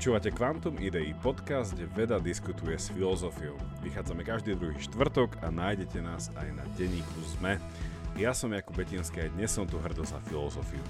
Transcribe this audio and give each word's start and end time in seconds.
Počúvate 0.00 0.32
Quantum 0.32 0.80
Idei, 0.80 1.12
podcast, 1.12 1.76
kde 1.76 1.84
veda 1.92 2.16
diskutuje 2.16 2.72
s 2.72 2.88
filozofiou. 2.88 3.52
Vychádzame 3.84 4.24
každý 4.24 4.56
druhý 4.56 4.80
štvrtok 4.80 5.36
a 5.44 5.52
nájdete 5.52 6.00
nás 6.00 6.32
aj 6.40 6.56
na 6.56 6.64
denníku 6.72 7.20
ZME. 7.20 7.60
Ja 8.16 8.32
som 8.32 8.48
Jakub 8.48 8.80
Betinský 8.80 9.20
a 9.20 9.28
dnes 9.28 9.52
som 9.52 9.68
tu 9.68 9.76
hrdo 9.76 10.00
za 10.00 10.16
filozofiu. 10.24 10.80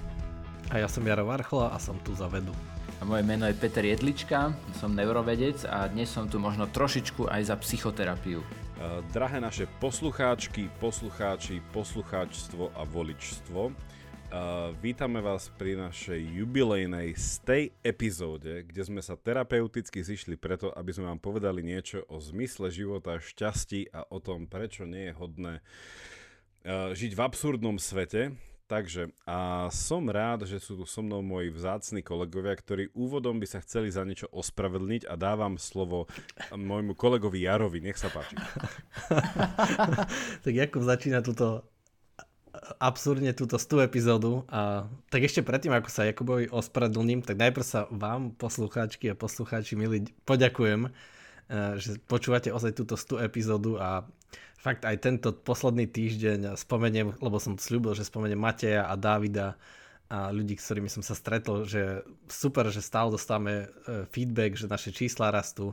A 0.71 0.79
ja 0.79 0.87
som 0.87 1.03
Jaro 1.03 1.27
Varchola 1.27 1.75
a 1.75 1.83
som 1.83 1.99
tu 2.07 2.15
za 2.15 2.31
vedu. 2.31 2.55
A 3.03 3.03
moje 3.03 3.27
meno 3.27 3.51
je 3.51 3.59
Peter 3.59 3.83
Jedlička, 3.83 4.55
som 4.79 4.95
neurovedec 4.95 5.67
a 5.67 5.91
dnes 5.91 6.07
som 6.07 6.31
tu 6.31 6.39
možno 6.39 6.71
trošičku 6.71 7.27
aj 7.27 7.51
za 7.51 7.59
psychoterapiu. 7.59 8.47
Drahé 9.11 9.43
naše 9.43 9.67
poslucháčky, 9.83 10.71
poslucháči, 10.79 11.59
poslucháčstvo 11.75 12.79
a 12.79 12.87
voličstvo, 12.87 13.75
Vítame 14.79 15.19
vás 15.19 15.51
pri 15.59 15.75
našej 15.75 16.23
jubilejnej 16.39 17.19
stej 17.19 17.75
epizóde, 17.83 18.63
kde 18.63 18.87
sme 18.87 19.03
sa 19.03 19.19
terapeuticky 19.19 20.07
zišli 20.07 20.39
preto, 20.39 20.71
aby 20.71 20.95
sme 20.95 21.11
vám 21.11 21.19
povedali 21.19 21.67
niečo 21.67 22.07
o 22.07 22.23
zmysle 22.23 22.71
života, 22.71 23.19
šťastí 23.19 23.91
a 23.91 24.07
o 24.07 24.23
tom, 24.23 24.47
prečo 24.47 24.87
nie 24.87 25.11
je 25.11 25.19
hodné 25.19 25.55
uh, 25.59 26.95
žiť 26.95 27.11
v 27.19 27.21
absurdnom 27.27 27.83
svete. 27.83 28.39
Takže 28.71 29.11
a 29.27 29.67
som 29.75 30.07
rád, 30.07 30.47
že 30.47 30.63
sú 30.63 30.79
tu 30.79 30.87
so 30.87 31.03
mnou 31.03 31.27
moji 31.27 31.51
vzácni 31.51 32.07
kolegovia, 32.07 32.55
ktorí 32.55 32.95
úvodom 32.95 33.43
by 33.43 33.51
sa 33.51 33.59
chceli 33.67 33.91
za 33.91 34.07
niečo 34.07 34.31
ospravedlniť 34.31 35.11
a 35.11 35.19
dávam 35.19 35.59
slovo 35.59 36.07
môjmu 36.55 36.95
kolegovi 36.95 37.51
Jarovi. 37.51 37.83
Nech 37.83 37.99
sa 37.99 38.07
páči. 38.15 38.39
tak 40.47 40.53
Jakub 40.55 40.87
začína 40.87 41.19
túto 41.19 41.67
absurdne 42.77 43.33
túto 43.33 43.57
100 43.57 43.89
epizódu 43.89 44.45
a 44.53 44.85
tak 45.09 45.25
ešte 45.25 45.41
predtým, 45.41 45.73
ako 45.73 45.89
sa 45.89 46.05
Jakubovi 46.05 46.53
ospravedlním, 46.53 47.25
tak 47.25 47.41
najprv 47.41 47.65
sa 47.65 47.89
vám, 47.89 48.37
poslucháčky 48.37 49.09
a 49.09 49.17
poslucháči, 49.17 49.81
milí, 49.81 50.13
poďakujem, 50.29 50.89
eh, 50.89 50.93
že 51.81 51.97
počúvate 52.05 52.53
ozaj 52.53 52.77
túto 52.77 53.01
100 53.01 53.25
epizódu 53.25 53.81
a 53.81 54.05
fakt 54.61 54.85
aj 54.85 54.97
tento 55.01 55.33
posledný 55.33 55.89
týždeň 55.89 56.61
spomeniem, 56.61 57.17
lebo 57.17 57.41
som 57.41 57.57
slúbil, 57.57 57.97
že 57.97 58.05
spomeniem 58.05 58.37
Mateja 58.37 58.85
a 58.85 58.95
Davida 58.95 59.57
a 60.11 60.29
ľudí, 60.29 60.59
s 60.61 60.69
ktorými 60.69 60.91
som 60.91 61.01
sa 61.01 61.17
stretol, 61.17 61.65
že 61.65 62.05
super, 62.29 62.69
že 62.69 62.85
stále 62.85 63.09
dostávame 63.09 63.73
eh, 63.89 64.05
feedback, 64.13 64.61
že 64.61 64.69
naše 64.69 64.93
čísla 64.93 65.33
rastú 65.33 65.73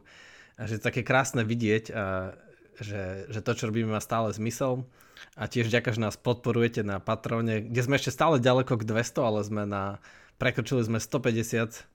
a 0.55 0.65
že 0.65 0.79
je 0.79 0.87
také 0.87 1.05
krásne 1.05 1.45
vidieť, 1.45 1.93
a, 1.93 2.33
že, 2.81 3.29
že 3.29 3.39
to, 3.45 3.53
čo 3.53 3.69
robíme, 3.69 3.93
má 3.93 4.01
stále 4.01 4.33
zmysel 4.33 4.89
a 5.35 5.45
tiež 5.45 5.69
ďakujem, 5.69 5.95
že 5.97 6.05
nás 6.05 6.17
podporujete 6.17 6.81
na 6.81 6.97
Patrone, 6.97 7.65
kde 7.65 7.81
sme 7.83 7.95
ešte 7.97 8.13
stále 8.13 8.41
ďaleko 8.41 8.79
k 8.79 8.87
200, 8.87 9.21
ale 9.21 9.39
sme 9.45 9.63
na, 9.69 10.01
prekročili 10.41 10.81
sme 10.81 10.97
150 10.97 11.85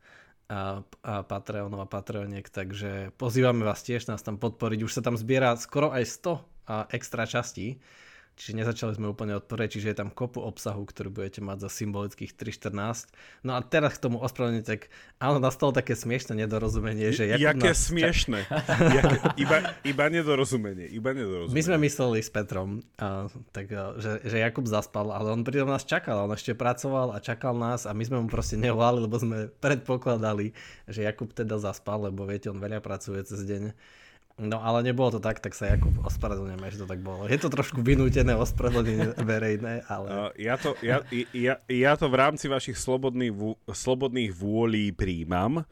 a, 0.53 0.83
a 0.83 1.15
Patreonov 1.25 1.81
a 1.83 1.89
Patreoniek, 1.89 2.45
takže 2.47 3.17
pozývame 3.17 3.65
vás 3.65 3.81
tiež 3.83 4.11
nás 4.11 4.21
tam 4.21 4.37
podporiť. 4.37 4.85
Už 4.85 4.93
sa 4.93 5.03
tam 5.03 5.17
zbiera 5.17 5.57
skoro 5.57 5.95
aj 5.95 6.05
100 6.05 6.69
a 6.69 6.77
extra 6.93 7.25
častí, 7.25 7.81
Čiže 8.33 8.65
nezačali 8.65 8.93
sme 8.97 9.13
úplne 9.13 9.37
od 9.37 9.45
prvej, 9.45 9.77
čiže 9.77 9.93
je 9.93 9.97
tam 10.01 10.09
kopu 10.09 10.41
obsahu, 10.41 10.89
ktorý 10.89 11.13
budete 11.13 11.45
mať 11.45 11.69
za 11.69 11.71
symbolických 11.71 12.33
3.14. 12.33 13.13
No 13.45 13.55
a 13.55 13.61
teraz 13.61 14.01
k 14.01 14.09
tomu 14.09 14.25
ospravedlniť, 14.25 14.65
tak 14.65 14.89
áno, 15.21 15.37
nastalo 15.37 15.77
také 15.77 15.93
smiešne 15.93 16.41
nedorozumenie, 16.41 17.13
že... 17.13 17.29
Jaké 17.29 17.77
nás... 17.77 17.93
smiešne? 17.93 18.49
Jaké, 18.97 19.37
iba, 19.37 19.77
iba 19.85 20.05
nedorozumenie, 20.09 20.89
iba 20.89 21.13
nedorozumenie. 21.13 21.55
My 21.55 21.63
sme 21.63 21.77
mysleli 21.85 22.25
s 22.25 22.33
Petrom, 22.33 22.81
a, 22.97 23.29
tak, 23.53 23.69
a, 23.69 24.01
že, 24.01 24.25
že 24.25 24.41
Jakub 24.41 24.65
zaspal, 24.65 25.13
ale 25.13 25.29
on 25.29 25.45
pritom 25.45 25.69
nás 25.69 25.85
čakal, 25.85 26.25
on 26.25 26.33
ešte 26.33 26.57
pracoval 26.57 27.13
a 27.13 27.21
čakal 27.21 27.53
nás 27.53 27.85
a 27.85 27.93
my 27.93 28.05
sme 28.09 28.17
mu 28.25 28.29
proste 28.33 28.57
nevolali, 28.57 29.05
lebo 29.05 29.21
sme 29.21 29.53
predpokladali, 29.61 30.57
že 30.89 31.05
Jakub 31.05 31.29
teda 31.37 31.61
zaspal, 31.61 32.09
lebo 32.09 32.25
viete, 32.25 32.49
on 32.49 32.57
veľa 32.57 32.81
pracuje 32.81 33.21
cez 33.29 33.45
deň 33.45 33.77
No 34.41 34.65
ale 34.65 34.81
nebolo 34.81 35.13
to 35.13 35.21
tak, 35.21 35.45
tak 35.45 35.53
sa 35.53 35.69
Jakub 35.77 35.93
ospravedlňujeme, 36.09 36.67
že 36.73 36.81
to 36.81 36.89
tak 36.89 37.05
bolo. 37.05 37.29
Je 37.29 37.37
to 37.37 37.53
trošku 37.53 37.85
vynútené 37.85 38.33
ospravedlnenie 38.33 39.13
verejné, 39.33 39.85
ale... 39.87 40.09
Uh, 40.09 40.31
ja, 40.41 40.57
to, 40.57 40.73
ja, 40.81 41.05
ja, 41.37 41.61
ja 41.69 41.93
to 42.01 42.09
v 42.09 42.17
rámci 42.17 42.49
vašich 42.49 42.81
slobodných, 42.81 43.33
slobodných 43.69 44.33
vôlí 44.33 44.91
príjmam. 44.97 45.69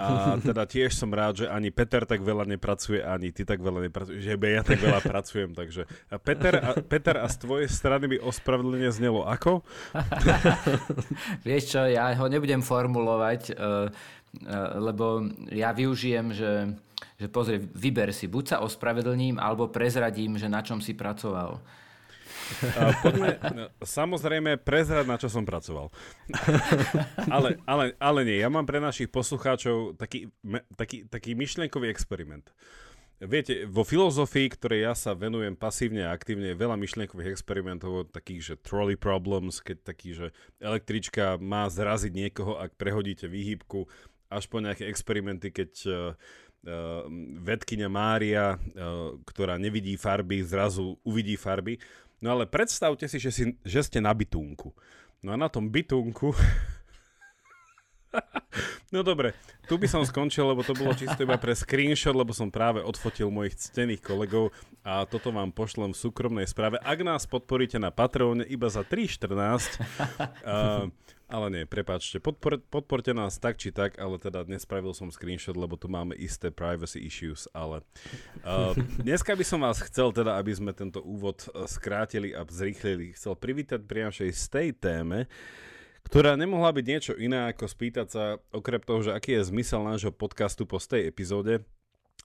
A 0.00 0.32
teda 0.48 0.64
tiež 0.64 0.96
som 0.96 1.12
rád, 1.12 1.44
že 1.44 1.46
ani 1.46 1.68
Peter 1.68 2.08
tak 2.08 2.24
veľa 2.24 2.48
nepracuje, 2.48 3.04
ani 3.04 3.36
ty 3.36 3.44
tak 3.44 3.60
veľa 3.60 3.84
nepracuješ, 3.90 4.20
že 4.24 4.32
ja 4.32 4.62
tak 4.64 4.80
veľa 4.80 5.00
pracujem, 5.04 5.52
takže 5.52 5.84
a 6.08 6.16
Peter, 6.16 6.54
a, 6.56 6.70
Peter 6.80 7.20
a 7.20 7.28
z 7.28 7.36
tvojej 7.44 7.68
strany 7.68 8.16
by 8.16 8.24
ospravedlenie 8.24 8.88
znelo 8.88 9.28
ako? 9.28 9.60
Vieš 11.46 11.64
čo, 11.76 11.80
ja 11.84 12.08
ho 12.16 12.26
nebudem 12.32 12.64
formulovať, 12.64 13.52
uh, 13.52 13.60
uh, 13.60 14.80
lebo 14.80 15.28
ja 15.52 15.76
využijem, 15.76 16.32
že 16.32 16.80
že 17.20 17.28
pozri, 17.28 17.60
vyber 17.60 18.16
si, 18.16 18.24
buď 18.24 18.44
sa 18.48 18.56
ospravedlním, 18.64 19.36
alebo 19.36 19.68
prezradím, 19.68 20.40
že 20.40 20.48
na 20.48 20.64
čom 20.64 20.80
si 20.80 20.96
pracoval. 20.96 21.60
Poďme, 23.04 23.38
samozrejme, 23.84 24.58
prezrať, 24.58 25.04
na 25.06 25.20
čo 25.20 25.28
som 25.28 25.44
pracoval. 25.44 25.92
ale, 27.34 27.60
ale, 27.68 27.84
ale 28.00 28.20
nie, 28.24 28.40
ja 28.40 28.48
mám 28.48 28.64
pre 28.64 28.80
našich 28.80 29.12
poslucháčov 29.12 30.00
taký, 30.00 30.32
taký, 30.74 31.06
taký 31.06 31.36
myšlienkový 31.36 31.92
experiment. 31.92 32.48
Viete, 33.20 33.68
vo 33.68 33.84
filozofii, 33.84 34.48
ktorej 34.56 34.80
ja 34.88 34.94
sa 34.96 35.12
venujem 35.12 35.52
pasívne 35.52 36.08
a 36.08 36.16
aktívne, 36.16 36.56
je 36.56 36.62
veľa 36.64 36.80
myšlienkových 36.80 37.36
experimentov, 37.36 38.08
takých, 38.08 38.40
že 38.40 38.54
trolley 38.64 38.96
problems, 38.96 39.60
keď 39.60 39.76
taký, 39.84 40.16
že 40.16 40.26
električka 40.56 41.36
má 41.36 41.68
zraziť 41.68 42.16
niekoho, 42.16 42.56
ak 42.56 42.80
prehodíte 42.80 43.28
výhybku, 43.28 43.84
až 44.32 44.48
po 44.48 44.64
nejaké 44.64 44.88
experimenty, 44.88 45.52
keď 45.52 45.70
uh, 45.84 45.94
vedkynia 47.40 47.88
Mária, 47.88 48.56
uh, 48.56 49.16
ktorá 49.24 49.56
nevidí 49.56 49.96
farby, 49.96 50.44
zrazu 50.44 51.00
uvidí 51.00 51.40
farby. 51.40 51.80
No 52.20 52.36
ale 52.36 52.44
predstavte 52.44 53.08
si, 53.08 53.16
že, 53.16 53.32
si, 53.32 53.44
že 53.64 53.80
ste 53.80 53.98
na 54.04 54.12
bytunku. 54.12 54.68
No 55.24 55.32
a 55.32 55.40
na 55.40 55.48
tom 55.48 55.72
bytunku 55.72 56.36
No 58.90 59.06
dobre, 59.06 59.38
tu 59.70 59.78
by 59.78 59.86
som 59.86 60.02
skončil, 60.02 60.42
lebo 60.42 60.66
to 60.66 60.74
bolo 60.74 60.90
čisto 60.90 61.22
iba 61.22 61.38
pre 61.38 61.54
screenshot, 61.54 62.10
lebo 62.10 62.34
som 62.34 62.50
práve 62.50 62.82
odfotil 62.82 63.30
mojich 63.30 63.54
ctených 63.54 64.02
kolegov 64.02 64.50
a 64.82 65.06
toto 65.06 65.30
vám 65.30 65.54
pošlem 65.54 65.94
v 65.94 66.00
súkromnej 66.02 66.46
správe. 66.50 66.82
Ak 66.82 66.98
nás 67.06 67.22
podporíte 67.22 67.78
na 67.78 67.94
Patreone 67.94 68.42
iba 68.50 68.66
za 68.66 68.82
3,14, 68.82 69.78
uh, 70.42 70.90
ale 71.30 71.46
nie, 71.54 71.62
prepáčte, 71.70 72.18
podpor, 72.18 72.58
podporte 72.58 73.14
nás 73.14 73.38
tak 73.38 73.62
či 73.62 73.70
tak, 73.70 73.94
ale 74.02 74.18
teda 74.18 74.42
dnes 74.42 74.66
spravil 74.66 74.90
som 74.90 75.06
screenshot, 75.06 75.54
lebo 75.54 75.78
tu 75.78 75.86
máme 75.86 76.18
isté 76.18 76.50
privacy 76.50 77.06
issues, 77.06 77.46
ale 77.54 77.86
uh, 78.42 78.74
dneska 79.06 79.38
by 79.38 79.46
som 79.46 79.62
vás 79.62 79.78
chcel 79.86 80.10
teda, 80.10 80.34
aby 80.34 80.50
sme 80.50 80.74
tento 80.74 80.98
úvod 80.98 81.46
skrátili 81.70 82.34
a 82.34 82.42
zrýchlili, 82.42 83.14
chcel 83.14 83.38
privítať 83.38 83.86
pri 83.86 84.10
našej 84.10 84.30
stej 84.34 84.74
téme, 84.74 85.30
ktorá 86.10 86.34
nemohla 86.34 86.74
byť 86.74 86.84
niečo 86.90 87.14
iné, 87.14 87.54
ako 87.54 87.70
spýtať 87.70 88.06
sa, 88.10 88.24
okrem 88.50 88.82
toho, 88.82 89.06
že 89.06 89.14
aký 89.14 89.38
je 89.38 89.46
zmysel 89.54 89.86
nášho 89.86 90.10
podcastu 90.10 90.66
po 90.66 90.82
tej 90.82 91.06
epizóde, 91.06 91.62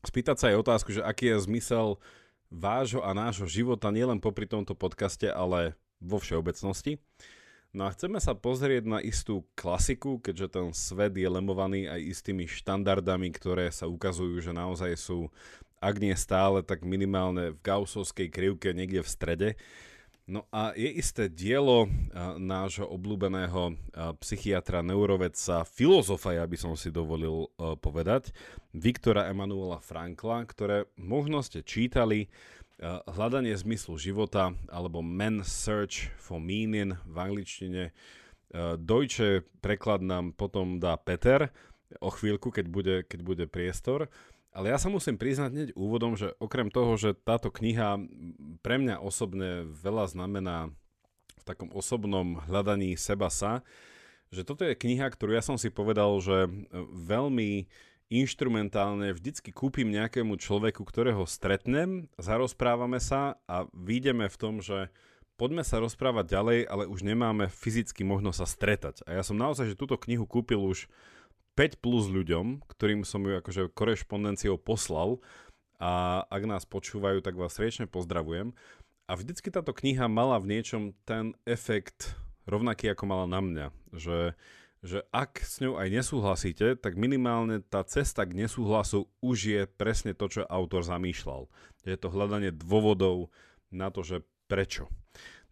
spýtať 0.01 0.35
sa 0.41 0.45
aj 0.49 0.59
otázku, 0.65 0.89
že 0.89 1.05
aký 1.05 1.29
je 1.29 1.45
zmysel 1.45 2.01
vášho 2.49 3.05
a 3.05 3.13
nášho 3.13 3.45
života 3.45 3.93
nielen 3.93 4.17
popri 4.17 4.49
tomto 4.49 4.73
podcaste, 4.73 5.29
ale 5.29 5.77
vo 6.01 6.17
všeobecnosti. 6.17 6.97
No 7.77 7.85
a 7.85 7.93
chceme 7.93 8.17
sa 8.17 8.33
pozrieť 8.33 8.89
na 8.89 9.03
istú 9.05 9.45
klasiku, 9.53 10.17
keďže 10.17 10.47
ten 10.47 10.67
svet 10.73 11.13
je 11.13 11.29
lemovaný 11.29 11.85
aj 11.85 12.01
istými 12.01 12.49
štandardami, 12.49 13.29
ktoré 13.37 13.69
sa 13.69 13.85
ukazujú, 13.85 14.41
že 14.41 14.55
naozaj 14.55 14.97
sú, 14.97 15.29
ak 15.77 16.01
nie 16.01 16.15
stále, 16.17 16.65
tak 16.65 16.81
minimálne 16.87 17.53
v 17.53 17.61
gausovskej 17.61 18.33
krivke 18.33 18.73
niekde 18.73 19.05
v 19.05 19.11
strede. 19.13 19.49
No 20.25 20.49
a 20.49 20.73
je 20.73 20.89
isté 20.89 21.29
dielo 21.29 21.85
nášho 22.41 22.89
obľúbeného 22.89 23.77
psychiatra, 24.25 24.81
neurovedca, 24.81 25.61
filozofa, 25.69 26.33
ja 26.33 26.49
by 26.49 26.57
som 26.57 26.73
si 26.73 26.89
dovolil 26.89 27.45
povedať, 27.77 28.33
Viktora 28.73 29.29
Emanuela 29.29 29.77
Frankla, 29.77 30.49
ktoré 30.49 30.89
možno 30.97 31.45
ste 31.45 31.61
čítali, 31.61 32.25
hľadanie 32.81 33.53
zmyslu 33.53 34.01
života, 34.01 34.49
alebo 34.65 35.05
Man's 35.05 35.47
Search 35.47 36.09
for 36.17 36.41
Meaning 36.41 36.97
v 37.05 37.15
angličtine. 37.21 37.93
Deutsche 38.81 39.45
preklad 39.61 40.01
nám 40.01 40.33
potom 40.33 40.81
dá 40.81 40.97
Peter 40.97 41.53
o 42.01 42.09
chvíľku, 42.09 42.49
keď 42.49 42.65
bude, 42.65 42.95
keď 43.05 43.19
bude 43.21 43.45
priestor. 43.45 44.09
Ale 44.55 44.71
ja 44.71 44.79
sa 44.79 44.87
musím 44.87 45.19
priznať 45.19 45.51
hneď 45.51 45.69
úvodom, 45.75 46.15
že 46.15 46.31
okrem 46.39 46.71
toho, 46.71 46.95
že 46.95 47.11
táto 47.11 47.51
kniha 47.51 47.99
pre 48.63 48.79
mňa 48.79 49.03
osobne 49.03 49.67
veľa 49.67 50.07
znamená 50.07 50.71
v 51.35 51.43
takom 51.43 51.75
osobnom 51.75 52.39
hľadaní 52.47 52.95
seba 52.95 53.27
sa, 53.27 53.67
že 54.31 54.47
toto 54.47 54.63
je 54.63 54.79
kniha, 54.79 55.11
ktorú 55.11 55.35
ja 55.35 55.43
som 55.43 55.59
si 55.59 55.67
povedal, 55.67 56.15
že 56.23 56.47
veľmi 56.95 57.67
inštrumentálne 58.07 59.11
vždycky 59.11 59.51
kúpim 59.51 59.91
nejakému 59.91 60.39
človeku, 60.39 60.87
ktorého 60.87 61.27
stretnem, 61.27 62.07
zarozprávame 62.15 63.03
sa 63.03 63.41
a 63.49 63.67
výjdeme 63.73 64.31
v 64.31 64.39
tom, 64.39 64.63
že 64.63 64.87
poďme 65.35 65.67
sa 65.67 65.83
rozprávať 65.83 66.25
ďalej, 66.31 66.59
ale 66.69 66.83
už 66.87 67.03
nemáme 67.03 67.51
fyzicky 67.51 68.07
možnosť 68.07 68.39
sa 68.39 68.47
stretať. 68.47 68.95
A 69.03 69.19
ja 69.19 69.23
som 69.25 69.35
naozaj, 69.35 69.73
že 69.73 69.79
túto 69.79 69.99
knihu 69.99 70.23
kúpil 70.23 70.61
už 70.61 70.87
5 71.55 71.79
plus 71.79 72.11
ľuďom, 72.11 72.67
ktorým 72.67 73.07
som 73.07 73.23
ju 73.23 73.39
akože 73.39 73.71
korešpondenciou 73.71 74.59
poslal 74.59 75.23
a 75.79 76.23
ak 76.27 76.43
nás 76.47 76.63
počúvajú, 76.67 77.23
tak 77.23 77.39
vás 77.39 77.55
srdečne 77.55 77.87
pozdravujem. 77.87 78.51
A 79.05 79.11
vždycky 79.15 79.51
táto 79.51 79.71
kniha 79.71 80.07
mala 80.11 80.39
v 80.39 80.57
niečom 80.57 80.91
ten 81.07 81.35
efekt 81.47 82.15
rovnaký 82.49 82.93
ako 82.93 83.03
mala 83.05 83.25
na 83.29 83.41
mňa, 83.41 83.67
že, 83.93 84.19
že 84.81 85.05
ak 85.13 85.41
s 85.41 85.61
ňou 85.61 85.77
aj 85.77 85.87
nesúhlasíte, 85.89 86.77
tak 86.77 86.97
minimálne 86.97 87.61
tá 87.61 87.81
cesta 87.85 88.25
k 88.25 88.37
nesúhlasu 88.37 89.09
už 89.21 89.37
je 89.37 89.61
presne 89.65 90.13
to, 90.13 90.29
čo 90.29 90.41
autor 90.45 90.85
zamýšľal. 90.85 91.49
Je 91.85 91.97
to 91.97 92.09
hľadanie 92.09 92.53
dôvodov 92.53 93.29
na 93.69 93.89
to, 93.93 94.01
že 94.01 94.17
prečo. 94.45 94.89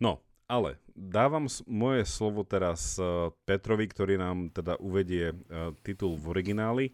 No, 0.02 0.22
ale 0.54 0.78
dávam 0.94 1.50
moje 1.66 2.06
slovo 2.06 2.46
teraz 2.46 3.02
e, 3.02 3.34
Petrovi, 3.50 3.90
ktorý 3.90 4.22
nám 4.22 4.54
teda 4.54 4.78
uvedie 4.78 5.34
e, 5.34 5.36
titul 5.82 6.14
v 6.22 6.30
origináli 6.30 6.86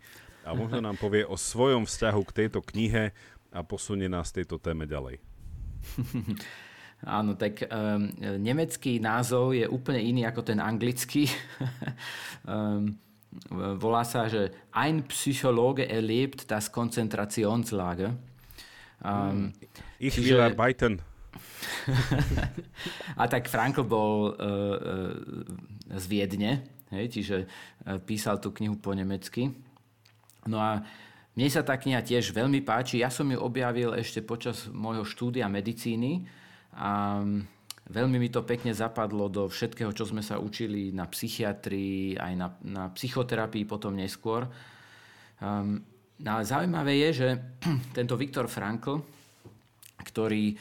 a 0.48 0.56
možno 0.56 0.80
nám 0.88 0.96
povie 0.96 1.28
o 1.28 1.36
svojom 1.36 1.84
vzťahu 1.84 2.22
k 2.32 2.36
tejto 2.46 2.64
knihe 2.64 3.12
a 3.52 3.60
posunie 3.68 4.08
nás 4.08 4.32
tejto 4.32 4.56
téme 4.62 4.88
ďalej. 4.88 5.20
Áno, 7.00 7.40
tak 7.40 7.64
um, 7.64 8.12
nemecký 8.20 9.00
názov 9.00 9.56
je 9.56 9.64
úplne 9.64 10.04
iný 10.04 10.28
ako 10.28 10.44
ten 10.44 10.60
anglický. 10.60 11.32
um, 12.44 12.92
volá 13.80 14.04
sa, 14.04 14.28
že 14.28 14.52
Ein 14.76 15.08
Psychologe 15.08 15.88
erlebt 15.88 16.44
das 16.52 16.68
Konzentrationslager. 16.68 18.20
Um, 19.00 19.56
ich 19.96 20.20
čiže... 20.20 20.36
will 20.36 20.44
arbeiten. 20.44 21.00
A 23.22 23.24
tak 23.28 23.52
Frankl 23.52 23.84
bol 23.84 24.32
uh, 24.32 24.36
uh, 24.36 25.98
z 25.98 26.04
Viedne, 26.08 26.52
hej, 26.94 27.06
čiže 27.12 27.38
uh, 27.46 28.00
písal 28.04 28.40
tú 28.40 28.54
knihu 28.56 28.80
po 28.80 28.96
nemecky. 28.96 29.52
No 30.48 30.60
a 30.60 30.82
mne 31.40 31.48
sa 31.48 31.64
tá 31.64 31.80
kniha 31.80 32.04
tiež 32.04 32.36
veľmi 32.36 32.60
páči. 32.66 33.00
Ja 33.00 33.08
som 33.08 33.30
ju 33.32 33.40
objavil 33.40 33.96
ešte 33.96 34.20
počas 34.20 34.68
môjho 34.68 35.08
štúdia 35.08 35.48
medicíny 35.48 36.28
a 36.76 37.24
veľmi 37.90 38.18
mi 38.20 38.30
to 38.30 38.44
pekne 38.44 38.76
zapadlo 38.76 39.32
do 39.32 39.48
všetkého, 39.48 39.96
čo 39.96 40.04
sme 40.04 40.20
sa 40.20 40.38
učili 40.38 40.92
na 40.92 41.08
psychiatrii, 41.08 42.20
aj 42.20 42.34
na, 42.36 42.48
na 42.66 42.84
psychoterapii 42.92 43.64
potom 43.64 43.96
neskôr. 43.96 44.52
Um, 45.40 45.80
ale 46.20 46.44
zaujímavé 46.44 47.00
je, 47.08 47.10
že 47.24 47.30
tento 47.98 48.20
Viktor 48.20 48.52
Frankl, 48.52 49.00
ktorý 50.04 50.54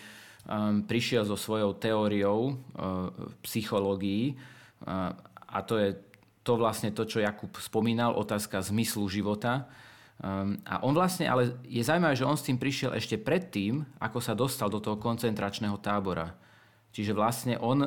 prišiel 0.89 1.29
so 1.29 1.37
svojou 1.37 1.77
teóriou 1.77 2.57
uh, 2.57 3.13
psychológii, 3.45 4.33
uh, 4.33 5.13
a 5.49 5.59
to 5.65 5.77
je 5.77 5.97
to 6.45 6.57
vlastne 6.57 6.89
to, 6.97 7.05
čo 7.05 7.21
Jakub 7.21 7.53
spomínal, 7.61 8.17
otázka 8.17 8.65
zmyslu 8.65 9.05
života. 9.13 9.69
Um, 10.19 10.57
a 10.65 10.81
on 10.81 10.97
vlastne, 10.97 11.29
ale 11.29 11.61
je 11.69 11.85
zaujímavé, 11.85 12.17
že 12.17 12.25
on 12.25 12.41
s 12.41 12.49
tým 12.49 12.57
prišiel 12.57 12.97
ešte 12.97 13.21
predtým, 13.21 13.85
ako 14.01 14.19
sa 14.25 14.33
dostal 14.33 14.73
do 14.73 14.81
toho 14.81 14.97
koncentračného 14.97 15.77
tábora. 15.85 16.33
Čiže 16.97 17.13
vlastne 17.13 17.61
on 17.61 17.85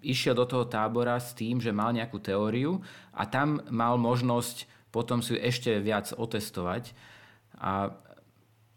išiel 0.00 0.38
do 0.38 0.46
toho 0.46 0.64
tábora 0.70 1.18
s 1.18 1.34
tým, 1.34 1.58
že 1.58 1.74
mal 1.74 1.90
nejakú 1.90 2.22
teóriu 2.22 2.78
a 3.10 3.26
tam 3.26 3.58
mal 3.66 3.98
možnosť 3.98 4.70
potom 4.94 5.18
si 5.18 5.34
ju 5.34 5.42
ešte 5.42 5.82
viac 5.82 6.14
otestovať. 6.14 6.94
A 7.58 7.90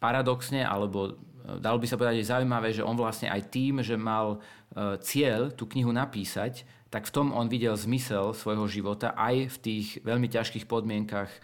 paradoxne, 0.01 0.65
alebo 0.65 1.13
dalo 1.59 1.79
by 1.79 1.87
sa 1.87 1.95
povedať, 1.95 2.19
že 2.23 2.31
zaujímavé, 2.35 2.75
že 2.75 2.83
on 2.83 2.99
vlastne 2.99 3.31
aj 3.31 3.47
tým, 3.47 3.79
že 3.79 3.95
mal 3.95 4.37
e, 4.75 4.99
cieľ 4.99 5.55
tú 5.55 5.63
knihu 5.71 5.95
napísať, 5.95 6.67
tak 6.91 7.07
v 7.07 7.13
tom 7.15 7.27
on 7.31 7.47
videl 7.47 7.75
zmysel 7.79 8.35
svojho 8.35 8.67
života 8.67 9.15
aj 9.15 9.55
v 9.55 9.57
tých 9.63 9.87
veľmi 10.03 10.27
ťažkých 10.27 10.67
podmienkach 10.67 11.31
e, 11.31 11.39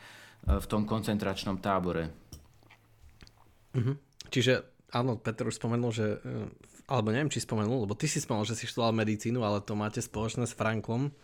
v 0.60 0.66
tom 0.68 0.84
koncentračnom 0.84 1.64
tábore. 1.64 2.12
Mhm. 3.74 3.96
Čiže 4.28 4.54
áno, 4.92 5.16
Peter 5.16 5.48
už 5.48 5.56
spomenul, 5.58 5.92
že 5.94 6.20
alebo 6.88 7.16
neviem, 7.16 7.32
či 7.32 7.40
spomenul, 7.40 7.88
lebo 7.88 7.96
ty 7.96 8.12
si 8.12 8.20
spomenul, 8.20 8.48
že 8.48 8.60
si 8.60 8.68
študoval 8.68 8.92
medicínu, 8.92 9.40
ale 9.40 9.64
to 9.64 9.74
máte 9.74 10.04
spoločné 10.04 10.44
s 10.44 10.54
Franklom, 10.58 11.16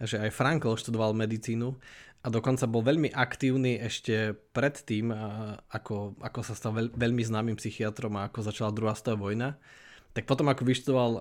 že 0.00 0.16
aj 0.16 0.32
Frankl 0.32 0.78
študoval 0.78 1.12
medicínu 1.12 1.74
a 2.18 2.26
dokonca 2.34 2.66
bol 2.66 2.82
veľmi 2.82 3.14
aktívny 3.14 3.78
ešte 3.78 4.34
predtým, 4.50 5.14
ako, 5.70 6.18
ako 6.18 6.40
sa 6.42 6.54
stal 6.58 6.74
veľ, 6.74 6.90
veľmi 6.98 7.22
známym 7.22 7.56
psychiatrom 7.56 8.18
a 8.18 8.26
ako 8.26 8.42
začala 8.42 8.74
druhá 8.74 8.98
svetová 8.98 9.30
vojna. 9.30 9.48
Tak 10.12 10.26
potom, 10.26 10.50
ako 10.50 10.66
vyštudoval 10.66 11.12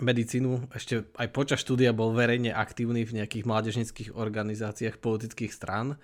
medicínu, 0.00 0.72
ešte 0.72 1.08
aj 1.16 1.28
počas 1.32 1.60
štúdia 1.60 1.92
bol 1.92 2.16
verejne 2.16 2.52
aktívny 2.52 3.04
v 3.04 3.20
nejakých 3.20 3.44
mládežnických 3.44 4.10
organizáciách 4.16 5.00
politických 5.00 5.52
strán, 5.52 6.00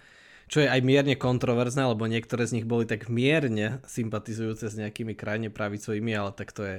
čo 0.49 0.61
je 0.61 0.69
aj 0.69 0.85
mierne 0.85 1.17
kontroverzné, 1.17 1.89
lebo 1.89 2.05
niektoré 2.05 2.45
z 2.45 2.61
nich 2.61 2.67
boli 2.69 2.85
tak 2.85 3.09
mierne 3.09 3.81
sympatizujúce 3.89 4.69
s 4.69 4.77
nejakými 4.77 5.17
krajne 5.17 5.49
pravicovými, 5.49 6.13
ale 6.13 6.37
tak 6.37 6.53
to 6.53 6.65
je 6.65 6.77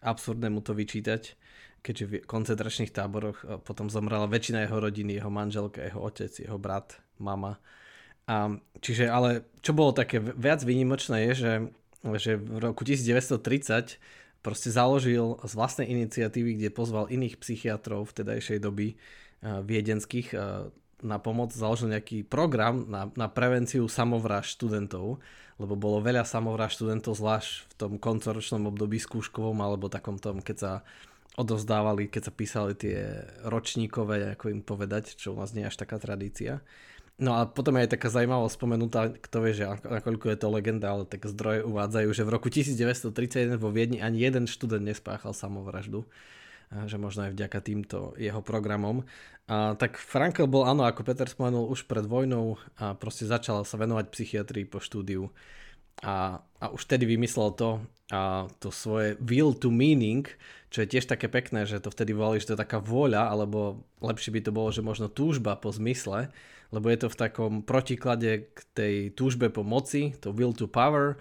absurdné 0.00 0.48
mu 0.48 0.64
to 0.64 0.72
vyčítať 0.72 1.36
keďže 1.80 2.04
v 2.06 2.14
koncentračných 2.24 2.92
táboroch 2.92 3.38
e, 3.42 3.58
potom 3.60 3.88
zomrela 3.88 4.28
väčšina 4.28 4.68
jeho 4.68 4.78
rodiny, 4.80 5.16
jeho 5.16 5.32
manželka, 5.32 5.84
jeho 5.84 6.00
otec, 6.00 6.32
jeho 6.32 6.56
brat, 6.60 7.00
mama. 7.20 7.60
A, 8.30 8.56
čiže 8.78 9.10
ale 9.10 9.48
čo 9.64 9.74
bolo 9.74 9.90
také 9.90 10.20
viac 10.20 10.62
výnimočné 10.62 11.30
je, 11.30 11.32
že, 11.34 11.52
že 12.20 12.32
v 12.38 12.58
roku 12.62 12.86
1930 12.86 13.98
proste 14.40 14.68
založil 14.72 15.36
z 15.44 15.52
vlastnej 15.52 15.88
iniciatívy, 15.92 16.56
kde 16.56 16.70
pozval 16.72 17.12
iných 17.12 17.36
psychiatrov 17.40 18.08
v 18.08 18.16
tedajšej 18.24 18.58
doby 18.64 18.96
uh, 18.96 19.60
viedenských 19.60 20.28
uh, 20.32 20.72
na 21.00 21.16
pomoc, 21.20 21.52
založil 21.52 21.92
nejaký 21.92 22.24
program 22.24 22.88
na, 22.88 23.08
na 23.16 23.28
prevenciu 23.28 23.88
samovráž 23.88 24.56
študentov, 24.56 25.20
lebo 25.60 25.74
bolo 25.76 26.00
veľa 26.00 26.24
samovráž 26.24 26.80
študentov, 26.80 27.20
zvlášť 27.20 27.50
v 27.68 27.72
tom 27.76 27.92
koncoročnom 28.00 28.68
období 28.68 28.96
skúškovom 28.96 29.60
alebo 29.60 29.92
takom 29.92 30.16
tom, 30.16 30.40
keď 30.40 30.56
sa 30.56 30.72
odovzdávali, 31.40 32.12
keď 32.12 32.28
sa 32.28 32.32
písali 32.32 32.72
tie 32.76 33.24
ročníkové, 33.48 34.36
ako 34.36 34.52
im 34.52 34.60
povedať, 34.60 35.16
čo 35.16 35.32
u 35.32 35.40
nás 35.40 35.56
nie 35.56 35.64
je 35.64 35.70
až 35.72 35.80
taká 35.80 35.96
tradícia. 35.96 36.60
No 37.20 37.36
a 37.36 37.44
potom 37.44 37.76
je 37.76 37.84
aj 37.84 37.92
taká 37.96 38.08
zaujímavá 38.08 38.48
spomenutá, 38.48 39.12
kto 39.12 39.36
vie, 39.44 39.52
že 39.52 39.68
nakoľko 39.68 40.32
je 40.32 40.38
to 40.40 40.48
legenda, 40.48 40.88
ale 40.88 41.04
tak 41.04 41.28
zdroje 41.28 41.68
uvádzajú, 41.68 42.08
že 42.16 42.22
v 42.24 42.32
roku 42.32 42.48
1931 42.48 43.60
vo 43.60 43.68
Viedni 43.68 44.00
ani 44.00 44.24
jeden 44.24 44.48
študent 44.48 44.84
nespáchal 44.84 45.36
samovraždu 45.36 46.08
že 46.70 47.02
možno 47.02 47.26
aj 47.26 47.34
vďaka 47.34 47.58
týmto 47.66 47.98
jeho 48.14 48.38
programom. 48.46 49.02
A, 49.50 49.74
tak 49.74 49.98
Frankl 49.98 50.46
bol, 50.46 50.62
áno, 50.62 50.86
ako 50.86 51.02
Peter 51.02 51.26
spomenul, 51.26 51.66
už 51.66 51.90
pred 51.90 52.06
vojnou 52.06 52.62
a 52.78 52.94
proste 52.94 53.26
začal 53.26 53.66
sa 53.66 53.74
venovať 53.74 54.14
psychiatrii 54.14 54.70
po 54.70 54.78
štúdiu 54.78 55.34
a, 56.06 56.38
a 56.62 56.64
už 56.70 56.86
tedy 56.86 57.10
vymyslel 57.10 57.50
to, 57.58 57.82
a 58.10 58.50
to 58.58 58.74
svoje 58.74 59.14
will 59.22 59.54
to 59.54 59.70
meaning, 59.70 60.26
čo 60.70 60.82
je 60.82 60.90
tiež 60.98 61.06
také 61.06 61.30
pekné, 61.30 61.66
že 61.66 61.82
to 61.82 61.94
vtedy 61.94 62.14
volali, 62.14 62.42
že 62.42 62.50
to 62.50 62.54
je 62.58 62.62
taká 62.66 62.82
vôľa, 62.82 63.30
alebo 63.30 63.86
lepšie 64.02 64.34
by 64.34 64.40
to 64.42 64.50
bolo, 64.54 64.70
že 64.74 64.82
možno 64.82 65.06
túžba 65.10 65.54
po 65.58 65.70
zmysle, 65.70 66.30
lebo 66.70 66.86
je 66.90 66.98
to 67.02 67.08
v 67.10 67.18
takom 67.18 67.52
protiklade 67.66 68.50
k 68.54 68.58
tej 68.74 68.94
túžbe 69.14 69.50
po 69.50 69.66
moci, 69.66 70.14
to 70.18 70.30
will 70.30 70.54
to 70.54 70.70
power, 70.70 71.18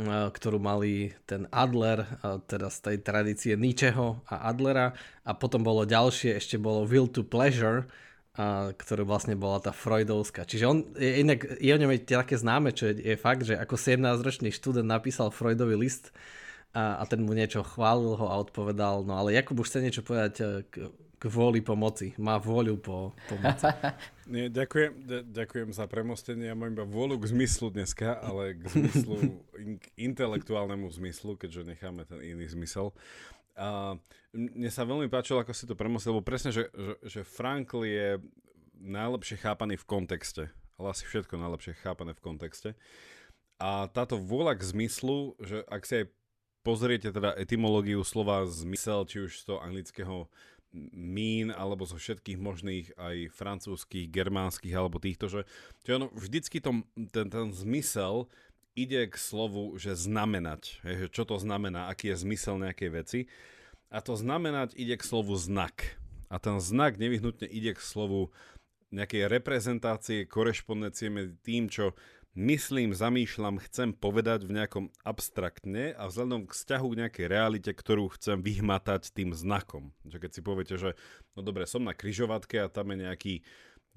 ktorú 0.00 0.56
mali 0.56 1.12
ten 1.28 1.44
Adler, 1.52 2.08
teda 2.48 2.72
z 2.72 2.78
tej 2.80 2.96
tradície 3.04 3.52
Nietzscheho 3.52 4.24
a 4.32 4.48
Adlera. 4.48 4.96
A 5.28 5.36
potom 5.36 5.60
bolo 5.60 5.84
ďalšie, 5.84 6.40
ešte 6.40 6.56
bolo 6.56 6.88
will 6.88 7.04
to 7.04 7.20
pleasure, 7.20 7.84
a, 8.40 8.72
ktorú 8.72 9.04
vlastne 9.04 9.36
bola 9.36 9.60
tá 9.60 9.68
Freudovská. 9.68 10.48
Čiže 10.48 10.64
on, 10.64 10.78
je, 10.96 11.20
inak 11.20 11.60
je 11.60 11.68
o 11.76 11.80
ňom 11.80 11.92
také 12.08 12.40
známe, 12.40 12.72
čo 12.72 12.88
je, 12.88 13.12
je 13.12 13.16
fakt, 13.20 13.44
že 13.44 13.60
ako 13.60 13.76
17-ročný 13.76 14.48
študent 14.48 14.88
napísal 14.88 15.28
Freudový 15.28 15.76
list 15.76 16.08
a, 16.72 16.96
a 16.96 17.04
ten 17.04 17.20
mu 17.20 17.36
niečo 17.36 17.60
chválil 17.60 18.16
ho 18.16 18.26
a 18.32 18.40
odpovedal, 18.40 19.04
no 19.04 19.20
ale 19.20 19.36
Jakub 19.36 19.60
už 19.60 19.68
chce 19.68 19.84
niečo 19.84 20.00
povedať 20.00 20.34
e, 20.40 20.44
k, 20.72 20.88
k 21.20 21.24
vôli 21.28 21.60
pomoci. 21.60 22.16
Má 22.16 22.40
vôľu 22.40 22.80
po 22.80 23.12
pomoci. 23.28 23.68
Nie, 24.32 24.46
ďakujem, 24.46 25.10
ďakujem 25.34 25.68
za 25.74 25.90
premostenie. 25.90 26.48
Ja 26.48 26.56
mám 26.56 26.70
iba 26.70 26.86
vôľu 26.86 27.18
k 27.20 27.34
zmyslu 27.34 27.74
dneska, 27.74 28.14
ale 28.22 28.56
k 28.56 28.62
zmyslu, 28.70 29.42
k 29.82 29.84
intelektuálnemu 29.98 30.86
zmyslu, 30.86 31.34
keďže 31.34 31.76
necháme 31.76 32.06
ten 32.06 32.22
iný 32.22 32.46
zmysel. 32.46 32.94
A 33.58 33.98
mne 34.34 34.70
sa 34.70 34.86
veľmi 34.86 35.10
páčilo, 35.10 35.42
ako 35.42 35.52
si 35.54 35.66
to 35.66 35.78
premostil, 35.78 36.14
lebo 36.14 36.24
presne, 36.24 36.54
že, 36.54 36.70
že, 36.70 36.94
že 37.02 37.20
Frankl 37.26 37.82
je 37.82 38.18
najlepšie 38.80 39.36
chápaný 39.42 39.76
v 39.76 39.88
kontexte. 39.88 40.44
Ale 40.80 40.96
asi 40.96 41.04
všetko 41.04 41.36
najlepšie 41.36 41.76
chápané 41.84 42.16
v 42.16 42.24
kontexte. 42.24 42.70
A 43.60 43.92
táto 43.92 44.16
vôľa 44.16 44.56
k 44.56 44.64
zmyslu, 44.72 45.36
že 45.36 45.60
ak 45.68 45.84
si 45.84 45.94
aj 46.00 46.06
pozriete 46.64 47.12
teda 47.12 47.36
etymológiu 47.36 48.00
slova 48.04 48.48
zmysel, 48.48 49.04
či 49.04 49.28
už 49.28 49.44
z 49.44 49.44
toho 49.44 49.60
anglického 49.60 50.32
mean, 50.94 51.50
alebo 51.50 51.82
zo 51.82 51.98
všetkých 51.98 52.38
možných 52.38 52.94
aj 52.94 53.34
francúzských, 53.34 54.06
germánskych, 54.06 54.70
alebo 54.70 55.02
týchto, 55.02 55.26
že, 55.26 55.40
že 55.82 55.98
ono, 55.98 56.08
vždycky 56.14 56.62
tom, 56.62 56.86
ten, 57.10 57.26
ten 57.26 57.50
zmysel 57.50 58.30
ide 58.80 59.08
k 59.10 59.16
slovu, 59.20 59.76
že 59.76 59.92
znamenať. 59.92 60.80
čo 61.14 61.28
to 61.28 61.36
znamená, 61.36 61.92
aký 61.92 62.12
je 62.14 62.22
zmysel 62.24 62.56
nejakej 62.56 62.90
veci. 62.90 63.20
A 63.90 64.00
to 64.00 64.14
znamenať 64.14 64.72
ide 64.78 64.96
k 64.96 65.04
slovu 65.04 65.36
znak. 65.36 65.98
A 66.30 66.38
ten 66.38 66.62
znak 66.62 66.96
nevyhnutne 66.96 67.50
ide 67.50 67.74
k 67.74 67.80
slovu 67.82 68.30
nejakej 68.94 69.30
reprezentácie, 69.30 70.26
korešpondencie 70.26 71.10
medzi 71.10 71.34
tým, 71.42 71.70
čo 71.70 71.94
myslím, 72.38 72.94
zamýšľam, 72.94 73.58
chcem 73.66 73.90
povedať 73.90 74.46
v 74.46 74.54
nejakom 74.62 74.86
abstraktne 75.02 75.94
a 75.98 76.06
vzhľadom 76.06 76.46
k 76.46 76.54
vzťahu 76.54 76.86
k 76.86 76.98
nejakej 77.06 77.26
realite, 77.26 77.70
ktorú 77.74 78.14
chcem 78.14 78.38
vyhmatať 78.38 79.10
tým 79.10 79.34
znakom. 79.34 79.90
Že 80.06 80.18
keď 80.22 80.30
si 80.30 80.40
poviete, 80.42 80.74
že 80.78 80.90
no 81.34 81.42
dobre, 81.42 81.66
som 81.66 81.82
na 81.82 81.94
kryžovatke 81.94 82.62
a 82.62 82.70
tam 82.70 82.94
je 82.94 82.96
nejaký, 83.06 83.34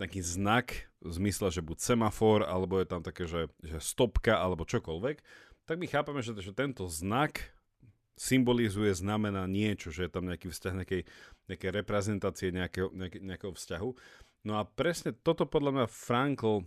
nejaký 0.01 0.21
znak 0.25 0.89
v 1.03 1.11
zmysle, 1.11 1.53
že 1.53 1.61
buď 1.61 1.77
semafor, 1.93 2.47
alebo 2.47 2.81
je 2.81 2.87
tam 2.87 3.01
také, 3.05 3.29
že, 3.29 3.51
že 3.61 3.77
stopka, 3.77 4.39
alebo 4.39 4.65
čokoľvek, 4.65 5.17
tak 5.63 5.75
my 5.79 5.87
chápeme, 5.87 6.19
že, 6.19 6.33
že 6.39 6.51
tento 6.51 6.89
znak 6.89 7.53
symbolizuje, 8.13 8.93
znamená 8.93 9.49
niečo, 9.49 9.89
že 9.89 10.05
je 10.05 10.11
tam 10.11 10.29
nejaký 10.29 10.49
vzťah 10.49 10.73
nejakej, 10.81 11.01
nejakej 11.49 11.71
reprezentácie 11.73 12.47
nejakého, 12.53 12.93
nejakého, 12.93 13.53
vzťahu. 13.53 13.89
No 14.45 14.59
a 14.59 14.67
presne 14.67 15.15
toto 15.15 15.49
podľa 15.49 15.71
mňa 15.81 15.85
Frankl 15.89 16.61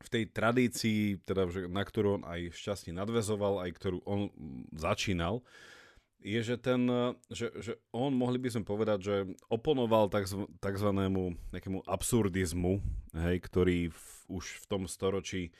v 0.00 0.08
tej 0.08 0.24
tradícii, 0.32 1.20
teda, 1.28 1.44
na 1.68 1.84
ktorú 1.84 2.22
on 2.22 2.24
aj 2.24 2.56
šťastne 2.56 2.96
nadvezoval, 2.96 3.68
aj 3.68 3.70
ktorú 3.76 3.98
on 4.08 4.32
začínal, 4.72 5.44
je, 6.20 6.40
že, 6.44 6.56
ten, 6.60 6.84
že, 7.32 7.48
že 7.60 7.72
on, 7.90 8.12
mohli 8.12 8.36
by 8.36 8.52
sme 8.52 8.64
povedať, 8.64 8.98
že 9.00 9.16
oponoval 9.48 10.12
tzv. 10.60 10.90
nejakému 11.52 11.84
absurdizmu, 11.88 12.80
hej, 13.16 13.36
ktorý 13.40 13.88
v, 13.88 14.04
už 14.28 14.44
v 14.60 14.64
tom 14.68 14.82
storočí 14.84 15.50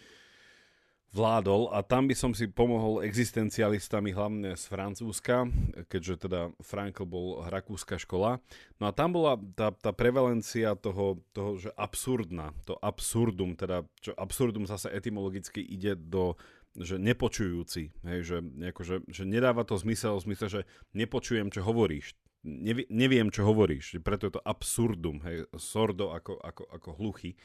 vládol 1.11 1.75
a 1.75 1.83
tam 1.83 2.07
by 2.07 2.15
som 2.15 2.31
si 2.31 2.47
pomohol 2.47 3.03
existencialistami 3.03 4.15
hlavne 4.15 4.55
z 4.55 4.65
Francúzska, 4.71 5.51
keďže 5.91 6.31
teda 6.31 6.55
Frankl 6.63 7.03
bol 7.03 7.43
rakúska 7.51 7.99
škola. 7.99 8.39
No 8.79 8.87
a 8.87 8.95
tam 8.95 9.19
bola 9.19 9.35
tá, 9.59 9.75
tá 9.75 9.91
prevalencia 9.91 10.79
toho, 10.79 11.19
toho, 11.35 11.59
že 11.59 11.71
absurdná, 11.75 12.55
to 12.63 12.79
absurdum, 12.79 13.59
teda 13.59 13.83
čo 13.99 14.15
absurdum 14.15 14.71
zase 14.71 14.87
etymologicky 14.95 15.59
ide 15.59 15.99
do 15.99 16.39
že 16.79 17.03
nepočujúci, 17.03 17.91
hej, 18.07 18.21
že, 18.23 18.37
nejako, 18.43 19.03
že, 19.11 19.23
nedáva 19.27 19.67
to 19.67 19.75
zmysel 19.75 20.19
v 20.19 20.31
zmysle, 20.31 20.47
že 20.47 20.61
nepočujem, 20.95 21.51
čo 21.51 21.67
hovoríš. 21.67 22.15
Nevi, 22.41 22.89
neviem, 22.89 23.29
čo 23.29 23.45
hovoríš, 23.45 24.01
preto 24.01 24.31
je 24.31 24.39
to 24.39 24.47
absurdum, 24.47 25.21
hej, 25.27 25.45
sordo 25.61 26.15
ako, 26.15 26.41
ako, 26.41 26.65
ako 26.73 26.91
hluchy. 26.97 27.37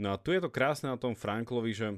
No 0.00 0.14
a 0.14 0.20
tu 0.20 0.32
je 0.32 0.40
to 0.40 0.48
krásne 0.52 0.88
na 0.88 0.96
tom 1.00 1.18
Franklovi, 1.18 1.72
že 1.74 1.88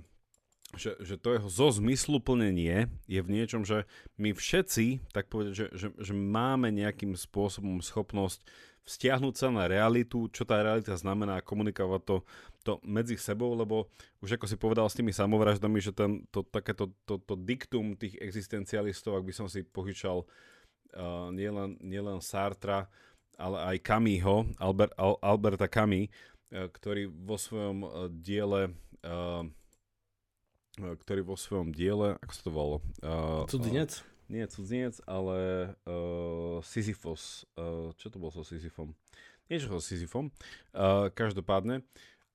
že, 0.77 1.01
že 1.01 1.17
to 1.17 1.33
jeho 1.33 1.49
zo 1.49 1.73
zmysluplnenie 1.81 2.93
je 3.09 3.21
v 3.25 3.33
niečom, 3.33 3.65
že 3.65 3.89
my 4.21 4.37
všetci, 4.37 5.01
tak 5.17 5.33
povedať, 5.33 5.57
že, 5.57 5.67
že, 5.73 5.89
že 5.97 6.13
máme 6.13 6.69
nejakým 6.69 7.17
spôsobom 7.17 7.81
schopnosť 7.81 8.45
vzťahnuť 8.89 9.35
sa 9.37 9.53
na 9.53 9.69
realitu, 9.69 10.33
čo 10.33 10.49
tá 10.49 10.65
realita 10.65 10.97
znamená, 10.97 11.45
komunikovať 11.45 12.01
to, 12.09 12.17
to 12.65 12.73
medzi 12.81 13.21
sebou, 13.21 13.53
lebo 13.53 13.93
už 14.25 14.41
ako 14.41 14.49
si 14.49 14.57
povedal 14.57 14.89
s 14.89 14.97
tými 14.97 15.13
samovraždami, 15.13 15.79
že 15.79 15.93
ten, 15.93 16.25
to, 16.33 16.41
takéto 16.49 16.89
to, 17.05 17.21
to 17.21 17.35
diktum 17.37 18.01
tých 18.01 18.17
existencialistov, 18.17 19.21
ak 19.21 19.29
by 19.29 19.35
som 19.37 19.47
si 19.47 19.61
pohyčal 19.61 20.25
uh, 20.25 21.29
nielen, 21.29 21.77
nielen 21.85 22.25
Sartra, 22.25 22.89
ale 23.37 23.77
aj 23.77 23.77
Camího, 23.85 24.49
Albert, 24.57 24.97
Al, 24.97 25.21
Alberta 25.21 25.69
Camus, 25.69 26.09
uh, 26.09 26.73
ktorý 26.73 27.13
vo 27.13 27.37
svojom 27.37 27.79
uh, 27.85 27.91
diele 28.09 28.73
uh, 29.05 29.45
ktorý 30.79 31.27
vo 31.27 31.35
svojom 31.35 31.75
diele, 31.75 32.15
ako 32.23 32.33
sa 32.33 32.43
to 32.47 32.51
volalo? 32.55 32.79
Uh, 33.03 33.43
cudzinec? 33.51 33.99
Nie 34.29 34.45
cudzinec, 34.45 35.01
ale 35.09 35.73
uh, 35.89 36.61
Sisyphos. 36.61 37.49
Uh, 37.57 37.97
čo 37.97 38.13
to 38.13 38.21
bol 38.21 38.29
so 38.29 38.45
Sisyfom? 38.45 38.93
Niečo 39.49 39.73
so 39.73 39.81
Sisyfom. 39.81 40.29
Uh, 40.77 41.09
každopádne. 41.17 41.81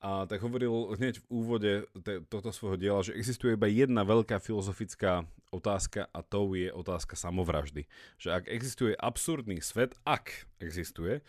A 0.04 0.28
tak 0.28 0.44
hovoril 0.44 1.00
hneď 1.00 1.24
v 1.24 1.26
úvode 1.32 1.72
te, 2.04 2.20
tohto 2.28 2.52
svojho 2.52 2.76
diela, 2.76 3.06
že 3.08 3.16
existuje 3.16 3.56
iba 3.56 3.72
jedna 3.72 4.04
veľká 4.04 4.36
filozofická 4.44 5.24
otázka 5.48 6.12
a 6.12 6.20
to 6.20 6.52
je 6.60 6.68
otázka 6.76 7.16
samovraždy. 7.16 7.88
Že 8.20 8.30
ak 8.36 8.44
existuje 8.52 8.92
absurdný 9.00 9.64
svet, 9.64 9.96
ak 10.04 10.50
existuje, 10.60 11.24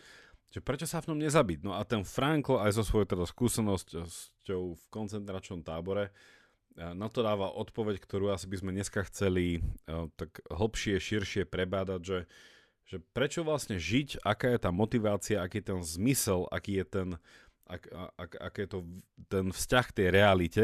že 0.51 0.59
prečo 0.59 0.89
sa 0.89 0.99
v 0.99 1.15
ňom 1.15 1.23
nezabiť? 1.23 1.63
No 1.63 1.79
a 1.79 1.87
ten 1.87 2.03
Frankl 2.03 2.59
aj 2.59 2.75
zo 2.75 2.83
svojou 2.83 3.07
teda 3.07 3.23
skúsenosťou 3.23 4.63
v 4.75 4.83
koncentračnom 4.91 5.63
tábore 5.63 6.11
na 6.75 7.07
to 7.07 7.23
dáva 7.23 7.47
odpoveď, 7.55 8.03
ktorú 8.03 8.35
asi 8.35 8.51
by 8.51 8.57
sme 8.59 8.71
dneska 8.75 9.07
chceli 9.07 9.63
uh, 9.87 10.11
tak 10.19 10.43
hlbšie, 10.51 10.99
širšie 10.99 11.43
prebádať, 11.47 12.01
že, 12.03 12.19
že 12.83 12.97
prečo 13.15 13.47
vlastne 13.47 13.79
žiť, 13.79 14.19
aká 14.27 14.51
je 14.51 14.59
tá 14.59 14.71
motivácia, 14.75 15.39
aký 15.39 15.63
je 15.63 15.67
ten 15.71 15.79
zmysel, 15.79 16.51
aký 16.51 16.83
je 16.83 16.85
ten, 16.85 17.07
ak, 17.65 17.83
ak, 18.19 18.31
ak 18.35 18.53
je 18.59 18.67
to 18.67 18.79
ten 19.31 19.45
vzťah 19.55 19.87
tej 19.95 20.07
realite, 20.11 20.63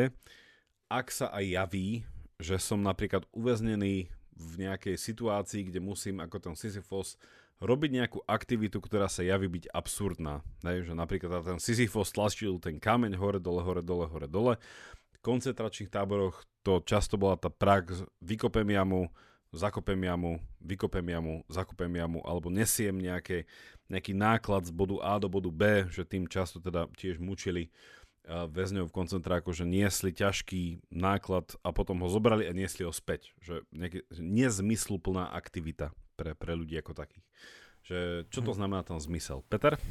ak 0.91 1.07
sa 1.07 1.31
aj 1.31 1.45
javí, 1.47 2.03
že 2.43 2.59
som 2.59 2.83
napríklad 2.83 3.23
uväznený 3.31 4.11
v 4.35 4.53
nejakej 4.59 4.99
situácii, 4.99 5.71
kde 5.71 5.79
musím 5.79 6.19
ako 6.19 6.51
ten 6.51 6.55
Sisyphos 6.59 7.15
robiť 7.61 7.89
nejakú 7.93 8.19
aktivitu, 8.25 8.81
ktorá 8.81 9.05
sa 9.05 9.21
javí 9.21 9.45
byť 9.45 9.69
absurdná. 9.69 10.41
Ne? 10.65 10.81
Že 10.81 10.97
napríklad 10.97 11.45
ten 11.45 11.61
Sisyphos 11.61 12.09
tlačil 12.09 12.57
ten 12.57 12.81
kameň 12.81 13.13
hore, 13.21 13.37
dole, 13.37 13.61
hore, 13.61 13.85
dole, 13.85 14.09
hore, 14.09 14.25
dole 14.25 14.57
koncentračných 15.21 15.93
táboroch 15.93 16.45
to 16.61 16.81
často 16.85 17.17
bola 17.17 17.37
tá 17.37 17.49
prax, 17.49 18.05
vykopem 18.21 18.69
jamu, 18.69 19.09
zakopem 19.49 19.97
jamu, 19.97 20.37
vykopem 20.61 21.07
jamu, 21.09 21.35
zakopem 21.49 21.91
jamu, 21.95 22.19
alebo 22.23 22.53
nesiem 22.53 22.95
nejaké, 22.95 23.49
nejaký 23.89 24.13
náklad 24.13 24.69
z 24.69 24.71
bodu 24.71 24.97
A 25.01 25.17
do 25.17 25.27
bodu 25.27 25.49
B, 25.49 25.89
že 25.89 26.05
tým 26.05 26.29
často 26.29 26.61
teda 26.61 26.87
tiež 26.95 27.17
mučili 27.17 27.73
väzňov 28.29 28.89
v 28.89 28.95
koncentráku, 28.95 29.49
že 29.49 29.65
niesli 29.65 30.13
ťažký 30.13 30.93
náklad 30.93 31.57
a 31.65 31.73
potom 31.73 32.05
ho 32.05 32.07
zobrali 32.07 32.45
a 32.45 32.53
niesli 32.53 32.85
ho 32.85 32.93
späť. 32.93 33.33
Že, 33.41 33.65
nejaký, 33.73 34.05
nezmysluplná 34.13 35.33
aktivita 35.33 35.89
pre, 36.15 36.37
pre 36.37 36.53
ľudí 36.53 36.77
ako 36.77 36.93
takých. 36.93 37.25
Že, 37.81 37.97
čo 38.29 38.39
to 38.45 38.53
mhm. 38.53 38.57
znamená 38.61 38.81
ten 38.85 38.97
zmysel? 39.01 39.41
Peter? 39.49 39.81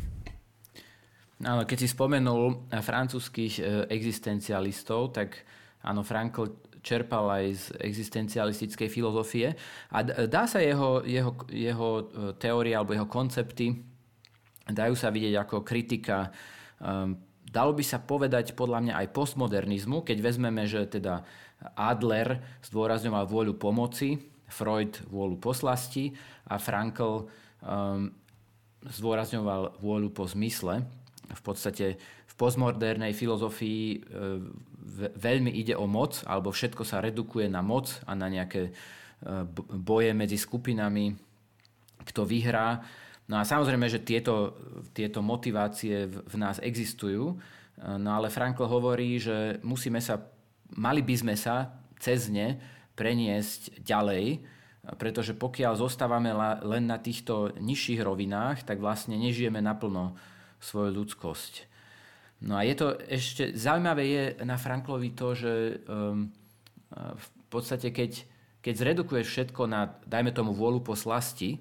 Áno, 1.41 1.65
keď 1.65 1.79
si 1.81 1.89
spomenul 1.89 2.69
francúzských 2.69 3.55
e, 3.59 3.63
existencialistov, 3.89 5.17
tak 5.17 5.41
áno, 5.81 6.05
Frankl 6.05 6.53
čerpal 6.85 7.29
aj 7.33 7.45
z 7.57 7.65
existencialistickej 7.81 8.89
filozofie. 8.93 9.57
A 9.93 10.05
dá 10.05 10.45
sa 10.45 10.61
jeho, 10.61 11.01
jeho, 11.05 11.33
jeho 11.49 11.91
e, 11.97 12.03
teórie 12.37 12.77
alebo 12.77 12.93
jeho 12.93 13.09
koncepty 13.09 13.73
dajú 14.71 14.95
sa 14.95 15.11
vidieť 15.11 15.35
ako 15.41 15.67
kritika 15.67 16.31
um, 16.79 17.19
dalo 17.51 17.75
by 17.75 17.83
sa 17.83 17.99
povedať 17.99 18.55
podľa 18.55 18.79
mňa 18.87 18.95
aj 19.03 19.07
postmodernizmu, 19.11 20.07
keď 20.07 20.19
vezmeme, 20.23 20.63
že 20.71 20.87
teda 20.87 21.27
Adler 21.75 22.41
zdôrazňoval 22.71 23.27
vôľu 23.27 23.55
pomoci, 23.59 24.17
Freud 24.51 24.95
vôľu 25.11 25.37
poslasti 25.39 26.15
a 26.47 26.57
Frankl 26.57 27.27
um, 27.61 28.11
zdôrazňoval 28.87 29.83
vôľu 29.83 30.09
po 30.15 30.25
zmysle 30.25 30.87
v 31.31 31.43
podstate 31.43 31.87
v 32.01 32.35
postmodernej 32.35 33.15
filozofii 33.15 33.83
e, 33.95 33.99
veľmi 35.15 35.51
ide 35.55 35.79
o 35.79 35.87
moc, 35.87 36.23
alebo 36.27 36.51
všetko 36.51 36.83
sa 36.83 36.99
redukuje 36.99 37.47
na 37.47 37.63
moc 37.63 37.91
a 38.07 38.13
na 38.19 38.27
nejaké 38.27 38.71
e, 38.71 38.73
boje 39.79 40.11
medzi 40.15 40.39
skupinami, 40.41 41.15
kto 42.03 42.27
vyhrá. 42.27 42.83
No 43.31 43.39
a 43.39 43.47
samozrejme, 43.47 43.87
že 43.87 44.03
tieto, 44.03 44.59
tieto 44.91 45.23
motivácie 45.23 46.11
v 46.11 46.37
nás 46.39 46.59
existujú, 46.59 47.35
e, 47.35 47.37
no 47.99 48.11
ale 48.19 48.33
Frankl 48.33 48.67
hovorí, 48.67 49.23
že 49.23 49.63
musíme 49.63 50.03
sa, 50.03 50.19
mali 50.75 51.03
by 51.07 51.15
sme 51.15 51.35
sa 51.39 51.71
cez 52.01 52.27
ne 52.33 52.59
preniesť 52.99 53.81
ďalej, 53.85 54.43
pretože 54.97 55.37
pokiaľ 55.37 55.77
zostávame 55.77 56.33
len 56.65 56.89
na 56.89 56.97
týchto 56.97 57.53
nižších 57.61 58.01
rovinách, 58.01 58.65
tak 58.65 58.81
vlastne 58.81 59.15
nežijeme 59.15 59.61
naplno 59.61 60.17
svoju 60.61 60.93
ľudskosť. 61.03 61.71
No 62.41 62.57
a 62.57 62.65
je 62.65 62.73
to 62.77 62.97
ešte, 63.05 63.53
zaujímavé 63.53 64.05
je 64.09 64.25
na 64.49 64.57
Franklovi 64.57 65.13
to, 65.13 65.37
že 65.37 65.53
um, 65.85 66.33
v 66.97 67.27
podstate 67.53 67.93
keď, 67.93 68.25
keď 68.65 68.75
zredukuješ 68.81 69.27
všetko 69.29 69.69
na, 69.69 69.93
dajme 70.09 70.33
tomu, 70.33 70.57
vôľu 70.57 70.81
po 70.81 70.97
slasti, 70.97 71.61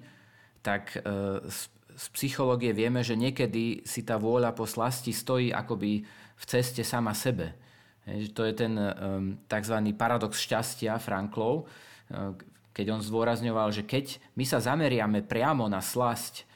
tak 0.64 0.96
uh, 1.04 1.44
z, 1.44 1.68
z 1.96 2.04
psychológie 2.16 2.72
vieme, 2.72 3.04
že 3.04 3.12
niekedy 3.12 3.84
si 3.84 4.00
tá 4.04 4.16
vôľa 4.16 4.56
po 4.56 4.64
slasti 4.64 5.12
stojí 5.12 5.52
akoby 5.52 6.00
v 6.36 6.44
ceste 6.48 6.80
sama 6.80 7.12
sebe. 7.12 7.52
Hej, 8.08 8.32
to 8.32 8.48
je 8.48 8.54
ten 8.56 8.72
um, 8.72 9.36
tzv. 9.44 9.76
paradox 9.92 10.40
šťastia 10.40 10.96
Franklov, 10.96 11.68
uh, 12.08 12.32
keď 12.72 12.96
on 12.96 13.04
zdôrazňoval, 13.04 13.68
že 13.68 13.84
keď 13.84 14.16
my 14.32 14.48
sa 14.48 14.64
zameriame 14.64 15.20
priamo 15.20 15.68
na 15.68 15.84
slasť, 15.84 16.48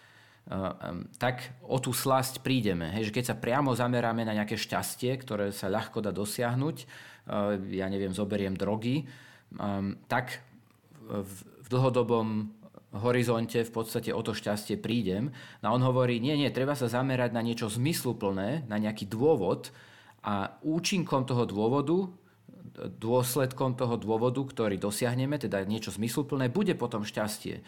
tak 1.16 1.56
o 1.64 1.80
tú 1.80 1.96
slasť 1.96 2.44
prídeme. 2.44 2.92
Hej, 2.92 3.08
že 3.08 3.14
keď 3.16 3.24
sa 3.32 3.40
priamo 3.40 3.72
zameráme 3.72 4.28
na 4.28 4.36
nejaké 4.36 4.60
šťastie, 4.60 5.16
ktoré 5.16 5.48
sa 5.56 5.72
ľahko 5.72 6.04
dá 6.04 6.12
dosiahnuť, 6.12 6.76
ja 7.72 7.86
neviem, 7.88 8.12
zoberiem 8.12 8.52
drogy, 8.52 9.08
tak 10.08 10.44
v 11.00 11.38
dlhodobom 11.72 12.52
horizonte 13.00 13.64
v 13.64 13.72
podstate 13.72 14.14
o 14.14 14.20
to 14.22 14.36
šťastie 14.36 14.78
prídem. 14.78 15.32
No 15.64 15.72
a 15.72 15.74
on 15.74 15.82
hovorí, 15.82 16.20
nie, 16.22 16.36
nie, 16.36 16.52
treba 16.52 16.76
sa 16.78 16.86
zamerať 16.86 17.34
na 17.34 17.42
niečo 17.42 17.66
zmysluplné, 17.66 18.68
na 18.70 18.76
nejaký 18.78 19.08
dôvod 19.10 19.74
a 20.22 20.60
účinkom 20.62 21.26
toho 21.26 21.48
dôvodu, 21.48 22.12
dôsledkom 22.74 23.74
toho 23.74 23.96
dôvodu, 23.96 24.44
ktorý 24.44 24.78
dosiahneme, 24.78 25.40
teda 25.40 25.64
niečo 25.66 25.90
zmysluplné, 25.90 26.52
bude 26.52 26.74
potom 26.78 27.02
šťastie. 27.02 27.64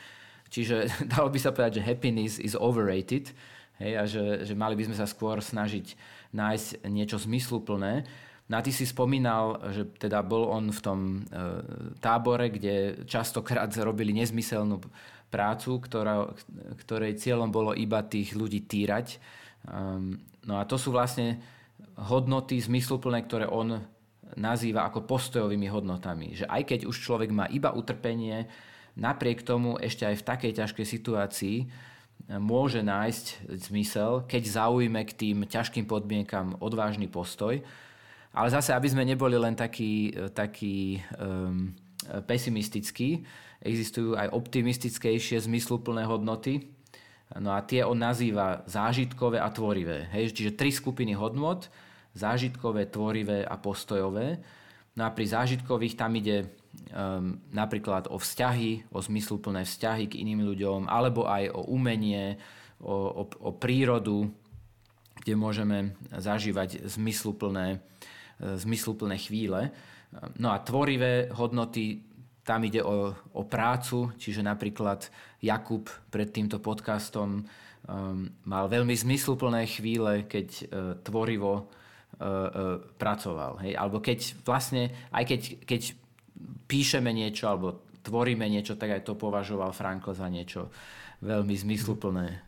Čiže 0.51 0.91
dalo 1.13 1.29
by 1.31 1.39
sa 1.41 1.53
povedať, 1.53 1.81
že 1.81 1.87
happiness 1.87 2.39
is 2.39 2.59
overrated 2.59 3.33
hej, 3.83 3.93
a 3.97 4.05
že, 4.09 4.47
že 4.47 4.55
mali 4.57 4.75
by 4.79 4.91
sme 4.91 4.97
sa 4.97 5.07
skôr 5.09 5.39
snažiť 5.41 5.97
nájsť 6.33 6.87
niečo 6.91 7.17
zmysluplné. 7.21 8.07
No 8.47 8.55
a 8.55 8.63
ty 8.63 8.71
si 8.71 8.87
spomínal, 8.87 9.59
že 9.75 9.91
teda 9.99 10.23
bol 10.23 10.47
on 10.47 10.71
v 10.71 10.81
tom 10.81 10.99
e, 11.03 11.19
tábore, 11.99 12.47
kde 12.47 13.03
častokrát 13.03 13.67
robili 13.83 14.15
nezmyselnú 14.15 14.79
prácu, 15.27 15.83
ktorá, 15.83 16.31
ktorej 16.87 17.19
cieľom 17.19 17.51
bolo 17.51 17.75
iba 17.75 18.07
tých 18.07 18.39
ľudí 18.39 18.63
týrať. 18.63 19.19
Um, 19.67 20.23
no 20.47 20.63
a 20.63 20.65
to 20.65 20.79
sú 20.79 20.95
vlastne 20.95 21.43
hodnoty 21.99 22.63
zmysluplné, 22.63 23.27
ktoré 23.27 23.51
on 23.51 23.83
nazýva 24.39 24.87
ako 24.87 25.03
postojovými 25.03 25.67
hodnotami. 25.67 26.39
Že 26.39 26.47
aj 26.47 26.63
keď 26.63 26.81
už 26.87 26.97
človek 27.03 27.35
má 27.35 27.51
iba 27.51 27.75
utrpenie, 27.75 28.47
napriek 28.97 29.45
tomu 29.45 29.77
ešte 29.79 30.09
aj 30.09 30.17
v 30.19 30.27
takej 30.27 30.53
ťažkej 30.59 30.87
situácii 30.89 31.57
e, 31.63 31.67
môže 32.41 32.81
nájsť 32.81 33.53
zmysel, 33.71 34.25
keď 34.25 34.43
zaujme 34.65 35.01
k 35.05 35.13
tým 35.13 35.37
ťažkým 35.45 35.85
podmienkam 35.85 36.57
odvážny 36.59 37.07
postoj 37.07 37.61
ale 38.37 38.53
zase, 38.53 38.77
aby 38.77 38.85
sme 38.93 39.09
neboli 39.09 39.41
len 39.41 39.57
takí, 39.57 40.13
takí 40.37 41.01
um, 41.17 41.73
pesimistickí, 42.29 43.25
existujú 43.65 44.13
aj 44.13 44.29
optimistickejšie 44.29 45.41
zmysluplné 45.41 46.05
hodnoty. 46.05 46.69
No 47.41 47.57
a 47.57 47.65
tie 47.65 47.81
on 47.81 47.97
nazýva 47.97 48.61
zážitkové 48.69 49.41
a 49.41 49.49
tvorivé. 49.49 50.13
Hej? 50.13 50.37
Čiže 50.37 50.53
tri 50.53 50.69
skupiny 50.69 51.17
hodnot, 51.17 51.73
zážitkové, 52.13 52.93
tvorivé 52.93 53.41
a 53.41 53.57
postojové. 53.57 54.37
No 54.93 55.09
a 55.09 55.11
pri 55.17 55.33
zážitkových 55.33 55.97
tam 55.97 56.13
ide 56.21 56.53
um, 56.93 57.41
napríklad 57.51 58.09
o 58.11 58.17
vzťahy, 58.21 58.89
o 58.93 58.99
zmysluplné 59.01 59.65
vzťahy 59.65 60.11
k 60.11 60.19
iným 60.23 60.45
ľuďom, 60.45 60.87
alebo 60.91 61.27
aj 61.29 61.51
o 61.53 61.67
umenie, 61.71 62.37
o, 62.83 63.23
o, 63.23 63.23
o 63.25 63.51
prírodu, 63.57 64.29
kde 65.21 65.35
môžeme 65.35 65.97
zažívať 66.13 66.85
zmysluplné 66.85 67.81
E, 68.37 68.61
zmysluplné 68.61 69.17
chvíle. 69.17 69.73
No 70.37 70.53
a 70.53 70.61
tvorivé 70.61 71.33
hodnoty, 71.33 72.05
tam 72.45 72.69
ide 72.69 72.85
o, 72.85 73.17
o 73.33 73.43
prácu, 73.49 74.13
čiže 74.21 74.45
napríklad 74.45 75.09
Jakub 75.41 75.89
pred 76.13 76.31
týmto 76.31 76.63
podcastom 76.63 77.43
um, 77.43 78.29
mal 78.47 78.71
veľmi 78.71 78.95
zmysluplné 78.95 79.67
chvíle, 79.67 80.29
keď 80.31 80.49
uh, 80.49 80.65
tvorivo 81.03 81.53
uh, 81.59 81.65
uh, 81.65 82.79
pracoval. 82.97 83.67
Hej? 83.67 83.73
Alebo 83.75 83.99
keď 83.99 84.39
vlastne, 84.47 84.95
aj 85.11 85.25
keď, 85.27 85.41
keď 85.67 85.83
píšeme 86.67 87.11
niečo 87.13 87.49
alebo 87.51 87.87
tvoríme 88.07 88.47
niečo, 88.47 88.79
tak 88.79 88.95
aj 88.95 89.03
to 89.03 89.19
považoval 89.19 89.75
Frankl 89.75 90.15
za 90.15 90.31
niečo 90.31 90.71
veľmi 91.25 91.55
zmysluplné. 91.57 92.47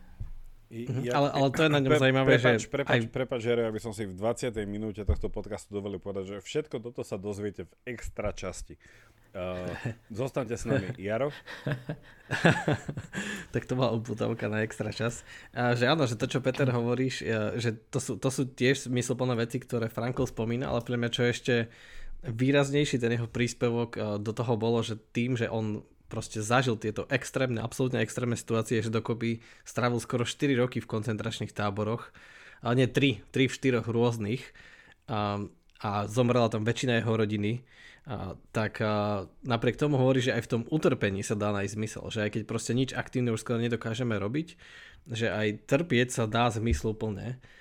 Mhm. 0.69 1.01
Ja, 1.01 1.17
ale, 1.17 1.33
ale 1.33 1.47
to 1.49 1.65
je 1.65 1.69
na 1.73 1.81
ňom 1.81 1.89
pre, 1.89 1.97
zaujímavé, 1.97 2.31
prepač, 2.37 2.61
že... 2.61 2.69
Prepač, 2.69 2.93
aj... 2.93 2.99
prepač, 3.09 3.39
Jero, 3.41 3.61
aby 3.65 3.81
som 3.81 3.89
si 3.89 4.05
v 4.05 4.13
20. 4.13 4.53
minúte 4.69 5.01
tohto 5.01 5.25
podcastu 5.33 5.73
dovolil 5.73 5.97
povedať, 5.97 6.37
že 6.37 6.45
všetko 6.45 6.77
toto 6.85 7.01
sa 7.01 7.17
dozviete 7.17 7.65
v 7.65 7.73
extra 7.89 8.29
časti. 8.29 8.77
Uh, 9.29 9.65
zostaňte 10.09 10.57
s 10.57 10.65
nami. 10.69 10.89
Jaro? 10.97 11.29
tak 13.53 13.65
to 13.69 13.73
bola 13.77 13.93
uputovka 13.93 14.45
na 14.49 14.65
extra 14.65 14.89
čas. 14.93 15.21
Uh, 15.53 15.73
že 15.73 15.89
áno, 15.89 16.05
že 16.05 16.17
to, 16.17 16.29
čo 16.29 16.41
Peter 16.41 16.69
hovoríš, 16.77 17.25
uh, 17.25 17.57
že 17.57 17.73
to 17.89 17.97
sú, 17.97 18.21
to 18.21 18.29
sú 18.29 18.45
tiež 18.49 18.89
zmysluplné 18.89 19.37
veci, 19.41 19.57
ktoré 19.57 19.89
Frankl 19.89 20.29
spomína, 20.29 20.69
ale 20.69 20.85
pre 20.85 21.01
mňa 21.01 21.09
čo 21.09 21.25
ešte 21.25 21.69
výraznejší 22.23 22.99
ten 22.99 23.15
jeho 23.15 23.27
príspevok 23.27 23.89
uh, 23.95 24.01
do 24.19 24.35
toho 24.35 24.59
bolo, 24.59 24.83
že 24.83 24.99
tým, 25.15 25.39
že 25.39 25.47
on 25.47 25.83
proste 26.09 26.41
zažil 26.41 26.75
tieto 26.75 27.05
extrémne, 27.07 27.61
absolútne 27.61 28.01
extrémne 28.01 28.33
situácie, 28.33 28.81
že 28.81 28.89
dokopy 28.89 29.45
strávil 29.61 30.01
skoro 30.01 30.25
4 30.25 30.57
roky 30.57 30.81
v 30.81 30.89
koncentračných 30.89 31.53
táboroch, 31.53 32.09
ale 32.65 32.83
nie 32.83 32.87
3, 32.89 33.29
3 33.29 33.45
v 33.45 33.53
4 33.85 33.85
rôznych 33.85 34.41
a, 35.07 35.45
a 35.79 35.89
zomrela 36.09 36.49
tam 36.49 36.65
väčšina 36.65 36.99
jeho 36.99 37.13
rodiny, 37.13 37.61
a, 38.09 38.33
tak 38.49 38.81
a, 38.81 39.29
napriek 39.45 39.77
tomu 39.77 40.01
hovorí, 40.01 40.25
že 40.25 40.33
aj 40.33 40.49
v 40.49 40.51
tom 40.57 40.61
utrpení 40.73 41.21
sa 41.21 41.37
dá 41.37 41.53
nájsť 41.53 41.75
zmysel, 41.77 42.03
že 42.09 42.19
aj 42.25 42.29
keď 42.35 42.41
proste 42.49 42.73
nič 42.73 42.89
aktívne 42.97 43.29
už 43.31 43.45
skoro 43.45 43.61
nedokážeme 43.61 44.17
robiť, 44.17 44.57
že 45.13 45.29
aj 45.29 45.69
trpieť 45.69 46.09
sa 46.09 46.23
dá 46.25 46.49
zmysluplne. 46.49 47.37
A, 47.37 47.58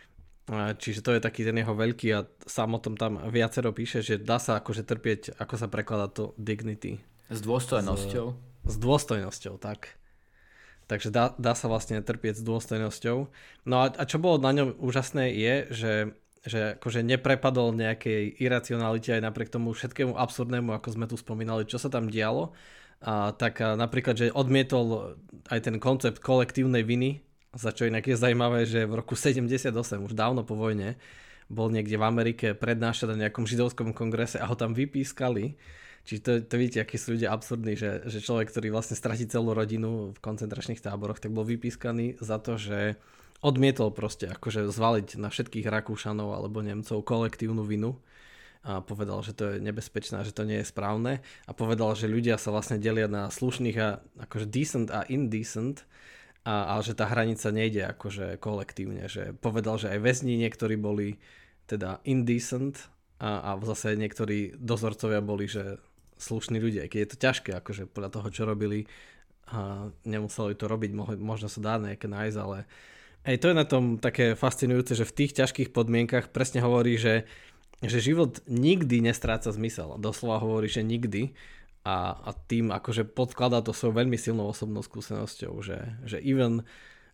čiže 0.80 1.04
to 1.04 1.12
je 1.12 1.20
taký 1.20 1.44
ten 1.44 1.60
jeho 1.60 1.76
veľký 1.76 2.08
a 2.16 2.24
samotnom 2.48 2.96
tam 2.96 3.20
viacero 3.28 3.70
píše, 3.76 4.00
že 4.00 4.16
dá 4.16 4.40
sa 4.40 4.56
akože 4.56 4.82
trpieť, 4.88 5.36
ako 5.36 5.54
sa 5.60 5.68
prekladá 5.68 6.08
to 6.08 6.32
dignity 6.40 7.04
s 7.28 7.44
dôstojnosťou. 7.44 8.26
S, 8.64 8.72
s 8.72 8.76
dôstojnosťou, 8.80 9.60
tak. 9.60 10.00
Takže 10.88 11.12
dá, 11.12 11.36
dá 11.36 11.52
sa 11.52 11.68
vlastne 11.68 12.00
trpieť 12.00 12.40
s 12.40 12.42
dôstojnosťou. 12.44 13.18
No 13.68 13.76
a, 13.84 13.92
a 13.92 14.02
čo 14.08 14.16
bolo 14.16 14.40
na 14.40 14.56
ňom 14.56 14.80
úžasné 14.80 15.36
je, 15.36 15.54
že, 15.68 15.94
že 16.48 16.60
akože 16.80 17.04
neprepadol 17.04 17.76
nejakej 17.76 18.40
iracionalite 18.40 19.12
aj 19.12 19.22
napriek 19.28 19.52
tomu 19.52 19.76
všetkému 19.76 20.16
absurdnému, 20.16 20.72
ako 20.72 20.88
sme 20.96 21.04
tu 21.04 21.20
spomínali, 21.20 21.68
čo 21.68 21.76
sa 21.76 21.92
tam 21.92 22.08
dialo. 22.08 22.56
A, 23.04 23.36
tak 23.36 23.60
a 23.60 23.76
napríklad, 23.76 24.16
že 24.16 24.32
odmietol 24.32 25.20
aj 25.52 25.60
ten 25.68 25.76
koncept 25.76 26.24
kolektívnej 26.24 26.80
viny, 26.88 27.20
za 27.56 27.70
čo 27.72 27.88
inak 27.88 28.04
je 28.04 28.16
zaujímavé, 28.16 28.68
že 28.68 28.84
v 28.84 29.00
roku 29.00 29.16
78, 29.16 29.72
už 30.04 30.12
dávno 30.12 30.44
po 30.44 30.56
vojne, 30.56 31.00
bol 31.48 31.72
niekde 31.72 31.96
v 31.96 32.04
Amerike 32.04 32.46
prednášať 32.52 33.16
na 33.16 33.26
nejakom 33.26 33.48
židovskom 33.48 33.96
kongrese 33.96 34.36
a 34.36 34.48
ho 34.48 34.56
tam 34.56 34.76
vypískali. 34.76 35.56
Čiže 36.04 36.20
to, 36.20 36.32
to 36.44 36.54
vidíte, 36.60 36.84
akí 36.84 36.96
sú 37.00 37.16
ľudia 37.16 37.32
absurdní, 37.32 37.76
že, 37.76 38.04
že 38.08 38.24
človek, 38.24 38.52
ktorý 38.52 38.72
vlastne 38.72 38.96
stratí 38.96 39.28
celú 39.28 39.52
rodinu 39.52 40.12
v 40.12 40.18
koncentračných 40.20 40.80
táboroch, 40.80 41.20
tak 41.20 41.32
bol 41.32 41.44
vypískaný 41.44 42.20
za 42.20 42.40
to, 42.40 42.60
že 42.60 42.96
odmietol 43.40 43.92
proste 43.92 44.28
akože 44.32 44.68
zvaliť 44.68 45.20
na 45.20 45.28
všetkých 45.28 45.68
Rakúšanov 45.68 46.32
alebo 46.36 46.64
Nemcov 46.64 47.04
kolektívnu 47.04 47.64
vinu 47.64 47.96
a 48.66 48.82
povedal, 48.82 49.22
že 49.22 49.32
to 49.32 49.54
je 49.54 49.62
nebezpečné, 49.62 50.26
že 50.26 50.34
to 50.34 50.42
nie 50.42 50.60
je 50.60 50.66
správne. 50.66 51.22
A 51.46 51.50
povedal, 51.54 51.94
že 51.94 52.10
ľudia 52.10 52.36
sa 52.36 52.50
vlastne 52.50 52.82
delia 52.82 53.06
na 53.06 53.30
slušných 53.30 53.78
a 53.78 54.02
akože 54.28 54.46
decent 54.50 54.88
a 54.90 55.06
indecent 55.06 55.86
a, 56.48 56.72
a 56.72 56.74
že 56.80 56.96
tá 56.96 57.04
hranica 57.04 57.52
nejde 57.52 57.84
akože 57.92 58.40
kolektívne, 58.40 59.04
že 59.04 59.36
povedal, 59.36 59.76
že 59.76 59.92
aj 59.92 60.00
väzni 60.00 60.40
niektorí 60.40 60.80
boli 60.80 61.20
teda 61.68 62.00
indecent 62.08 62.88
a, 63.20 63.52
a 63.52 63.60
zase 63.68 64.00
niektorí 64.00 64.56
dozorcovia 64.56 65.20
boli, 65.20 65.44
že 65.44 65.76
slušní 66.16 66.56
ľudia, 66.56 66.88
keď 66.88 66.98
je 67.04 67.10
to 67.12 67.16
ťažké, 67.20 67.50
akože 67.52 67.92
podľa 67.92 68.10
toho, 68.16 68.28
čo 68.32 68.42
robili, 68.48 68.88
a 69.48 69.92
nemuseli 70.08 70.56
to 70.56 70.68
robiť, 70.68 70.90
možno 71.20 71.52
sa 71.52 71.60
dá 71.60 71.74
nejaké 71.76 72.08
nájsť, 72.08 72.38
ale 72.40 72.64
aj 73.28 73.36
to 73.44 73.46
je 73.52 73.56
na 73.56 73.66
tom 73.68 73.84
také 74.00 74.32
fascinujúce, 74.32 74.96
že 74.96 75.08
v 75.08 75.16
tých 75.24 75.36
ťažkých 75.36 75.72
podmienkach 75.76 76.32
presne 76.32 76.64
hovorí, 76.64 76.96
že, 76.96 77.28
že 77.84 78.00
život 78.00 78.40
nikdy 78.48 79.04
nestráca 79.04 79.52
zmysel. 79.52 80.00
Doslova 80.00 80.40
hovorí, 80.40 80.68
že 80.68 80.80
nikdy. 80.80 81.36
A, 81.86 82.16
a 82.18 82.30
tým 82.50 82.74
akože 82.74 83.06
podkladá 83.06 83.64
to 83.64 83.72
svojou 83.72 83.96
veľmi 83.96 84.18
silnou 84.18 84.50
osobnou 84.50 84.84
skúsenosťou, 84.84 85.52
že, 85.62 85.78
že 86.04 86.18
even 86.20 86.66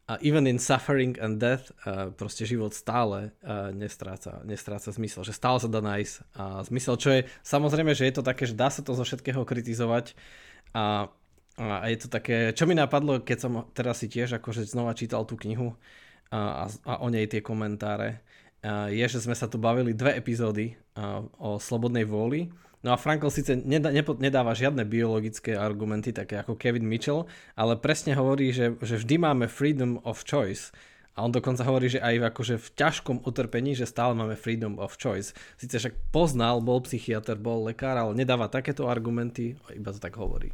a 0.05 0.21
even 0.21 0.45
in 0.45 0.61
suffering 0.61 1.17
and 1.17 1.41
death 1.41 1.73
uh, 1.89 2.13
proste 2.13 2.45
život 2.45 2.77
stále 2.77 3.33
uh, 3.41 3.73
nestráca, 3.73 4.45
nestráca 4.45 4.93
zmysel, 4.93 5.25
že 5.25 5.33
stále 5.33 5.57
sa 5.57 5.69
dá 5.69 5.81
nájsť. 5.81 6.15
Uh, 6.37 6.61
zmysel, 6.69 6.95
čo 7.01 7.09
je 7.09 7.21
samozrejme, 7.41 7.97
že 7.97 8.05
je 8.13 8.15
to 8.21 8.23
také, 8.25 8.45
že 8.45 8.53
dá 8.53 8.69
sa 8.69 8.85
to 8.85 8.93
zo 8.93 9.01
všetkého 9.01 9.41
kritizovať. 9.49 10.13
A, 10.77 11.09
a 11.57 11.85
je 11.89 11.99
to 12.05 12.13
také, 12.13 12.53
čo 12.53 12.69
mi 12.69 12.77
napadlo, 12.77 13.25
keď 13.25 13.39
som 13.41 13.53
teraz 13.73 14.05
si 14.05 14.13
tiež 14.13 14.37
akože 14.37 14.69
znova 14.69 14.93
čítal 14.93 15.25
tú 15.25 15.41
knihu 15.41 15.73
a, 16.29 16.69
a, 16.69 16.75
a 16.85 16.93
o 17.01 17.09
nej 17.09 17.25
tie 17.25 17.41
komentáre, 17.41 18.21
uh, 18.61 18.93
je, 18.93 19.09
že 19.09 19.25
sme 19.25 19.33
sa 19.33 19.49
tu 19.49 19.57
bavili 19.57 19.97
dve 19.97 20.21
epizódy 20.21 20.77
uh, 21.01 21.25
o 21.41 21.57
slobodnej 21.57 22.05
vôli 22.05 22.53
No 22.85 22.93
a 22.93 23.01
Frankl 23.01 23.33
síce 23.33 23.57
nedá, 23.57 23.89
nedáva 24.21 24.53
žiadne 24.53 24.85
biologické 24.85 25.57
argumenty, 25.57 26.13
také 26.13 26.37
ako 26.37 26.61
Kevin 26.61 26.85
Mitchell, 26.85 27.25
ale 27.57 27.81
presne 27.81 28.13
hovorí, 28.13 28.53
že, 28.53 28.77
že 28.85 29.01
vždy 29.01 29.17
máme 29.25 29.49
freedom 29.49 30.05
of 30.05 30.21
choice. 30.29 30.69
A 31.17 31.25
on 31.25 31.33
dokonca 31.33 31.65
hovorí, 31.65 31.89
že 31.89 32.05
aj 32.05 32.35
akože 32.35 32.61
v 32.61 32.69
ťažkom 32.77 33.17
utrpení, 33.25 33.73
že 33.73 33.89
stále 33.89 34.13
máme 34.13 34.37
freedom 34.37 34.77
of 34.77 35.01
choice. 35.01 35.33
Sice 35.57 35.81
však 35.81 36.13
poznal, 36.13 36.61
bol 36.61 36.85
psychiatr, 36.85 37.41
bol 37.41 37.65
lekár, 37.65 37.97
ale 37.97 38.13
nedáva 38.13 38.53
takéto 38.53 38.85
argumenty, 38.91 39.57
iba 39.73 39.91
to 39.95 40.03
tak 40.03 40.21
hovorí. 40.21 40.53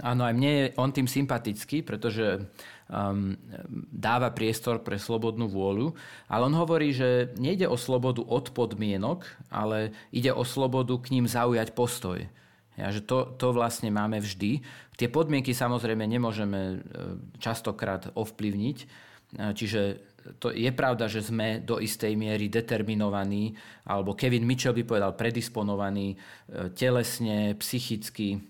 Áno, 0.00 0.24
aj 0.24 0.34
mne 0.34 0.50
je 0.50 0.64
on 0.80 0.90
tým 0.90 1.04
sympatický, 1.04 1.84
pretože 1.84 2.40
um, 2.88 3.36
dáva 3.92 4.32
priestor 4.32 4.80
pre 4.80 4.96
slobodnú 4.96 5.46
vôľu, 5.46 5.92
ale 6.26 6.42
on 6.48 6.54
hovorí, 6.56 6.96
že 6.96 7.36
nejde 7.36 7.68
o 7.68 7.76
slobodu 7.76 8.24
od 8.24 8.50
podmienok, 8.56 9.28
ale 9.52 9.92
ide 10.08 10.32
o 10.32 10.42
slobodu 10.42 10.96
k 10.98 11.20
ním 11.20 11.28
zaujať 11.28 11.76
postoj. 11.76 12.24
Ja, 12.80 12.88
že 12.88 13.04
to, 13.04 13.36
to 13.36 13.52
vlastne 13.52 13.92
máme 13.92 14.24
vždy. 14.24 14.64
Tie 14.96 15.08
podmienky 15.12 15.52
samozrejme 15.52 16.00
nemôžeme 16.08 16.60
e, 16.60 16.76
častokrát 17.36 18.08
ovplyvniť, 18.16 18.78
e, 18.80 18.86
čiže 19.52 19.80
to 20.40 20.52
je 20.52 20.68
pravda, 20.72 21.08
že 21.08 21.24
sme 21.24 21.64
do 21.64 21.80
istej 21.80 22.12
miery 22.12 22.52
determinovaní, 22.52 23.56
alebo 23.88 24.12
Kevin 24.12 24.44
Mitchell 24.44 24.76
by 24.76 24.84
povedal 24.84 25.12
predisponovaní 25.16 26.14
e, 26.14 26.16
telesne, 26.72 27.56
psychicky, 27.60 28.40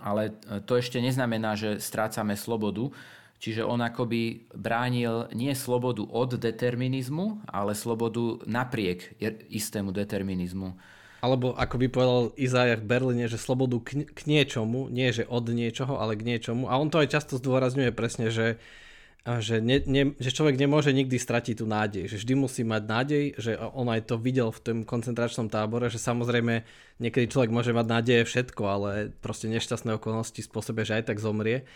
ale 0.00 0.34
to 0.64 0.76
ešte 0.76 1.00
neznamená, 1.00 1.54
že 1.54 1.78
strácame 1.80 2.36
slobodu. 2.36 2.90
Čiže 3.36 3.68
on 3.68 3.84
akoby 3.84 4.48
bránil 4.56 5.28
nie 5.36 5.52
slobodu 5.52 6.00
od 6.08 6.40
determinizmu, 6.40 7.44
ale 7.44 7.76
slobodu 7.76 8.40
napriek 8.48 9.12
istému 9.52 9.92
determinizmu. 9.92 10.72
Alebo 11.20 11.52
ako 11.52 11.76
by 11.80 11.86
povedal 11.92 12.22
Izaja 12.36 12.80
v 12.80 12.88
Berlíne, 12.88 13.28
že 13.28 13.40
slobodu 13.40 13.76
k, 13.80 14.08
k 14.08 14.20
niečomu, 14.24 14.88
nie 14.88 15.12
že 15.12 15.28
od 15.28 15.48
niečoho, 15.52 16.00
ale 16.00 16.16
k 16.16 16.24
niečomu. 16.24 16.68
A 16.68 16.80
on 16.80 16.88
to 16.88 17.00
aj 17.00 17.12
často 17.12 17.36
zdôrazňuje 17.36 17.92
presne, 17.92 18.32
že, 18.32 18.56
že, 19.26 19.58
ne, 19.58 19.82
ne, 19.90 20.14
že 20.22 20.30
človek 20.30 20.54
nemôže 20.54 20.94
nikdy 20.94 21.18
stratiť 21.18 21.58
tú 21.58 21.66
nádej. 21.66 22.06
Že 22.06 22.16
vždy 22.22 22.34
musí 22.38 22.62
mať 22.62 22.82
nádej, 22.86 23.24
že 23.34 23.58
on 23.58 23.90
aj 23.90 24.06
to 24.06 24.22
videl 24.22 24.54
v 24.54 24.62
tom 24.62 24.78
koncentračnom 24.86 25.50
tábore, 25.50 25.90
že 25.90 25.98
samozrejme 25.98 26.62
niekedy 27.02 27.26
človek 27.26 27.50
môže 27.50 27.74
mať 27.74 27.86
nádeje 27.90 28.22
všetko, 28.22 28.62
ale 28.62 28.90
proste 29.18 29.50
nešťastné 29.50 29.98
okolnosti 29.98 30.38
spôsobia, 30.46 30.86
že 30.86 30.96
aj 31.02 31.04
tak 31.10 31.18
zomrie 31.18 31.66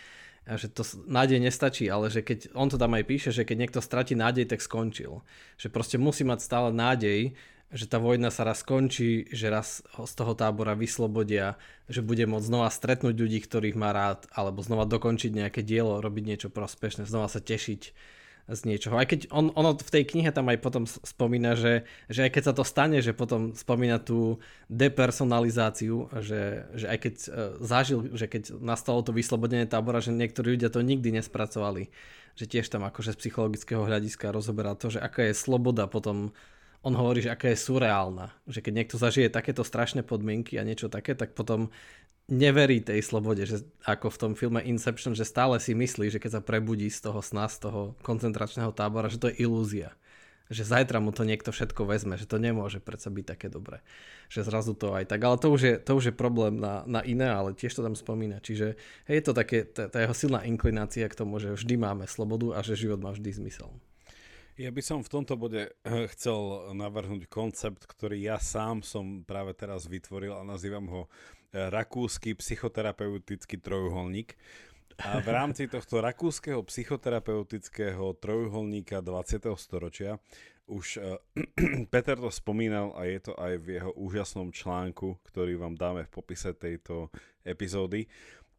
a 0.47 0.57
že 0.57 0.73
to 0.73 0.81
nádej 1.05 1.37
nestačí, 1.37 1.85
ale 1.85 2.09
že 2.09 2.25
keď, 2.25 2.55
on 2.57 2.71
to 2.71 2.79
tam 2.79 2.97
aj 2.97 3.05
píše, 3.05 3.29
že 3.29 3.45
keď 3.45 3.57
niekto 3.67 3.79
stratí 3.83 4.17
nádej, 4.17 4.49
tak 4.49 4.63
skončil. 4.63 5.21
Že 5.61 5.67
proste 5.69 5.97
musí 6.01 6.25
mať 6.25 6.39
stále 6.41 6.73
nádej, 6.73 7.37
že 7.71 7.87
tá 7.87 8.03
vojna 8.03 8.29
sa 8.35 8.43
raz 8.43 8.61
skončí, 8.61 9.31
že 9.31 9.47
raz 9.47 9.79
ho 9.95 10.03
z 10.03 10.13
toho 10.13 10.35
tábora 10.35 10.75
vyslobodia, 10.75 11.55
že 11.87 12.03
bude 12.03 12.27
môcť 12.27 12.47
znova 12.47 12.67
stretnúť 12.67 13.15
ľudí, 13.15 13.39
ktorých 13.39 13.79
má 13.79 13.95
rád, 13.95 14.27
alebo 14.35 14.59
znova 14.59 14.83
dokončiť 14.83 15.31
nejaké 15.31 15.63
dielo, 15.63 16.03
robiť 16.03 16.23
niečo 16.27 16.49
prospešné, 16.51 17.07
znova 17.07 17.31
sa 17.31 17.39
tešiť 17.39 17.81
z 18.51 18.61
niečoho. 18.67 18.99
Aj 18.99 19.07
keď 19.07 19.31
on, 19.31 19.53
ono 19.55 19.77
v 19.79 19.91
tej 19.91 20.03
knihe 20.03 20.27
tam 20.35 20.51
aj 20.51 20.59
potom 20.59 20.83
spomína, 20.83 21.55
že, 21.55 21.87
že 22.11 22.27
aj 22.27 22.31
keď 22.35 22.43
sa 22.51 22.53
to 22.57 22.63
stane, 22.67 22.99
že 22.99 23.15
potom 23.15 23.55
spomína 23.55 24.03
tú 24.03 24.43
depersonalizáciu, 24.67 26.11
že, 26.19 26.67
že 26.75 26.85
aj 26.91 26.97
keď 26.99 27.13
uh, 27.15 27.27
zažil, 27.63 27.99
že 28.17 28.27
keď 28.27 28.59
nastalo 28.59 28.99
to 29.05 29.15
vyslobodenie 29.15 29.69
tábora, 29.69 30.03
že 30.03 30.11
niektorí 30.11 30.59
ľudia 30.59 30.73
to 30.73 30.83
nikdy 30.83 31.15
nespracovali. 31.15 31.93
Že 32.35 32.45
tiež 32.47 32.67
tam 32.71 32.83
akože 32.87 33.15
z 33.15 33.19
psychologického 33.23 33.83
hľadiska 33.83 34.31
rozoberá 34.31 34.75
to, 34.75 34.91
že 34.91 34.99
aká 35.03 35.31
je 35.31 35.35
sloboda 35.35 35.87
potom 35.87 36.35
on 36.81 36.97
hovorí, 36.97 37.21
že 37.21 37.29
aká 37.29 37.53
je 37.53 37.61
surreálna. 37.61 38.33
Že 38.49 38.59
keď 38.65 38.73
niekto 38.73 38.95
zažije 38.97 39.29
takéto 39.29 39.61
strašné 39.61 40.01
podmienky 40.01 40.57
a 40.57 40.65
niečo 40.65 40.89
také, 40.89 41.13
tak 41.13 41.37
potom 41.37 41.69
neverí 42.31 42.81
tej 42.81 43.05
slobode, 43.05 43.45
že 43.45 43.61
ako 43.85 44.09
v 44.09 44.19
tom 44.19 44.31
filme 44.33 44.63
Inception, 44.65 45.13
že 45.13 45.27
stále 45.27 45.61
si 45.61 45.77
myslí, 45.77 46.09
že 46.09 46.17
keď 46.17 46.39
sa 46.39 46.41
prebudí 46.41 46.89
z 46.89 47.05
toho 47.05 47.21
sna, 47.21 47.45
z 47.45 47.69
toho 47.69 47.93
koncentračného 48.01 48.73
tábora, 48.73 49.11
že 49.11 49.21
to 49.21 49.29
je 49.29 49.45
ilúzia. 49.45 49.93
Že 50.51 50.67
zajtra 50.67 50.99
mu 50.99 51.15
to 51.15 51.23
niekto 51.23 51.53
všetko 51.53 51.87
vezme, 51.87 52.19
že 52.19 52.27
to 52.27 52.35
nemôže 52.35 52.83
predsa 52.83 53.07
byť 53.07 53.25
také 53.29 53.47
dobré. 53.47 53.79
Že 54.27 54.51
zrazu 54.51 54.73
to 54.75 54.91
aj 54.91 55.07
tak. 55.07 55.23
Ale 55.23 55.39
to 55.39 55.47
už 55.47 55.61
je, 55.63 55.75
to 55.79 55.95
už 55.95 56.11
je 56.11 56.15
problém 56.15 56.59
na, 56.59 56.83
na 56.83 56.99
iné, 57.07 57.31
ale 57.31 57.55
tiež 57.55 57.71
to 57.71 57.85
tam 57.85 57.95
spomína. 57.95 58.43
Čiže 58.43 58.75
je 59.07 59.21
to 59.23 59.31
také, 59.31 59.63
tá, 59.63 59.87
tá 59.87 60.03
jeho 60.03 60.11
silná 60.11 60.43
inklinácia 60.43 61.07
k 61.07 61.15
tomu, 61.15 61.39
že 61.39 61.55
vždy 61.55 61.79
máme 61.79 62.03
slobodu 62.03 62.57
a 62.57 62.59
že 62.65 62.75
život 62.75 62.99
má 62.99 63.15
vždy 63.15 63.31
zmysel. 63.31 63.71
Ja 64.61 64.69
by 64.69 64.81
som 64.85 65.01
v 65.01 65.09
tomto 65.09 65.41
bode 65.41 65.73
chcel 66.13 66.37
navrhnúť 66.77 67.25
koncept, 67.25 67.81
ktorý 67.89 68.21
ja 68.21 68.37
sám 68.37 68.85
som 68.85 69.25
práve 69.25 69.57
teraz 69.57 69.89
vytvoril 69.89 70.37
a 70.37 70.45
nazývam 70.45 70.85
ho 70.85 71.01
rakúsky 71.49 72.37
psychoterapeutický 72.37 73.57
trojuholník. 73.57 74.37
A 75.01 75.17
v 75.17 75.27
rámci 75.41 75.65
tohto 75.65 75.97
rakúskeho 75.97 76.61
psychoterapeutického 76.61 78.13
trojuholníka 78.21 79.01
20. 79.01 79.49
storočia 79.57 80.21
už 80.69 81.01
uh, 81.01 81.17
Peter 81.91 82.21
to 82.21 82.29
spomínal 82.29 82.93
a 82.93 83.09
je 83.09 83.19
to 83.19 83.33
aj 83.41 83.65
v 83.65 83.81
jeho 83.81 83.91
úžasnom 83.97 84.53
článku, 84.53 85.19
ktorý 85.25 85.57
vám 85.57 85.73
dáme 85.73 86.05
v 86.05 86.13
popise 86.13 86.53
tejto 86.53 87.09
epizódy. 87.41 88.05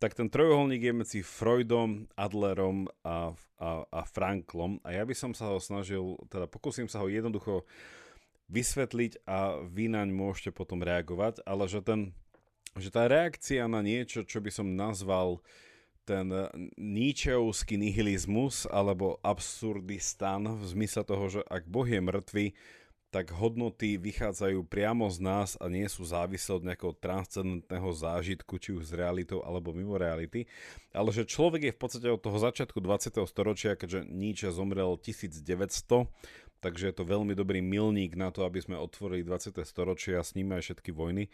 Tak 0.03 0.19
ten 0.19 0.27
trojuholník 0.27 0.83
je 0.83 0.95
medzi 0.99 1.21
Freudom, 1.23 2.11
Adlerom 2.19 2.91
a, 3.07 3.39
a, 3.63 3.87
a 3.87 4.01
Franklom. 4.03 4.83
A 4.83 4.99
ja 4.99 5.07
by 5.07 5.15
som 5.15 5.31
sa 5.31 5.55
ho 5.55 5.63
snažil, 5.63 6.19
teda 6.27 6.51
pokúsim 6.51 6.91
sa 6.91 6.99
ho 6.99 7.07
jednoducho 7.07 7.63
vysvetliť 8.51 9.23
a 9.31 9.63
vy 9.63 9.87
naň 9.95 10.11
môžete 10.11 10.51
potom 10.51 10.83
reagovať, 10.83 11.47
ale 11.47 11.71
že 11.71 11.87
ten 11.87 12.11
že 12.75 12.91
tá 12.91 13.07
reakcia 13.07 13.69
na 13.71 13.79
niečo, 13.79 14.27
čo 14.27 14.43
by 14.43 14.51
som 14.51 14.75
nazval 14.75 15.39
ten 16.03 16.27
níčeovský 16.75 17.79
nihilizmus 17.79 18.67
alebo 18.67 19.23
absurdistan 19.23 20.51
v 20.59 20.65
zmysle 20.67 21.07
toho, 21.07 21.31
že 21.31 21.41
ak 21.47 21.71
Boh 21.71 21.87
je 21.87 22.03
mŕtvy, 22.03 22.47
tak 23.13 23.29
hodnoty 23.37 24.01
vychádzajú 24.01 24.65
priamo 24.65 25.13
z 25.13 25.21
nás 25.21 25.49
a 25.61 25.69
nie 25.69 25.85
sú 25.85 26.09
závislé 26.09 26.53
od 26.57 26.65
nejakého 26.65 26.97
transcendentného 26.97 27.91
zážitku, 27.93 28.57
či 28.57 28.73
už 28.73 28.89
z 28.89 28.97
realitou 28.97 29.45
alebo 29.45 29.77
mimo 29.77 30.01
reality. 30.01 30.49
Ale 30.97 31.13
že 31.13 31.29
človek 31.29 31.69
je 31.69 31.77
v 31.77 31.81
podstate 31.81 32.09
od 32.09 32.25
toho 32.25 32.41
začiatku 32.41 32.81
20. 32.81 33.21
storočia, 33.29 33.77
keďže 33.77 34.09
Nietzsche 34.09 34.49
zomrel 34.49 34.97
1900, 34.97 36.09
takže 36.65 36.89
je 36.89 36.95
to 36.97 37.05
veľmi 37.05 37.37
dobrý 37.37 37.61
milník 37.61 38.17
na 38.17 38.33
to, 38.33 38.49
aby 38.49 38.65
sme 38.65 38.81
otvorili 38.81 39.21
20. 39.21 39.61
storočie 39.61 40.17
a 40.17 40.25
s 40.25 40.33
ním 40.33 40.57
aj 40.57 40.73
všetky 40.73 40.97
vojny 40.97 41.29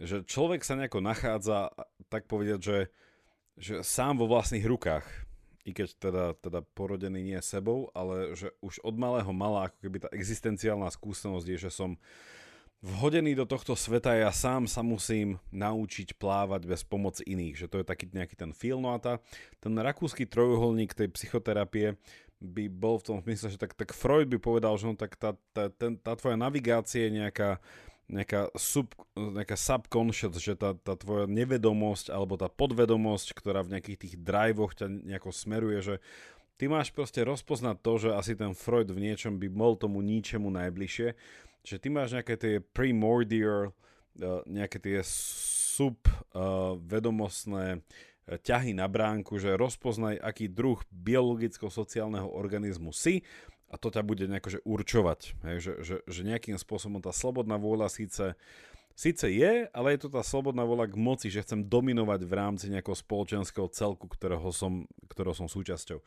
že 0.00 0.24
človek 0.24 0.64
sa 0.64 0.80
nejako 0.80 1.04
nachádza, 1.04 1.68
tak 2.08 2.24
povedať, 2.24 2.58
že, 2.64 2.78
že 3.60 3.74
sám 3.84 4.16
vo 4.16 4.32
vlastných 4.32 4.64
rukách, 4.64 5.04
i 5.64 5.70
keď 5.76 5.88
teda, 6.00 6.24
teda 6.40 6.60
porodený 6.72 7.20
nie 7.20 7.40
sebou, 7.44 7.92
ale 7.92 8.32
že 8.32 8.50
už 8.64 8.80
od 8.80 8.96
malého 8.96 9.30
mala 9.34 9.68
ako 9.68 9.78
keby 9.82 9.98
tá 10.02 10.08
existenciálna 10.12 10.88
skúsenosť 10.88 11.46
je, 11.46 11.58
že 11.68 11.70
som 11.70 12.00
vhodený 12.80 13.36
do 13.36 13.44
tohto 13.44 13.76
sveta, 13.76 14.16
ja 14.16 14.32
sám 14.32 14.64
sa 14.64 14.80
musím 14.80 15.36
naučiť 15.52 16.16
plávať 16.16 16.64
bez 16.64 16.80
pomoci 16.80 17.28
iných, 17.28 17.64
že 17.64 17.68
to 17.68 17.84
je 17.84 17.86
taký 17.86 18.08
nejaký 18.08 18.40
ten 18.40 18.56
feel, 18.56 18.80
no 18.80 18.96
a 18.96 18.98
tá, 18.98 19.20
ten 19.60 19.76
rakúsky 19.76 20.24
trojuholník 20.24 20.96
tej 20.96 21.12
psychoterapie 21.12 22.00
by 22.40 22.72
bol 22.72 22.96
v 22.96 23.04
tom 23.04 23.18
smysle, 23.20 23.52
že 23.52 23.60
tak, 23.60 23.76
tak 23.76 23.92
Freud 23.92 24.32
by 24.32 24.40
povedal, 24.40 24.72
že 24.80 24.88
no 24.88 24.96
tak 24.96 25.12
tá, 25.20 25.36
tá, 25.52 25.68
ten, 25.68 26.00
tá 26.00 26.16
tvoja 26.16 26.40
navigácia 26.40 27.04
je 27.04 27.20
nejaká 27.20 27.60
nejaká, 28.10 28.50
sub, 28.58 28.90
nejaká 29.14 29.54
subconscious, 29.54 30.34
že 30.42 30.58
tá, 30.58 30.74
tá 30.74 30.98
tvoja 30.98 31.30
nevedomosť 31.30 32.10
alebo 32.10 32.34
tá 32.34 32.50
podvedomosť, 32.50 33.38
ktorá 33.38 33.62
v 33.62 33.78
nejakých 33.78 33.98
tých 34.06 34.14
drivoch 34.18 34.74
ťa 34.74 34.90
nejako 34.90 35.30
smeruje, 35.30 35.78
že 35.80 36.02
ty 36.58 36.66
máš 36.66 36.90
proste 36.90 37.22
rozpoznať 37.22 37.78
to, 37.80 37.92
že 37.96 38.12
asi 38.12 38.34
ten 38.34 38.52
Freud 38.52 38.90
v 38.90 39.00
niečom 39.00 39.38
by 39.38 39.48
bol 39.48 39.78
tomu 39.78 40.02
ničemu 40.02 40.50
najbližšie, 40.50 41.14
že 41.62 41.78
ty 41.78 41.88
máš 41.88 42.12
nejaké 42.18 42.36
tie 42.36 42.60
primordial, 42.60 43.70
uh, 43.70 44.42
nejaké 44.44 44.82
tie 44.82 44.98
subvedomostné 45.00 47.78
uh, 47.78 47.82
ťahy 48.38 48.76
na 48.76 48.86
bránku, 48.86 49.40
že 49.40 49.56
rozpoznaj, 49.56 50.20
aký 50.22 50.46
druh 50.46 50.78
biologicko-sociálneho 50.92 52.30
organizmu 52.30 52.94
si 52.94 53.26
a 53.70 53.74
to 53.78 53.88
ťa 53.94 54.02
bude 54.02 54.26
nejako 54.26 54.58
že 54.58 54.60
určovať. 54.66 55.20
Hej, 55.46 55.56
že, 55.62 55.72
že, 55.86 55.96
že 56.04 56.20
nejakým 56.26 56.58
spôsobom 56.58 56.98
tá 56.98 57.14
slobodná 57.14 57.54
vôľa 57.54 57.86
síce, 57.86 58.34
síce 58.98 59.26
je, 59.30 59.70
ale 59.70 59.94
je 59.94 60.00
to 60.02 60.08
tá 60.10 60.26
slobodná 60.26 60.66
vôľa 60.66 60.90
k 60.90 60.98
moci, 60.98 61.26
že 61.30 61.46
chcem 61.46 61.62
dominovať 61.70 62.20
v 62.26 62.32
rámci 62.34 62.66
nejakého 62.68 62.98
spoločenského 62.98 63.70
celku, 63.70 64.10
ktorého 64.10 64.50
som, 64.50 64.90
ktorého 65.06 65.32
som 65.38 65.46
súčasťou. 65.46 66.02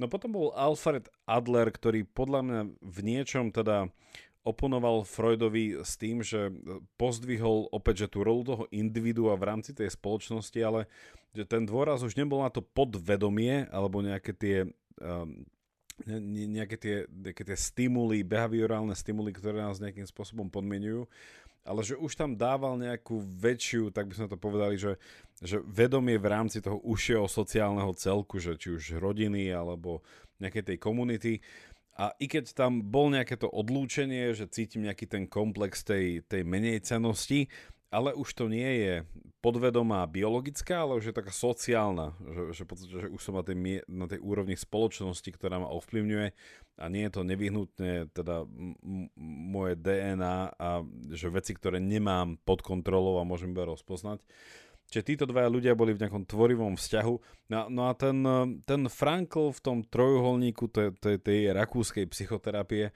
No 0.00 0.08
potom 0.08 0.32
bol 0.32 0.56
Alfred 0.56 1.12
Adler, 1.28 1.68
ktorý 1.68 2.08
podľa 2.08 2.40
mňa 2.40 2.60
v 2.80 2.98
niečom 3.04 3.52
teda 3.52 3.92
oponoval 4.42 5.06
Freudovi 5.06 5.84
s 5.86 5.94
tým, 5.94 6.24
že 6.24 6.50
pozdvihol 6.98 7.70
opäť, 7.70 8.06
že 8.06 8.18
tú 8.18 8.26
rolu 8.26 8.42
toho 8.42 8.64
individua 8.74 9.38
v 9.38 9.46
rámci 9.46 9.70
tej 9.70 9.94
spoločnosti, 9.94 10.58
ale 10.58 10.90
že 11.30 11.46
ten 11.46 11.62
dôraz 11.62 12.02
už 12.02 12.18
nebol 12.18 12.42
na 12.42 12.50
to 12.50 12.58
podvedomie 12.58 13.70
alebo 13.70 14.02
nejaké 14.02 14.34
tie 14.34 14.56
um, 14.98 15.46
nejaké 16.06 16.76
tie, 16.80 16.96
nejaké 17.08 17.42
tie 17.46 17.58
stimuly, 17.58 18.24
behaviorálne 18.26 18.94
stimuly, 18.96 19.30
ktoré 19.30 19.62
nás 19.62 19.78
nejakým 19.78 20.06
spôsobom 20.08 20.48
podmienujú, 20.48 21.06
ale 21.62 21.80
že 21.86 21.94
už 21.94 22.18
tam 22.18 22.34
dával 22.34 22.74
nejakú 22.74 23.22
väčšiu, 23.22 23.94
tak 23.94 24.10
by 24.10 24.14
sme 24.18 24.28
to 24.30 24.38
povedali, 24.38 24.74
že, 24.74 24.98
že 25.38 25.62
vedomie 25.62 26.18
v 26.18 26.26
rámci 26.26 26.58
toho 26.58 26.82
užšieho 26.82 27.30
sociálneho 27.30 27.94
celku, 27.94 28.42
že 28.42 28.58
či 28.58 28.74
už 28.74 28.98
rodiny 28.98 29.54
alebo 29.54 30.02
nejakej 30.42 30.74
tej 30.74 30.78
komunity. 30.82 31.38
A 31.94 32.10
i 32.18 32.26
keď 32.26 32.50
tam 32.56 32.82
bol 32.82 33.14
nejaké 33.14 33.38
to 33.38 33.46
odlúčenie, 33.46 34.34
že 34.34 34.50
cítim 34.50 34.82
nejaký 34.82 35.06
ten 35.06 35.24
komplex 35.30 35.86
tej, 35.86 36.26
tej 36.26 36.42
menej 36.42 36.82
cenosti, 36.82 37.46
ale 37.92 38.16
už 38.16 38.28
to 38.32 38.48
nie 38.48 38.80
je 38.80 38.94
podvedomá 39.44 40.08
biologická, 40.08 40.86
ale 40.86 40.96
už 40.96 41.12
je 41.12 41.18
taká 41.18 41.34
sociálna, 41.34 42.16
že, 42.24 42.62
že, 42.62 42.64
že 42.88 43.06
už 43.12 43.20
som 43.20 43.36
na 43.36 43.44
tej, 43.44 43.84
na 43.84 44.06
tej 44.08 44.22
úrovni 44.24 44.56
spoločnosti, 44.56 45.28
ktorá 45.28 45.60
ma 45.60 45.68
ovplyvňuje 45.68 46.26
a 46.80 46.84
nie 46.88 47.04
je 47.04 47.12
to 47.12 47.22
nevyhnutne 47.26 48.08
teda 48.16 48.48
m- 48.48 49.10
moje 49.52 49.76
DNA 49.76 50.56
a 50.56 50.68
že 51.12 51.28
veci, 51.28 51.52
ktoré 51.52 51.82
nemám 51.82 52.40
pod 52.48 52.64
kontrolou 52.64 53.20
a 53.20 53.28
môžem 53.28 53.52
iba 53.52 53.68
rozpoznať. 53.68 54.24
Čiže 54.92 55.08
títo 55.08 55.24
dvaja 55.24 55.48
ľudia 55.48 55.72
boli 55.72 55.96
v 55.96 56.04
nejakom 56.04 56.28
tvorivom 56.28 56.76
vzťahu. 56.76 57.14
No, 57.48 57.58
no 57.72 57.88
a 57.88 57.96
ten, 57.96 58.20
ten 58.68 58.82
Frankl 58.92 59.48
v 59.48 59.60
tom 59.64 59.78
trojuholníku 59.88 60.68
tej, 60.68 60.92
tej, 61.00 61.16
tej 61.16 61.38
rakúskej 61.56 62.04
psychoterapie 62.12 62.92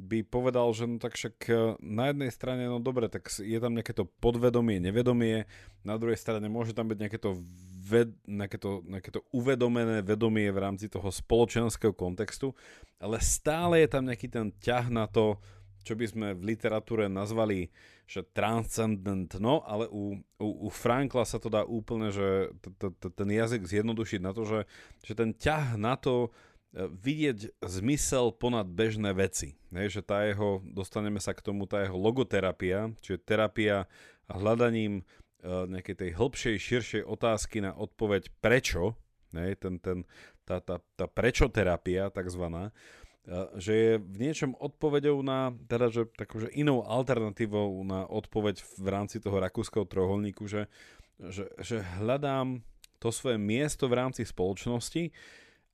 by 0.00 0.24
povedal, 0.24 0.72
že 0.72 0.88
no 0.88 0.96
tak 0.96 1.14
však 1.14 1.36
e, 1.46 1.54
na 1.84 2.08
jednej 2.10 2.32
strane, 2.32 2.64
no 2.66 2.80
dobre, 2.80 3.12
tak 3.12 3.28
je 3.28 3.58
tam 3.60 3.76
nejaké 3.76 3.92
to 3.92 4.08
podvedomie, 4.18 4.80
nevedomie, 4.80 5.44
na 5.84 6.00
druhej 6.00 6.16
strane 6.16 6.48
môže 6.48 6.72
tam 6.72 6.88
byť 6.88 6.98
nejaké 6.98 7.18
to, 7.20 7.36
ved, 7.84 8.10
nejaké 8.24 8.56
to, 8.56 8.80
nejaké 8.88 9.10
to 9.12 9.20
uvedomené 9.30 10.00
vedomie 10.00 10.48
v 10.48 10.58
rámci 10.58 10.88
toho 10.88 11.12
spoločenského 11.12 11.92
kontextu, 11.92 12.56
ale 12.96 13.20
stále 13.20 13.84
je 13.84 13.88
tam 13.92 14.08
nejaký 14.08 14.28
ten 14.32 14.48
ťah 14.58 14.88
na 14.88 15.04
to, 15.04 15.36
čo 15.84 15.96
by 15.96 16.04
sme 16.04 16.26
v 16.36 16.56
literatúre 16.56 17.08
nazvali, 17.08 17.72
že 18.10 18.26
transcendentno, 18.26 19.62
ale 19.62 19.86
u, 19.86 20.18
u, 20.42 20.48
u 20.66 20.68
Frankla 20.68 21.22
sa 21.22 21.38
to 21.38 21.46
dá 21.46 21.62
úplne, 21.62 22.10
že 22.10 22.50
t, 22.58 22.66
t, 22.74 22.84
t, 22.90 23.04
ten 23.06 23.28
jazyk 23.30 23.62
zjednodušiť 23.64 24.20
na 24.20 24.34
to, 24.34 24.42
že, 24.42 24.60
že 25.06 25.12
ten 25.14 25.30
ťah 25.30 25.78
na 25.78 25.94
to, 25.94 26.34
vidieť 26.74 27.58
zmysel 27.66 28.30
ponad 28.30 28.70
bežné 28.70 29.10
veci. 29.10 29.58
Hej, 29.74 30.00
že 30.00 30.02
tá 30.06 30.22
jeho, 30.22 30.62
dostaneme 30.62 31.18
sa 31.18 31.34
k 31.34 31.42
tomu, 31.42 31.66
tá 31.66 31.82
jeho 31.82 31.98
logoterapia, 31.98 32.94
čiže 33.02 33.26
terapia 33.26 33.90
hľadaním 34.30 35.02
uh, 35.02 35.66
nejakej 35.66 36.06
tej 36.06 36.10
hĺbšej, 36.14 36.56
širšej 36.62 37.02
otázky 37.02 37.62
na 37.62 37.74
odpoveď 37.74 38.30
prečo, 38.38 38.94
hej, 39.34 39.58
ten, 39.58 39.82
ten, 39.82 40.06
tá, 40.46 40.62
tá, 40.62 40.78
tá 40.94 41.06
prečo 41.10 41.50
terapia 41.50 42.06
takzvaná, 42.14 42.70
uh, 42.70 43.50
že 43.58 43.72
je 43.74 43.92
v 43.98 44.16
niečom 44.30 44.54
odpoveďou 44.54 45.26
na, 45.26 45.50
teda 45.66 45.90
že 45.90 46.06
takože 46.14 46.54
inou 46.54 46.86
alternatívou 46.86 47.82
na 47.82 48.06
odpoveď 48.06 48.62
v 48.78 48.86
rámci 48.86 49.18
toho 49.18 49.42
rakúskeho 49.42 49.90
trojuholníku, 49.90 50.46
že, 50.46 50.70
že, 51.18 51.50
že 51.58 51.82
hľadám 51.98 52.62
to 53.02 53.10
svoje 53.10 53.42
miesto 53.42 53.90
v 53.90 53.98
rámci 53.98 54.22
spoločnosti, 54.22 55.10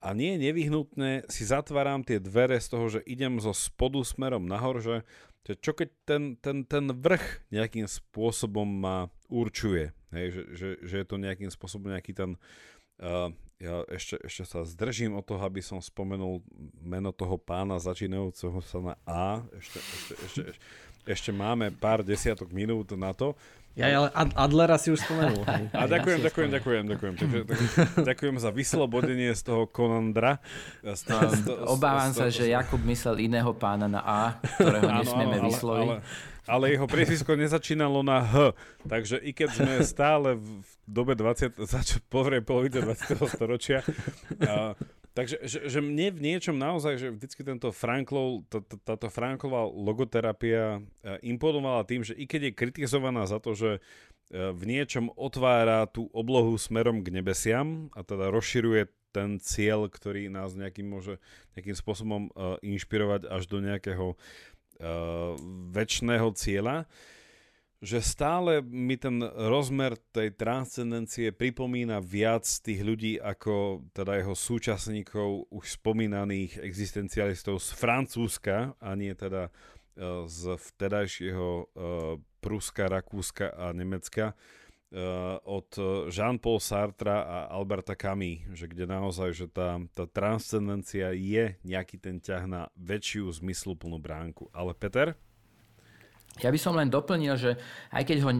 a 0.00 0.12
nie 0.12 0.36
je 0.36 0.42
nevyhnutné 0.50 1.26
si 1.32 1.42
zatváram 1.48 2.04
tie 2.04 2.20
dvere 2.20 2.60
z 2.60 2.68
toho, 2.68 2.86
že 2.92 3.00
idem 3.08 3.40
zo 3.40 3.50
spodu 3.56 4.00
smerom 4.04 4.44
nahor, 4.44 4.78
že, 4.84 5.02
čo 5.46 5.72
keď 5.72 5.88
ten, 6.04 6.22
ten, 6.38 6.62
ten 6.68 6.92
vrch 6.92 7.48
nejakým 7.50 7.88
spôsobom 7.88 8.66
ma 8.66 9.08
určuje, 9.32 9.90
hej, 10.12 10.26
že, 10.30 10.42
že, 10.52 10.68
že 10.84 10.94
je 11.02 11.06
to 11.06 11.16
nejakým 11.16 11.50
spôsobom 11.50 11.90
nejaký 11.90 12.12
ten 12.12 12.36
uh, 13.00 13.32
ja 13.56 13.88
ešte, 13.88 14.20
ešte 14.20 14.44
sa 14.44 14.68
zdržím 14.68 15.16
od 15.16 15.24
toho, 15.24 15.40
aby 15.40 15.64
som 15.64 15.80
spomenul 15.80 16.44
meno 16.76 17.08
toho 17.08 17.40
pána 17.40 17.80
začínajúceho 17.80 18.60
sa 18.60 18.78
na 18.84 18.94
A. 19.08 19.40
Ešte, 19.56 19.78
ešte, 19.80 19.96
ešte, 19.96 20.42
ešte, 20.52 20.62
ešte 21.08 21.30
máme 21.32 21.72
pár 21.72 22.04
desiatok 22.04 22.52
minút 22.52 22.92
na 22.98 23.16
to. 23.16 23.32
Ja, 23.76 23.92
ale 23.92 24.08
Adlera 24.32 24.80
si 24.80 24.88
už 24.88 25.04
spomenul. 25.04 25.44
Hej. 25.44 25.68
A 25.76 25.84
ďakujem, 25.84 26.24
ja 26.24 26.32
ďakujem, 26.32 26.48
ďakujem, 26.48 26.84
ďakujem. 26.88 27.14
Tak, 27.44 27.58
ďakujem 28.08 28.36
za 28.40 28.48
vyslobodenie 28.48 29.36
z 29.36 29.42
toho 29.44 29.68
Konandra. 29.68 30.40
Z 30.80 31.04
to, 31.04 31.16
z 31.28 31.44
Obávam 31.68 32.08
z 32.08 32.16
sa, 32.16 32.26
že 32.32 32.48
Jakub 32.48 32.80
myslel 32.88 33.28
iného 33.28 33.52
pána 33.52 33.84
na 33.84 34.00
A, 34.00 34.20
ktorého 34.56 34.88
áno, 34.96 35.04
nesmieme 35.04 35.36
áno, 35.44 35.52
vysloviť. 35.52 35.88
Ale, 35.92 36.00
ale, 36.00 36.48
ale 36.48 36.64
jeho 36.72 36.86
priezvisko 36.88 37.36
nezačínalo 37.36 38.00
na 38.00 38.24
H. 38.24 38.34
Takže 38.88 39.20
i 39.20 39.36
keď 39.36 39.48
sme 39.52 39.72
stále 39.84 40.40
v 40.40 40.48
dobe 40.88 41.12
20, 41.12 41.60
zač, 41.68 42.00
polovice 42.08 42.80
20. 42.80 43.28
storočia, 43.28 43.84
a, 44.40 44.72
Takže 45.16 45.40
že, 45.48 45.58
že 45.72 45.80
mne 45.80 46.12
v 46.12 46.20
niečom 46.20 46.60
naozaj, 46.60 47.00
že 47.00 47.08
vždycky 47.08 47.40
tento 47.40 47.72
Franklov, 47.72 48.44
tá, 48.52 48.60
táto 48.60 49.08
Franklová 49.08 49.64
logoterapia 49.64 50.76
e, 50.76 50.80
imponovala 51.32 51.88
tým, 51.88 52.04
že 52.04 52.12
i 52.12 52.28
keď 52.28 52.52
je 52.52 52.58
kritizovaná 52.60 53.24
za 53.24 53.40
to, 53.40 53.56
že 53.56 53.70
e, 53.72 53.80
v 54.52 54.62
niečom 54.68 55.08
otvára 55.16 55.88
tú 55.88 56.12
oblohu 56.12 56.52
smerom 56.60 57.00
k 57.00 57.16
nebesiam 57.16 57.88
a 57.96 58.04
teda 58.04 58.28
rozširuje 58.28 58.92
ten 59.16 59.40
cieľ, 59.40 59.88
ktorý 59.88 60.28
nás 60.28 60.52
nejakým 60.52 60.84
môže 60.84 61.16
nejakým 61.56 61.72
spôsobom 61.72 62.28
uh, 62.36 62.60
inšpirovať 62.60 63.24
až 63.32 63.48
do 63.48 63.64
nejakého 63.64 64.12
uh, 64.12 65.32
väčšného 65.72 66.28
cieľa, 66.36 66.84
že 67.84 68.00
stále 68.00 68.64
mi 68.64 68.96
ten 68.96 69.20
rozmer 69.22 70.00
tej 70.12 70.32
transcendencie 70.32 71.28
pripomína 71.28 72.00
viac 72.00 72.48
tých 72.48 72.80
ľudí 72.80 73.20
ako 73.20 73.84
teda 73.92 74.16
jeho 74.24 74.32
súčasníkov 74.32 75.52
už 75.52 75.64
spomínaných 75.76 76.56
existencialistov 76.64 77.60
z 77.60 77.68
Francúzska 77.76 78.72
a 78.80 78.90
nie 78.96 79.12
teda 79.12 79.52
uh, 79.52 80.24
z 80.24 80.56
vtedajšieho 80.56 81.48
uh, 81.52 81.64
Pruska, 82.40 82.88
Rakúska 82.88 83.52
a 83.52 83.76
Nemecka 83.76 84.32
uh, 84.32 85.36
od 85.44 85.68
Jean-Paul 86.08 86.64
Sartra 86.64 87.28
a 87.28 87.38
Alberta 87.52 87.92
Camus, 87.92 88.56
že 88.56 88.72
kde 88.72 88.88
naozaj, 88.88 89.36
že 89.36 89.46
tá, 89.52 89.76
tá 89.92 90.08
transcendencia 90.08 91.12
je 91.12 91.60
nejaký 91.60 92.00
ten 92.00 92.24
ťah 92.24 92.44
na 92.48 92.62
väčšiu 92.80 93.28
zmysluplnú 93.36 94.00
bránku. 94.00 94.48
Ale 94.56 94.72
Peter? 94.72 95.12
Ja 96.44 96.52
by 96.52 96.58
som 96.60 96.76
len 96.76 96.92
doplnil, 96.92 97.34
že 97.40 97.56
aj 97.96 98.02
keď 98.04 98.18
ho 98.20 98.30
e, 98.30 98.36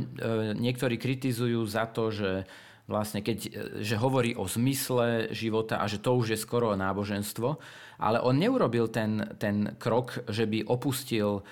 niektorí 0.52 1.00
kritizujú 1.00 1.64
za 1.64 1.88
to, 1.88 2.12
že 2.12 2.44
vlastne 2.84 3.24
keď, 3.24 3.38
e, 3.48 3.50
že 3.80 3.96
hovorí 3.96 4.36
o 4.36 4.44
zmysle 4.44 5.32
života 5.32 5.80
a 5.80 5.88
že 5.88 6.04
to 6.04 6.12
už 6.12 6.36
je 6.36 6.38
skoro 6.38 6.76
náboženstvo, 6.76 7.56
ale 7.96 8.20
on 8.20 8.36
neurobil 8.36 8.92
ten, 8.92 9.36
ten 9.40 9.80
krok, 9.80 10.28
že 10.28 10.44
by 10.44 10.68
opustil 10.68 11.40
e, 11.40 11.42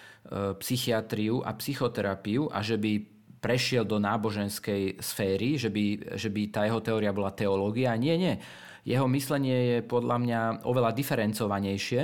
psychiatriu 0.60 1.40
a 1.40 1.56
psychoterapiu 1.56 2.52
a 2.52 2.60
že 2.60 2.76
by 2.76 2.92
prešiel 3.40 3.84
do 3.84 4.00
náboženskej 4.00 5.04
sféry, 5.04 5.60
že 5.60 5.68
by, 5.68 6.16
že 6.16 6.32
by 6.32 6.48
tá 6.48 6.64
jeho 6.64 6.80
teória 6.80 7.12
bola 7.12 7.28
teológia. 7.28 7.92
Nie, 8.00 8.16
nie. 8.16 8.40
Jeho 8.88 9.04
myslenie 9.12 9.56
je 9.68 9.78
podľa 9.84 10.16
mňa 10.16 10.40
oveľa 10.64 10.96
diferencovanejšie 10.96 12.00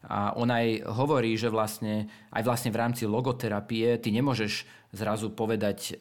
a 0.00 0.32
on 0.32 0.48
aj 0.48 0.80
hovorí, 0.88 1.36
že 1.36 1.52
vlastne 1.52 2.08
aj 2.32 2.40
vlastne 2.40 2.72
v 2.72 2.80
rámci 2.80 3.04
logoterapie 3.04 4.00
ty 4.00 4.08
nemôžeš 4.08 4.64
zrazu 4.90 5.30
povedať 5.30 5.78
e, 5.78 5.92
e, 5.92 5.98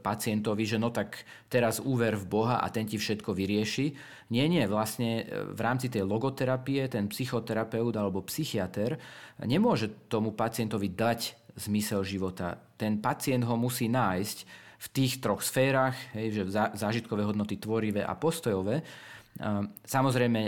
pacientovi, 0.00 0.64
že 0.64 0.80
no 0.80 0.88
tak 0.88 1.26
teraz 1.50 1.82
úver 1.82 2.16
v 2.16 2.24
Boha 2.24 2.56
a 2.62 2.66
ten 2.72 2.88
ti 2.88 2.96
všetko 2.96 3.36
vyrieši. 3.36 3.86
Nie, 4.32 4.48
nie, 4.48 4.64
vlastne 4.64 5.10
e, 5.20 5.24
v 5.52 5.60
rámci 5.60 5.92
tej 5.92 6.08
logoterapie 6.08 6.88
ten 6.88 7.10
psychoterapeut 7.10 7.92
alebo 7.92 8.24
psychiatr 8.24 8.96
nemôže 9.44 9.92
tomu 10.08 10.32
pacientovi 10.32 10.94
dať 10.94 11.36
zmysel 11.58 12.06
života. 12.06 12.56
Ten 12.80 13.02
pacient 13.02 13.44
ho 13.44 13.58
musí 13.60 13.90
nájsť 13.92 14.38
v 14.84 14.86
tých 14.92 15.20
troch 15.20 15.40
sférach, 15.40 15.96
hej, 16.16 16.38
že 16.38 16.42
zážitkové 16.76 17.24
hodnoty 17.24 17.56
tvorivé 17.56 18.04
a 18.04 18.12
postojové, 18.16 18.84
Samozrejme, 19.82 20.40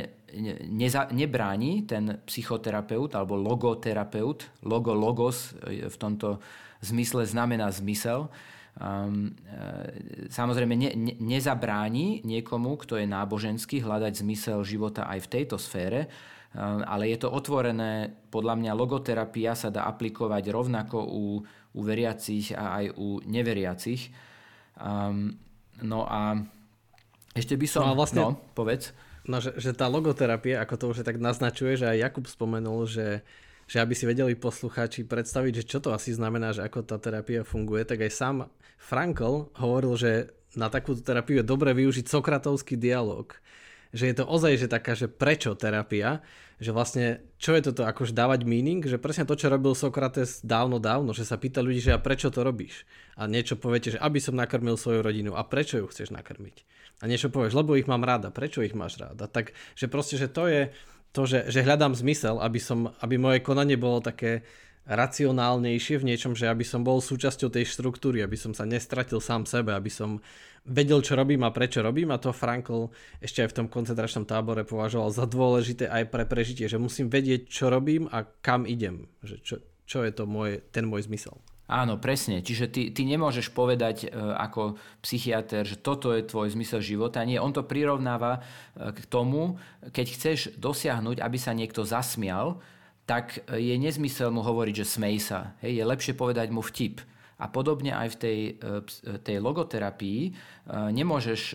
neza, 0.70 1.11
nebráni 1.11 1.83
ten 1.90 2.22
psychoterapeut 2.22 3.18
alebo 3.18 3.35
logoterapeut, 3.35 4.62
logo 4.62 4.94
logos 4.94 5.59
e, 5.66 5.90
v 5.90 5.96
tomto 5.99 6.38
zmysle 6.87 7.27
znamená 7.27 7.72
zmysel. 7.75 8.31
Um, 8.77 9.33
samozrejme 10.29 10.77
ne, 10.77 10.90
ne, 10.92 11.14
nezabráni 11.16 12.20
niekomu, 12.29 12.77
kto 12.77 13.01
je 13.01 13.09
náboženský, 13.09 13.81
hľadať 13.81 14.20
zmysel 14.20 14.61
života 14.68 15.09
aj 15.09 15.25
v 15.25 15.31
tejto 15.33 15.57
sfére, 15.57 16.12
um, 16.53 16.85
ale 16.85 17.09
je 17.09 17.25
to 17.25 17.33
otvorené, 17.33 18.12
podľa 18.29 18.55
mňa 18.61 18.77
logoterapia 18.77 19.57
sa 19.57 19.72
dá 19.72 19.88
aplikovať 19.88 20.53
rovnako 20.53 21.09
u, 21.09 21.25
u 21.72 21.81
veriacich 21.81 22.53
a 22.53 22.85
aj 22.85 23.01
u 23.01 23.25
neveriacich. 23.25 24.12
Um, 24.77 25.40
no 25.81 26.05
a 26.05 26.37
ešte 27.37 27.55
by 27.55 27.66
som... 27.68 27.83
No, 27.85 27.94
vlastne, 27.94 28.22
no 28.25 28.40
povedz. 28.57 28.96
No, 29.27 29.42
že, 29.42 29.53
že 29.59 29.75
tá 29.75 29.90
logoterapia, 29.90 30.62
ako 30.62 30.75
to 30.79 30.85
už 30.94 30.96
tak 31.03 31.18
naznačuje, 31.18 31.77
že 31.77 31.87
aj 31.87 31.99
Jakub 32.11 32.27
spomenul, 32.31 32.87
že, 32.87 33.27
že 33.66 33.83
aby 33.83 33.92
si 33.92 34.07
vedeli 34.07 34.38
poslucháči 34.38 35.03
predstaviť, 35.03 35.62
že 35.62 35.68
čo 35.68 35.79
to 35.83 35.90
asi 35.90 36.14
znamená, 36.14 36.55
že 36.55 36.62
ako 36.62 36.87
tá 36.87 36.96
terapia 36.96 37.42
funguje, 37.42 37.83
tak 37.83 38.07
aj 38.07 38.12
sám 38.14 38.37
Frankl 38.79 39.51
hovoril, 39.59 39.99
že 39.99 40.11
na 40.55 40.70
takúto 40.70 41.03
terapiu 41.03 41.42
je 41.42 41.44
dobre 41.44 41.75
využiť 41.75 42.07
sokratovský 42.07 42.79
dialog. 42.79 43.35
Že 43.90 44.05
je 44.09 44.14
to 44.16 44.25
ozaj, 44.25 44.53
že 44.57 44.66
taká, 44.70 44.92
že 44.94 45.11
prečo 45.11 45.59
terapia, 45.59 46.22
že 46.57 46.72
vlastne, 46.72 47.20
čo 47.37 47.53
je 47.53 47.68
toto, 47.68 47.85
akože 47.85 48.16
dávať 48.16 48.49
meaning, 48.49 48.81
že 48.81 48.96
presne 48.96 49.29
to, 49.29 49.37
čo 49.37 49.53
robil 49.53 49.77
Sokrates 49.77 50.40
dávno, 50.40 50.81
dávno, 50.81 51.12
že 51.12 51.29
sa 51.29 51.37
pýta 51.37 51.61
ľudí, 51.61 51.85
že 51.85 51.92
a 51.92 52.01
prečo 52.01 52.33
to 52.33 52.40
robíš? 52.40 52.88
A 53.20 53.29
niečo 53.29 53.61
poviete, 53.61 53.92
že 53.92 54.01
aby 54.01 54.16
som 54.16 54.33
nakrmil 54.33 54.81
svoju 54.81 55.05
rodinu 55.05 55.37
a 55.37 55.44
prečo 55.44 55.77
ju 55.77 55.87
chceš 55.92 56.16
nakrmiť? 56.16 56.64
A 57.00 57.04
niečo 57.04 57.28
povieš, 57.28 57.52
lebo 57.52 57.76
ich 57.76 57.85
mám 57.85 58.04
ráda, 58.04 58.32
prečo 58.32 58.64
ich 58.64 58.72
máš 58.72 58.96
ráda? 58.96 59.28
Tak, 59.28 59.52
že 59.76 59.87
proste, 59.87 60.16
že 60.16 60.32
to 60.32 60.48
je 60.48 60.72
to, 61.16 61.24
že, 61.24 61.48
že 61.48 61.64
hľadám 61.64 61.96
zmysel, 61.96 62.40
aby, 62.44 62.61
som, 62.61 62.92
aby 63.00 63.16
moje 63.16 63.40
konanie 63.40 63.80
bolo 63.80 64.04
také 64.04 64.44
racionálnejšie 64.87 65.98
v 65.98 66.06
niečom, 66.12 66.32
že 66.37 66.46
aby 66.46 66.62
som 66.62 66.87
bol 66.87 67.02
súčasťou 67.02 67.50
tej 67.50 67.64
štruktúry, 67.66 68.22
aby 68.22 68.38
som 68.38 68.54
sa 68.54 68.68
nestratil 68.68 69.18
sám 69.18 69.48
sebe, 69.48 69.74
aby 69.74 69.90
som 69.90 70.22
vedel, 70.66 71.02
čo 71.02 71.18
robím 71.18 71.42
a 71.42 71.54
prečo 71.54 71.82
robím 71.82 72.14
a 72.14 72.22
to 72.22 72.30
Frankl 72.37 72.90
ešte 73.18 73.42
aj 73.42 73.50
v 73.50 73.56
tom 73.62 73.66
koncentračnom 73.66 74.28
tábore 74.28 74.62
považoval 74.62 75.11
za 75.11 75.26
dôležité 75.26 75.90
aj 75.90 76.11
pre 76.11 76.22
prežitie, 76.26 76.70
že 76.70 76.78
musím 76.78 77.11
vedieť, 77.11 77.50
čo 77.50 77.66
robím 77.66 78.06
a 78.12 78.26
kam 78.44 78.62
idem, 78.68 79.11
že 79.26 79.42
čo, 79.42 79.56
čo 79.88 80.06
je 80.06 80.12
to 80.14 80.26
môj, 80.26 80.62
ten 80.70 80.87
môj 80.87 81.06
zmysel. 81.11 81.35
Áno, 81.66 81.98
presne. 81.98 82.46
Čiže 82.46 82.70
ty, 82.70 82.83
ty 82.94 83.02
nemôžeš 83.02 83.50
povedať 83.50 84.07
e, 84.07 84.09
ako 84.14 84.79
psychiatr, 85.02 85.66
že 85.66 85.74
toto 85.74 86.14
je 86.14 86.22
tvoj 86.22 86.55
zmysel 86.55 86.79
života. 86.79 87.26
Nie, 87.26 87.42
on 87.42 87.50
to 87.50 87.66
prirovnáva 87.66 88.38
e, 88.38 88.40
k 88.94 89.00
tomu, 89.11 89.59
keď 89.90 90.07
chceš 90.14 90.38
dosiahnuť, 90.55 91.18
aby 91.18 91.38
sa 91.42 91.50
niekto 91.50 91.83
zasmial, 91.83 92.62
tak 93.07 93.42
je 93.50 93.74
nezmysel 93.79 94.31
mu 94.35 94.42
hovoriť, 94.46 94.83
že 94.83 94.87
smej 94.98 95.16
sa. 95.22 95.55
Hej, 95.62 95.79
je 95.79 95.85
lepšie 95.87 96.14
povedať 96.14 96.50
mu 96.55 96.62
vtip. 96.62 97.02
A 97.37 97.53
podobne 97.53 97.92
aj 97.92 98.16
v 98.16 98.16
tej, 98.16 98.38
e, 98.57 99.20
tej 99.20 99.37
logoterapii 99.44 100.20
e, 100.25 100.31
nemôžeš 100.72 101.40
e, 101.53 101.55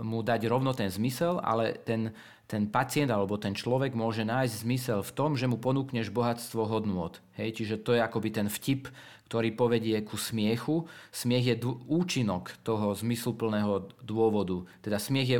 mu 0.00 0.24
dať 0.24 0.48
rovno 0.48 0.72
ten 0.72 0.88
zmysel, 0.88 1.36
ale 1.44 1.76
ten, 1.84 2.16
ten 2.48 2.64
pacient 2.64 3.12
alebo 3.12 3.36
ten 3.36 3.52
človek 3.52 3.92
môže 3.92 4.24
nájsť 4.24 4.54
zmysel 4.64 5.00
v 5.04 5.12
tom, 5.12 5.36
že 5.36 5.44
mu 5.44 5.60
ponúkneš 5.60 6.08
bohatstvo 6.08 6.64
hodnôt. 6.64 7.20
Hej, 7.36 7.60
čiže 7.60 7.84
to 7.84 7.92
je 7.92 8.00
akoby 8.00 8.32
ten 8.32 8.48
vtip, 8.48 8.88
ktorý 9.28 9.52
povedie 9.56 9.96
ku 10.04 10.20
smiechu. 10.20 10.88
Smiech 11.08 11.44
je 11.44 11.56
účinok 11.88 12.52
toho 12.64 12.92
zmysluplného 12.92 13.88
dôvodu. 14.04 14.68
Teda 14.84 15.00
smiech 15.00 15.28
je 15.28 15.38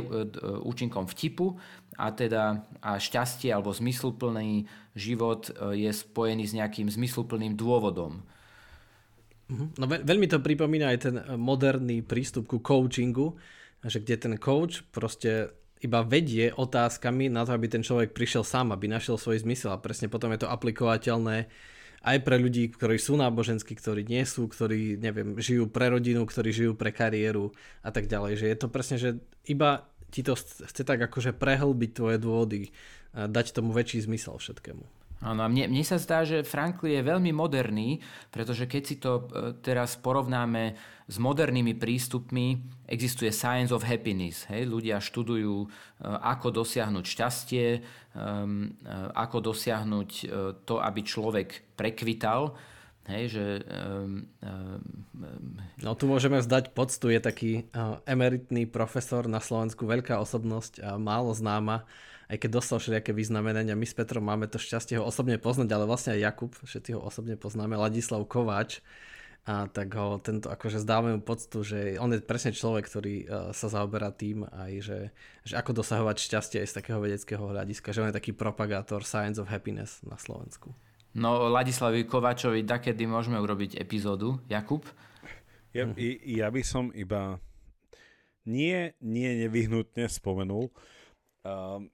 účinkom 0.65 1.05
vtipu 1.05 1.61
a 1.97 2.09
teda 2.09 2.65
a 2.81 2.97
šťastie 2.97 3.53
alebo 3.53 3.69
zmysluplný 3.73 4.65
život 4.97 5.49
e, 5.49 5.85
je 5.85 5.91
spojený 5.93 6.49
s 6.49 6.57
nejakým 6.57 6.89
zmysluplným 6.89 7.57
dôvodom. 7.57 8.25
Mhm. 9.51 9.65
No 9.75 9.85
veľmi 9.87 10.27
to 10.31 10.39
pripomína 10.39 10.95
aj 10.95 10.99
ten 11.03 11.15
moderný 11.35 11.99
prístup 11.99 12.47
ku 12.47 12.63
coachingu, 12.63 13.35
že 13.83 13.99
kde 13.99 14.15
ten 14.15 14.35
coach 14.39 14.87
proste 14.95 15.51
iba 15.83 15.99
vedie 15.99 16.55
otázkami 16.55 17.27
na 17.27 17.43
to, 17.43 17.51
aby 17.51 17.67
ten 17.67 17.83
človek 17.83 18.15
prišiel 18.15 18.47
sám, 18.47 18.71
aby 18.71 18.87
našiel 18.87 19.19
svoj 19.19 19.43
zmysel 19.43 19.75
a 19.75 19.83
presne 19.83 20.07
potom 20.07 20.31
je 20.31 20.47
to 20.47 20.47
aplikovateľné 20.47 21.51
aj 22.03 22.17
pre 22.23 22.35
ľudí, 22.35 22.71
ktorí 22.71 22.99
sú 22.99 23.15
náboženskí, 23.15 23.75
ktorí 23.79 24.03
nie 24.07 24.23
sú, 24.27 24.51
ktorí, 24.51 24.99
neviem, 24.99 25.39
žijú 25.39 25.71
pre 25.71 25.87
rodinu, 25.87 26.27
ktorí 26.27 26.51
žijú 26.51 26.71
pre 26.75 26.91
kariéru 26.91 27.55
a 27.79 27.95
tak 27.95 28.11
ďalej. 28.11 28.43
Že 28.43 28.45
je 28.47 28.57
to 28.59 28.67
presne, 28.67 28.97
že 28.99 29.09
iba 29.47 29.87
ti 30.11 30.19
to 30.19 30.35
chce 30.35 30.83
tak 30.83 30.99
akože 30.99 31.31
prehlbiť 31.35 31.91
tvoje 31.95 32.17
dôvody, 32.19 32.75
a 33.15 33.31
dať 33.31 33.55
tomu 33.55 33.71
väčší 33.71 34.03
zmysel 34.03 34.35
všetkému. 34.35 34.83
Áno, 35.23 35.39
a 35.43 35.47
mne, 35.47 35.71
mne 35.71 35.87
sa 35.87 35.95
zdá, 35.95 36.27
že 36.27 36.43
Frankl 36.43 36.91
je 36.91 36.99
veľmi 36.99 37.31
moderný, 37.31 38.03
pretože 38.27 38.67
keď 38.67 38.83
si 38.83 38.95
to 38.99 39.11
e, 39.31 39.55
teraz 39.63 39.95
porovnáme 39.95 40.75
s 41.07 41.15
modernými 41.15 41.79
prístupmi, 41.79 42.59
existuje 42.83 43.31
Science 43.31 43.71
of 43.71 43.87
Happiness. 43.87 44.43
Hej? 44.51 44.67
Ľudia 44.67 44.99
študujú, 44.99 45.63
e, 45.63 45.67
ako 46.03 46.63
dosiahnuť 46.63 47.05
šťastie, 47.07 47.67
e, 47.71 47.79
ako 49.15 49.37
dosiahnuť 49.39 50.09
to, 50.67 50.75
aby 50.83 51.01
človek 51.01 51.79
prekvital 51.79 52.53
Hej, 53.03 53.35
že... 53.35 53.45
Um, 53.67 54.31
um, 54.39 54.79
no 55.83 55.91
tu 55.91 56.07
môžeme 56.07 56.39
vzdať 56.39 56.71
poctu, 56.71 57.11
je 57.11 57.19
taký 57.19 57.51
uh, 57.75 57.99
emeritný 58.07 58.63
profesor 58.63 59.27
na 59.27 59.43
Slovensku, 59.43 59.83
veľká 59.83 60.15
osobnosť 60.23 60.79
a 60.79 60.95
málo 60.95 61.35
známa, 61.35 61.83
aj 62.29 62.37
keď 62.39 62.49
dostal 62.49 62.77
všelijaké 62.79 63.11
vyznamenania. 63.11 63.75
My 63.75 63.87
s 63.87 63.95
Petrom 63.95 64.23
máme 64.23 64.47
to 64.47 64.61
šťastie 64.61 64.99
ho 64.99 65.03
osobne 65.03 65.35
poznať, 65.41 65.69
ale 65.73 65.85
vlastne 65.89 66.15
aj 66.15 66.23
Jakub, 66.23 66.51
všetci 66.55 66.95
ho 66.95 67.01
osobne 67.03 67.35
poznáme, 67.35 67.75
Ladislav 67.75 68.23
Kováč, 68.27 68.79
a 69.43 69.67
tak 69.67 69.91
ho 69.99 70.23
tento, 70.23 70.47
akože 70.47 70.79
zdávame 70.79 71.19
mu 71.19 71.23
poctu, 71.23 71.67
že 71.67 71.99
on 71.99 72.15
je 72.15 72.23
presne 72.23 72.55
človek, 72.55 72.87
ktorý 72.87 73.15
uh, 73.27 73.51
sa 73.51 73.67
zaoberá 73.67 74.07
tým 74.15 74.47
aj, 74.47 74.71
že, 74.79 74.99
že 75.43 75.59
ako 75.59 75.83
dosahovať 75.83 76.15
šťastie 76.15 76.57
aj 76.63 76.67
z 76.71 76.77
takého 76.79 77.03
vedeckého 77.03 77.43
hľadiska, 77.43 77.91
že 77.91 77.99
on 77.99 78.07
je 78.07 78.15
taký 78.15 78.31
propagátor 78.31 79.03
Science 79.03 79.43
of 79.43 79.51
Happiness 79.51 79.99
na 80.07 80.15
Slovensku. 80.15 80.71
No 81.11 81.51
Ladislavi 81.51 82.07
Kovačovi 82.07 82.63
takedy 82.63 83.03
môžeme 83.03 83.35
urobiť 83.35 83.75
epizódu. 83.83 84.39
Jakub? 84.47 84.87
Ja, 85.75 85.91
ja 86.23 86.47
by 86.47 86.63
som 86.63 86.95
iba 86.95 87.43
nie, 88.47 88.95
nie 89.03 89.43
nevyhnutne 89.43 90.07
spomenul, 90.07 90.71
uh, 90.71 90.92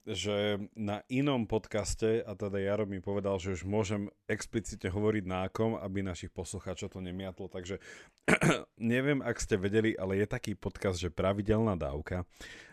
že 0.05 0.61
na 0.77 1.01
inom 1.09 1.49
podcaste, 1.49 2.21
a 2.21 2.37
teda 2.37 2.61
Jaro 2.61 2.85
mi 2.85 3.01
povedal, 3.01 3.41
že 3.41 3.57
už 3.57 3.65
môžem 3.65 4.13
explicitne 4.29 4.93
hovoriť 4.93 5.23
na 5.25 5.49
aby 5.81 6.05
našich 6.05 6.29
poslucháčov 6.29 6.93
to 6.93 7.01
nemiatlo, 7.01 7.49
takže 7.49 7.81
neviem, 8.77 9.25
ak 9.25 9.41
ste 9.41 9.57
vedeli, 9.57 9.97
ale 9.97 10.21
je 10.21 10.27
taký 10.29 10.53
podcast, 10.53 11.01
že 11.01 11.09
pravidelná 11.09 11.73
dávka. 11.73 12.29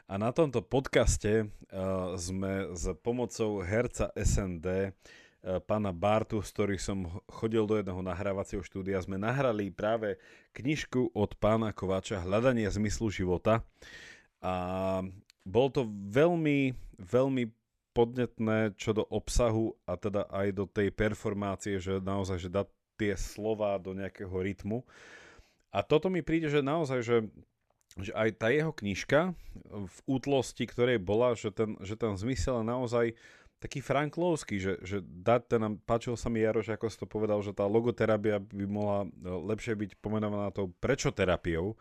A 0.07 0.21
na 0.21 0.31
tomto 0.31 0.63
podcaste 0.63 1.49
uh, 1.49 2.15
sme 2.15 2.71
s 2.77 2.93
pomocou 3.03 3.59
herca 3.65 4.13
SND 4.15 4.95
E, 5.47 5.63
pána 5.63 5.95
Bartu, 5.95 6.43
z 6.43 6.51
ktorých 6.51 6.83
som 6.83 7.07
chodil 7.31 7.63
do 7.71 7.79
jedného 7.79 8.03
nahrávacieho 8.03 8.67
štúdia, 8.67 8.99
sme 8.99 9.15
nahrali 9.15 9.71
práve 9.71 10.19
knižku 10.51 11.15
od 11.15 11.39
pána 11.39 11.71
Kováča 11.71 12.19
Hľadanie 12.19 12.67
zmyslu 12.67 13.15
života. 13.15 13.63
A 14.43 15.07
bol 15.47 15.71
to 15.71 15.87
veľmi, 16.11 16.75
veľmi 16.99 17.45
podnetné 17.95 18.77
čo 18.77 18.93
do 18.93 19.07
obsahu 19.09 19.73
a 19.87 19.95
teda 19.97 20.27
aj 20.29 20.49
do 20.53 20.65
tej 20.67 20.91
performácie, 20.93 21.79
že 21.81 22.03
naozaj, 22.03 22.37
že 22.43 22.53
dá 22.53 22.69
tie 22.99 23.15
slova 23.15 23.79
do 23.79 23.95
nejakého 23.95 24.35
rytmu. 24.35 24.85
A 25.73 25.81
toto 25.81 26.11
mi 26.11 26.21
príde, 26.21 26.51
že 26.51 26.61
naozaj, 26.61 27.01
že 27.07 27.17
že 27.97 28.13
aj 28.13 28.29
tá 28.37 28.53
jeho 28.53 28.77
knižka 28.77 29.33
v 29.65 29.99
útlosti, 30.05 30.69
ktorej 30.69 31.01
bola, 31.01 31.33
že 31.33 31.49
ten, 31.49 31.81
že 31.81 31.97
ten 31.97 32.13
zmysel 32.13 32.61
naozaj 32.61 33.17
taký 33.57 33.81
franklovský, 33.81 34.61
že, 34.61 34.77
že 34.85 35.01
dať 35.01 35.41
ten, 35.49 35.63
páčil 35.81 36.13
sa 36.13 36.29
mi 36.29 36.45
Jaroš, 36.45 36.77
ako 36.77 36.93
si 36.93 37.01
to 37.01 37.09
povedal, 37.09 37.41
že 37.41 37.57
tá 37.57 37.65
logoterapia 37.65 38.37
by 38.37 38.67
mohla 38.69 39.09
e, 39.09 39.09
lepšie 39.25 39.73
byť 39.73 39.91
pomenovaná 40.05 40.53
tou 40.53 40.69
prečo 40.77 41.09
terapiou, 41.09 41.73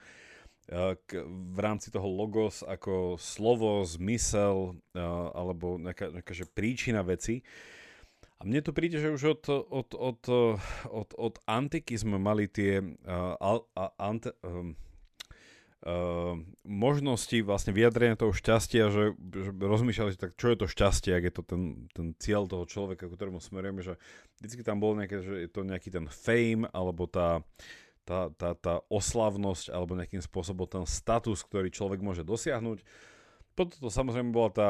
v 0.67 1.59
rámci 1.61 1.93
toho 1.93 2.09
logos 2.09 2.65
ako 2.65 3.21
slovo, 3.21 3.85
zmysel 3.85 4.73
e, 4.97 5.01
alebo 5.33 5.77
nejaká, 5.77 6.09
nejaká 6.09 6.33
že 6.33 6.49
príčina 6.49 7.05
veci. 7.05 7.45
A 8.35 8.43
mne 8.43 8.65
tu 8.65 8.75
príde, 8.75 8.99
že 8.99 9.13
už 9.13 9.39
od, 9.39 9.43
od, 9.47 9.89
od, 9.95 10.21
od, 10.91 11.09
od 11.15 11.35
antiky 11.47 11.95
sme 11.95 12.19
mali 12.19 12.51
tie 12.51 12.83
uh, 12.83 13.95
ante, 13.95 14.35
um, 14.43 14.75
uh, 15.87 16.35
možnosti 16.67 17.39
vlastne 17.47 17.71
vyjadrenia 17.71 18.19
toho 18.19 18.35
šťastia, 18.35 18.91
že, 18.91 19.15
že 19.15 19.49
rozmýšľali, 19.55 20.19
tak 20.19 20.35
čo 20.35 20.51
je 20.51 20.57
to 20.59 20.67
šťastie, 20.67 21.15
ak 21.15 21.23
je 21.31 21.33
to 21.33 21.43
ten, 21.47 21.87
ten 21.95 22.11
cieľ 22.19 22.43
toho 22.43 22.67
človeka, 22.67 23.07
ktorému 23.07 23.39
smerujeme, 23.39 23.79
že 23.79 23.95
vždycky 24.43 24.67
tam 24.67 24.83
bolo 24.83 24.99
nejaké, 24.99 25.23
že 25.23 25.47
je 25.47 25.49
to 25.49 25.63
nejaký 25.63 25.89
ten 25.95 26.05
fame, 26.11 26.67
alebo 26.75 27.07
tá, 27.07 27.39
tá, 28.05 28.29
tá, 28.37 28.53
tá 28.53 28.73
oslavnosť, 28.87 29.73
alebo 29.73 29.97
nejakým 29.97 30.21
spôsobom 30.21 30.69
ten 30.69 30.85
status, 30.85 31.41
ktorý 31.41 31.73
človek 31.73 31.99
môže 32.05 32.21
dosiahnuť. 32.21 32.85
Potom 33.55 33.87
to 33.87 33.89
samozrejme 33.89 34.35
bola 34.35 34.51
tá, 34.51 34.69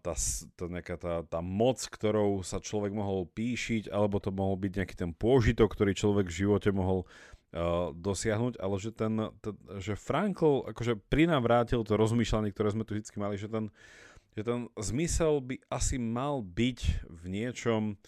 tá, 0.00 0.14
tá, 0.56 0.64
nejaká 0.66 0.96
tá, 0.96 1.14
tá 1.28 1.40
moc, 1.44 1.78
ktorou 1.84 2.40
sa 2.40 2.58
človek 2.58 2.90
mohol 2.90 3.28
píšiť, 3.28 3.92
alebo 3.92 4.16
to 4.18 4.32
mohol 4.32 4.56
byť 4.56 4.72
nejaký 4.72 4.96
ten 4.96 5.12
pôžitok, 5.12 5.68
ktorý 5.76 5.92
človek 5.92 6.26
v 6.32 6.38
živote 6.48 6.72
mohol 6.72 7.04
uh, 7.04 7.92
dosiahnuť, 7.92 8.56
ale 8.56 8.74
že 8.80 8.90
ten, 8.96 9.14
ten 9.44 9.54
že 9.84 10.00
Frankl 10.00 10.64
akože 10.64 10.96
prinavrátil 11.12 11.84
to 11.84 11.92
rozmýšľanie, 12.00 12.56
ktoré 12.56 12.72
sme 12.72 12.88
tu 12.88 12.96
vždy 12.96 13.20
mali, 13.20 13.36
že 13.36 13.52
ten, 13.52 13.68
že 14.32 14.48
ten 14.48 14.72
zmysel 14.80 15.44
by 15.44 15.60
asi 15.68 16.00
mal 16.00 16.40
byť 16.40 16.78
v 17.04 17.22
niečom 17.28 18.00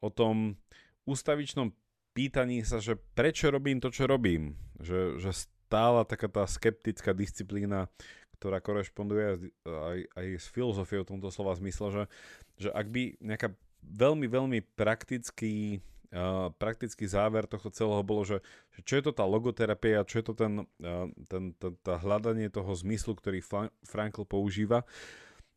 o 0.00 0.08
tom 0.08 0.56
ústavičnom 1.04 1.76
pýtaní 2.12 2.66
sa, 2.66 2.82
že 2.82 2.98
prečo 3.14 3.50
robím 3.50 3.78
to, 3.78 3.88
čo 3.92 4.06
robím. 4.10 4.58
Že, 4.80 5.20
že 5.20 5.30
stála 5.46 6.02
taká 6.02 6.26
tá 6.26 6.44
skeptická 6.48 7.14
disciplína, 7.14 7.86
ktorá 8.40 8.58
korešponduje 8.58 9.52
aj, 9.68 9.98
aj 10.16 10.26
s 10.40 10.46
filozofiou 10.48 11.04
tomto 11.04 11.28
slova 11.28 11.54
zmysle, 11.54 11.92
že, 11.92 12.04
že 12.56 12.68
ak 12.72 12.86
by 12.88 13.20
nejaká 13.20 13.52
veľmi, 13.84 14.26
veľmi 14.26 14.58
praktický 14.76 15.84
praktický 16.58 17.06
záver 17.06 17.46
tohto 17.46 17.70
celého 17.70 18.02
bolo, 18.02 18.26
že, 18.26 18.42
že 18.74 18.80
čo 18.82 18.94
je 18.98 19.02
to 19.06 19.12
tá 19.14 19.22
logoterapia, 19.22 20.02
čo 20.02 20.18
je 20.18 20.24
to 20.26 20.34
ten, 20.34 20.66
uh, 20.82 21.06
ten, 21.30 21.54
ten, 21.54 21.72
tá 21.86 22.02
hľadanie 22.02 22.50
toho 22.50 22.74
zmyslu, 22.74 23.14
ktorý 23.14 23.38
Frankl 23.86 24.26
používa, 24.26 24.82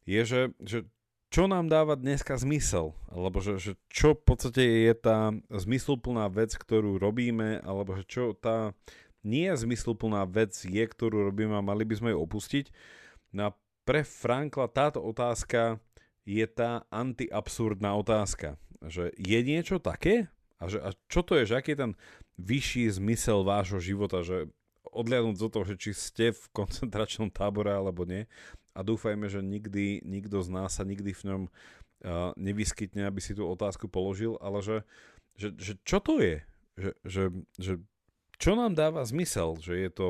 je, 0.06 0.22
že, 0.22 0.42
že 0.62 0.86
čo 1.34 1.50
nám 1.50 1.66
dáva 1.66 1.98
dneska 1.98 2.38
zmysel, 2.38 2.94
alebo 3.10 3.42
že, 3.42 3.58
že 3.58 3.74
čo 3.90 4.14
v 4.14 4.22
podstate 4.22 4.62
je 4.62 4.94
tá 4.94 5.34
zmysluplná 5.50 6.30
vec, 6.30 6.54
ktorú 6.54 7.02
robíme, 7.02 7.58
alebo 7.66 7.98
že 7.98 8.06
čo 8.06 8.38
tá 8.38 8.78
nie 9.26 9.50
zmysluplná 9.50 10.30
vec 10.30 10.54
je, 10.62 10.84
ktorú 10.86 11.34
robíme 11.34 11.58
a 11.58 11.66
mali 11.66 11.90
by 11.90 11.98
sme 11.98 12.10
ju 12.14 12.22
opustiť. 12.22 12.70
No 13.34 13.50
a 13.50 13.56
pre 13.82 14.06
Frankla 14.06 14.70
táto 14.70 15.02
otázka 15.02 15.82
je 16.22 16.46
tá 16.46 16.86
antiabsurdná 16.94 17.98
otázka, 17.98 18.62
že 18.86 19.10
je 19.18 19.40
niečo 19.42 19.82
také, 19.82 20.30
A, 20.62 20.70
že, 20.70 20.80
a 20.80 20.96
čo 21.12 21.26
to 21.26 21.36
je, 21.36 21.50
že 21.50 21.60
aký 21.60 21.76
je 21.76 21.82
ten 21.84 21.94
vyšší 22.40 22.94
zmysel 23.02 23.44
vášho 23.44 23.84
života, 23.84 24.24
že 24.24 24.48
odliadnúť 24.88 25.36
do 25.36 25.50
toho, 25.50 25.66
že 25.66 25.76
či 25.76 25.92
ste 25.92 26.26
v 26.32 26.44
koncentračnom 26.56 27.34
tábore 27.34 27.74
alebo 27.74 28.06
nie 28.06 28.30
a 28.74 28.80
dúfajme, 28.82 29.30
že 29.30 29.46
nikdy, 29.46 30.02
nikto 30.06 30.42
z 30.42 30.50
nás 30.50 30.78
sa 30.78 30.84
nikdy 30.84 31.14
v 31.14 31.24
ňom 31.30 31.42
uh, 31.48 32.34
nevyskytne, 32.36 33.06
aby 33.06 33.22
si 33.22 33.38
tú 33.38 33.46
otázku 33.46 33.90
položil, 33.90 34.38
ale 34.42 34.62
že, 34.66 34.78
že, 35.38 35.50
že 35.56 35.74
čo 35.86 36.02
to 36.02 36.20
je? 36.20 36.42
Že, 36.74 36.92
že, 37.06 37.24
že 37.62 37.74
čo 38.42 38.58
nám 38.58 38.74
dáva 38.74 39.06
zmysel? 39.06 39.62
Že 39.62 39.74
je 39.78 39.90
to, 39.94 40.10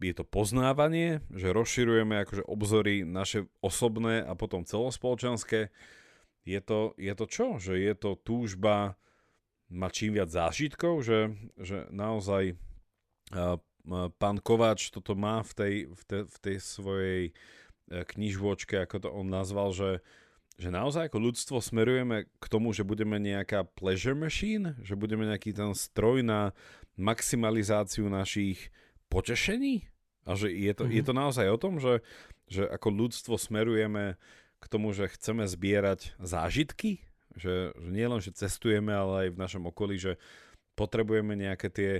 je 0.00 0.14
to 0.16 0.24
poznávanie, 0.24 1.20
že 1.30 1.52
rozširujeme 1.52 2.24
akože 2.24 2.44
obzory 2.48 3.04
naše 3.04 3.46
osobné 3.60 4.24
a 4.24 4.32
potom 4.32 4.64
celospoločenské. 4.64 5.68
Je 6.42 6.60
to, 6.64 6.96
je 6.98 7.12
to 7.14 7.24
čo? 7.28 7.46
Že 7.60 7.74
je 7.78 7.94
to 7.94 8.10
túžba 8.18 8.96
má 9.72 9.88
čím 9.88 10.20
viac 10.20 10.28
zážitkov, 10.28 11.00
že, 11.00 11.32
že 11.56 11.88
naozaj 11.88 12.52
uh, 13.32 13.56
pán 14.20 14.38
Kováč 14.38 14.92
toto 14.92 15.16
má 15.16 15.40
v 15.42 15.52
tej, 15.56 15.74
v 15.90 16.02
tej, 16.04 16.22
v 16.28 16.36
tej 16.38 16.56
svojej 16.62 17.22
e, 17.26 17.32
knižvočke, 17.90 18.78
ako 18.84 18.96
to 19.02 19.08
on 19.10 19.28
nazval, 19.28 19.74
že, 19.74 20.04
že 20.56 20.68
naozaj 20.70 21.08
ako 21.10 21.18
ľudstvo 21.18 21.56
smerujeme 21.58 22.28
k 22.38 22.44
tomu, 22.46 22.70
že 22.76 22.86
budeme 22.86 23.18
nejaká 23.18 23.66
pleasure 23.76 24.16
machine, 24.16 24.76
že 24.84 24.96
budeme 24.96 25.26
nejaký 25.26 25.56
ten 25.56 25.72
stroj 25.72 26.22
na 26.22 26.56
maximalizáciu 26.96 28.06
našich 28.08 28.70
potešení? 29.08 29.88
A 30.22 30.38
že 30.38 30.54
je 30.54 30.72
to, 30.72 30.86
mm-hmm. 30.86 30.96
je 30.98 31.02
to 31.02 31.14
naozaj 31.14 31.46
o 31.50 31.58
tom, 31.58 31.82
že, 31.82 32.00
že 32.46 32.62
ako 32.68 32.88
ľudstvo 32.94 33.34
smerujeme 33.34 34.14
k 34.62 34.64
tomu, 34.70 34.94
že 34.94 35.10
chceme 35.10 35.42
zbierať 35.44 36.14
zážitky? 36.22 37.02
Že, 37.34 37.74
že 37.74 37.88
nie 37.90 38.06
len, 38.06 38.20
že 38.22 38.30
cestujeme, 38.30 38.94
ale 38.94 39.26
aj 39.26 39.28
v 39.34 39.40
našom 39.40 39.64
okolí, 39.66 39.98
že 39.98 40.20
potrebujeme 40.78 41.34
nejaké 41.34 41.68
tie 41.72 41.92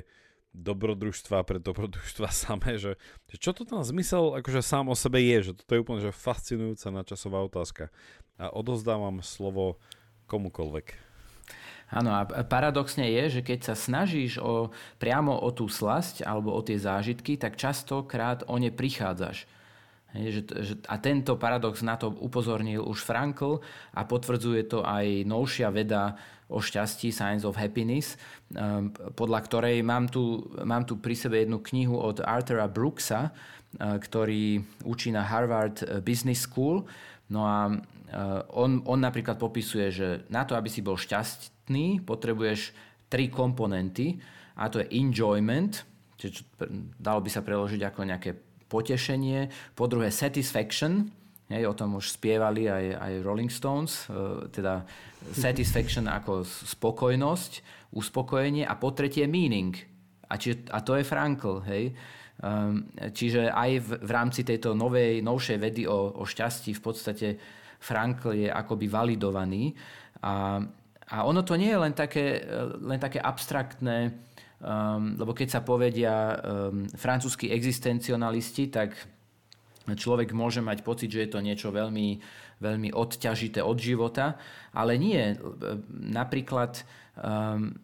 dobrodružstva 0.53 1.45
pre 1.49 1.59
dobrodružstva 1.59 2.29
samé, 2.45 2.77
že, 2.77 3.01
že 3.29 3.37
čo 3.41 3.57
to 3.57 3.65
tam 3.65 3.81
zmysel 3.81 4.37
akože 4.39 4.61
sám 4.61 4.93
o 4.93 4.97
sebe 4.97 5.21
je, 5.21 5.51
že 5.51 5.53
toto 5.57 5.73
je 5.75 5.83
úplne 5.83 6.01
že 6.05 6.13
fascinujúca 6.13 6.93
načasová 6.93 7.41
otázka. 7.45 7.89
A 8.41 8.49
odozdávam 8.53 9.21
slovo 9.21 9.77
komukolvek. 10.29 10.97
Áno, 11.93 12.09
a 12.17 12.25
paradoxne 12.25 13.05
je, 13.05 13.39
že 13.39 13.41
keď 13.45 13.59
sa 13.69 13.75
snažíš 13.77 14.41
o, 14.41 14.73
priamo 14.97 15.37
o 15.37 15.53
tú 15.53 15.69
slasť 15.69 16.25
alebo 16.25 16.57
o 16.57 16.65
tie 16.65 16.81
zážitky, 16.81 17.37
tak 17.37 17.61
častokrát 17.61 18.49
o 18.49 18.57
ne 18.57 18.73
prichádzaš. 18.73 19.45
A 20.89 20.95
tento 21.01 21.37
paradox 21.37 21.81
na 21.85 21.97
to 22.01 22.13
upozornil 22.13 22.85
už 22.85 23.01
Frankl 23.01 23.61
a 23.97 24.05
potvrdzuje 24.05 24.69
to 24.69 24.85
aj 24.85 25.25
novšia 25.25 25.69
veda 25.73 26.17
o 26.53 26.61
šťastí, 26.61 27.09
Science 27.09 27.49
of 27.49 27.57
Happiness, 27.57 28.21
um, 28.53 28.93
podľa 29.17 29.41
ktorej 29.49 29.81
mám 29.81 30.13
tu, 30.13 30.53
mám 30.63 30.85
tu 30.85 31.01
pri 31.01 31.17
sebe 31.17 31.41
jednu 31.41 31.65
knihu 31.73 31.97
od 31.97 32.21
Arthura 32.21 32.69
Brooksa, 32.69 33.33
uh, 33.33 33.97
ktorý 33.97 34.61
učí 34.85 35.09
na 35.09 35.25
Harvard 35.25 35.81
uh, 35.83 36.05
Business 36.05 36.45
School. 36.45 36.85
No 37.33 37.49
a 37.49 37.73
uh, 37.73 38.45
on, 38.53 38.85
on 38.85 39.01
napríklad 39.01 39.41
popisuje, 39.41 39.89
že 39.89 40.09
na 40.29 40.45
to, 40.45 40.53
aby 40.53 40.69
si 40.69 40.85
bol 40.85 41.01
šťastný, 41.01 42.05
potrebuješ 42.05 42.77
tri 43.09 43.33
komponenty 43.33 44.21
a 44.61 44.69
to 44.69 44.85
je 44.85 44.93
enjoyment, 45.01 45.89
čiže 46.21 46.45
dalo 47.01 47.25
by 47.25 47.31
sa 47.33 47.41
preložiť 47.41 47.81
ako 47.89 48.01
nejaké 48.05 48.31
potešenie, 48.69 49.53
po 49.77 49.85
druhé 49.85 50.09
satisfaction, 50.09 51.13
hej, 51.53 51.69
o 51.69 51.77
tom 51.77 52.01
už 52.01 52.17
spievali 52.17 52.73
aj, 52.73 52.85
aj 52.97 53.13
Rolling 53.21 53.53
Stones, 53.53 54.09
teda 54.49 54.89
satisfaction 55.31 56.11
ako 56.11 56.43
spokojnosť, 56.45 57.53
uspokojenie 57.95 58.67
a 58.67 58.75
po 58.75 58.91
tretie 58.91 59.31
meaning. 59.31 59.77
A, 60.27 60.35
či, 60.41 60.59
a 60.73 60.83
to 60.83 60.99
je 60.99 61.07
Frankl, 61.07 61.63
hej. 61.69 61.95
Um, 62.43 62.91
čiže 63.15 63.53
aj 63.53 63.71
v, 63.79 63.91
v 64.03 64.11
rámci 64.11 64.43
tejto 64.43 64.75
novej, 64.75 65.23
novšej 65.23 65.59
vedy 65.63 65.83
o, 65.87 66.19
o 66.19 66.25
šťastí 66.27 66.75
v 66.75 66.83
podstate 66.83 67.29
Frankl 67.79 68.35
je 68.35 68.49
akoby 68.51 68.91
validovaný. 68.91 69.71
A, 70.27 70.59
a 71.13 71.17
ono 71.23 71.47
to 71.47 71.55
nie 71.55 71.71
je 71.71 71.79
len 71.79 71.95
také, 71.95 72.43
len 72.83 72.99
také 72.99 73.23
abstraktné, 73.23 74.11
Um, 74.63 75.19
lebo 75.19 75.35
keď 75.35 75.59
sa 75.59 75.61
povedia 75.67 76.39
um, 76.39 76.87
francúzskí 76.95 77.51
existencionalisti, 77.51 78.71
tak 78.71 78.95
človek 79.91 80.31
môže 80.31 80.63
mať 80.63 80.87
pocit, 80.87 81.11
že 81.11 81.27
je 81.27 81.31
to 81.35 81.43
niečo 81.43 81.75
veľmi, 81.75 82.23
veľmi 82.63 82.95
odťažité 82.95 83.59
od 83.61 83.77
života, 83.77 84.39
ale 84.71 84.95
nie. 84.97 85.35
Napríklad 85.91 86.87
um, 87.19 87.75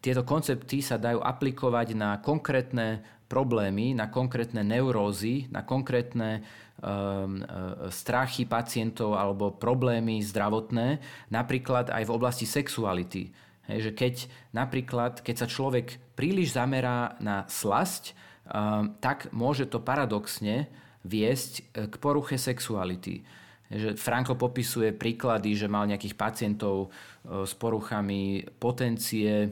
tieto 0.00 0.24
koncepty 0.24 0.80
sa 0.80 0.96
dajú 0.96 1.20
aplikovať 1.20 1.92
na 1.92 2.16
konkrétne 2.24 3.04
problémy, 3.28 3.92
na 3.92 4.08
konkrétne 4.08 4.64
neurózy, 4.64 5.46
na 5.52 5.62
konkrétne 5.62 6.40
um, 6.80 7.44
strachy 7.92 8.48
pacientov 8.48 9.14
alebo 9.14 9.54
problémy 9.54 10.24
zdravotné, 10.24 10.98
napríklad 11.28 11.92
aj 11.92 12.02
v 12.08 12.14
oblasti 12.16 12.48
sexuality 12.48 13.30
Hej, 13.70 13.80
že 13.86 13.92
keď 13.94 14.14
napríklad, 14.50 15.22
keď 15.22 15.46
sa 15.46 15.46
človek 15.46 16.02
príliš 16.18 16.58
zamerá 16.58 17.14
na 17.22 17.46
slasť, 17.46 18.18
um, 18.50 18.98
tak 18.98 19.30
môže 19.30 19.70
to 19.70 19.78
paradoxne 19.78 20.66
viesť 21.06 21.52
e, 21.54 21.86
k 21.86 21.94
poruche 22.02 22.34
sexuality. 22.34 23.22
Že 23.70 23.94
Franko 23.94 24.34
popisuje 24.34 24.90
príklady, 24.90 25.54
že 25.54 25.70
mal 25.70 25.86
nejakých 25.86 26.18
pacientov 26.18 26.90
e, 27.22 27.46
s 27.46 27.54
poruchami 27.54 28.42
potencie 28.58 29.46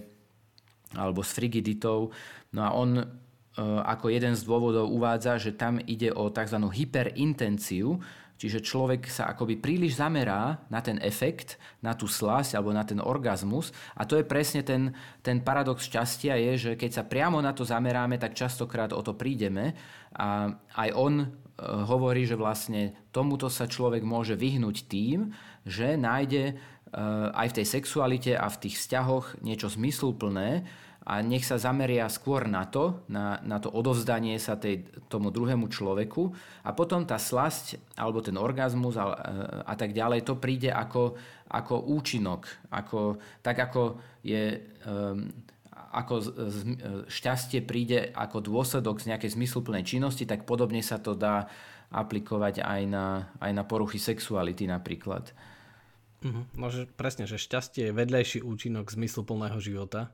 alebo 0.99 1.23
s 1.23 1.31
frigiditou. 1.33 2.11
No 2.51 2.61
a 2.67 2.75
on 2.75 2.99
e, 2.99 3.05
ako 3.63 4.11
jeden 4.11 4.35
z 4.35 4.43
dôvodov 4.43 4.91
uvádza, 4.91 5.39
že 5.39 5.55
tam 5.55 5.79
ide 5.87 6.11
o 6.11 6.29
tzv. 6.35 6.59
hyperintenciu, 6.59 8.03
Čiže 8.39 8.63
človek 8.63 9.11
sa 9.11 9.35
akoby 9.35 9.59
príliš 9.59 9.99
zamerá 9.99 10.63
na 10.71 10.79
ten 10.79 11.03
efekt, 11.03 11.59
na 11.83 11.99
tú 11.99 12.07
slasť 12.07 12.55
alebo 12.55 12.71
na 12.71 12.87
ten 12.87 13.03
orgazmus 13.03 13.75
a 13.99 14.07
to 14.07 14.15
je 14.15 14.23
presne 14.23 14.63
ten, 14.63 14.95
ten 15.27 15.43
paradox 15.43 15.91
šťastia 15.91 16.39
je, 16.39 16.53
že 16.55 16.73
keď 16.79 16.91
sa 16.95 17.03
priamo 17.03 17.43
na 17.43 17.51
to 17.51 17.67
zameráme, 17.67 18.15
tak 18.15 18.39
častokrát 18.39 18.95
o 18.95 19.03
to 19.03 19.19
prídeme 19.19 19.75
a 20.15 20.55
aj 20.55 20.89
on 20.95 21.27
hovorí, 21.63 22.25
že 22.25 22.39
vlastne 22.39 22.95
tomuto 23.11 23.51
sa 23.51 23.67
človek 23.67 24.07
môže 24.07 24.39
vyhnúť 24.39 24.87
tým, 24.87 25.35
že 25.67 25.99
nájde 25.99 26.43
e, 26.51 26.55
aj 27.35 27.47
v 27.51 27.57
tej 27.59 27.67
sexualite 27.67 28.33
a 28.39 28.47
v 28.47 28.61
tých 28.63 28.79
vzťahoch 28.79 29.43
niečo 29.43 29.67
zmysluplné, 29.67 30.65
a 31.09 31.25
nech 31.25 31.41
sa 31.49 31.57
zameria 31.57 32.05
skôr 32.13 32.45
na 32.45 32.69
to, 32.69 33.01
na, 33.09 33.41
na 33.41 33.57
to 33.57 33.73
odovzdanie 33.73 34.37
sa 34.37 34.61
tej, 34.61 34.85
tomu 35.09 35.33
druhému 35.33 35.73
človeku. 35.73 36.37
A 36.69 36.77
potom 36.77 37.09
tá 37.09 37.17
slasť 37.17 37.97
alebo 37.97 38.21
ten 38.21 38.37
orgazmus 38.37 39.01
a, 39.01 39.17
a 39.65 39.73
tak 39.73 39.97
ďalej, 39.97 40.29
to 40.29 40.37
príde 40.37 40.69
ako, 40.69 41.17
ako 41.49 41.81
účinok, 41.97 42.45
ako, 42.69 43.17
tak 43.41 43.57
ako 43.57 43.97
je... 44.21 44.61
Um, 44.85 45.48
ako 45.89 46.15
šťastie 47.09 47.65
príde 47.65 48.13
ako 48.13 48.45
dôsledok 48.45 49.01
z 49.01 49.15
nejakej 49.15 49.35
zmysluplnej 49.35 49.85
činnosti, 49.89 50.29
tak 50.29 50.45
podobne 50.45 50.85
sa 50.85 51.01
to 51.01 51.17
dá 51.17 51.49
aplikovať 51.89 52.61
aj 52.61 52.83
na, 52.85 53.33
aj 53.41 53.53
na 53.57 53.65
poruchy 53.65 53.97
sexuality 53.97 54.69
napríklad. 54.69 55.33
Uh-huh. 56.19 56.45
No, 56.53 56.67
že 56.69 56.85
presne, 56.85 57.25
že 57.25 57.41
šťastie 57.41 57.89
je 57.89 57.97
vedľajší 57.97 58.39
účinok 58.45 58.91
zmysluplného 58.91 59.57
života 59.63 60.13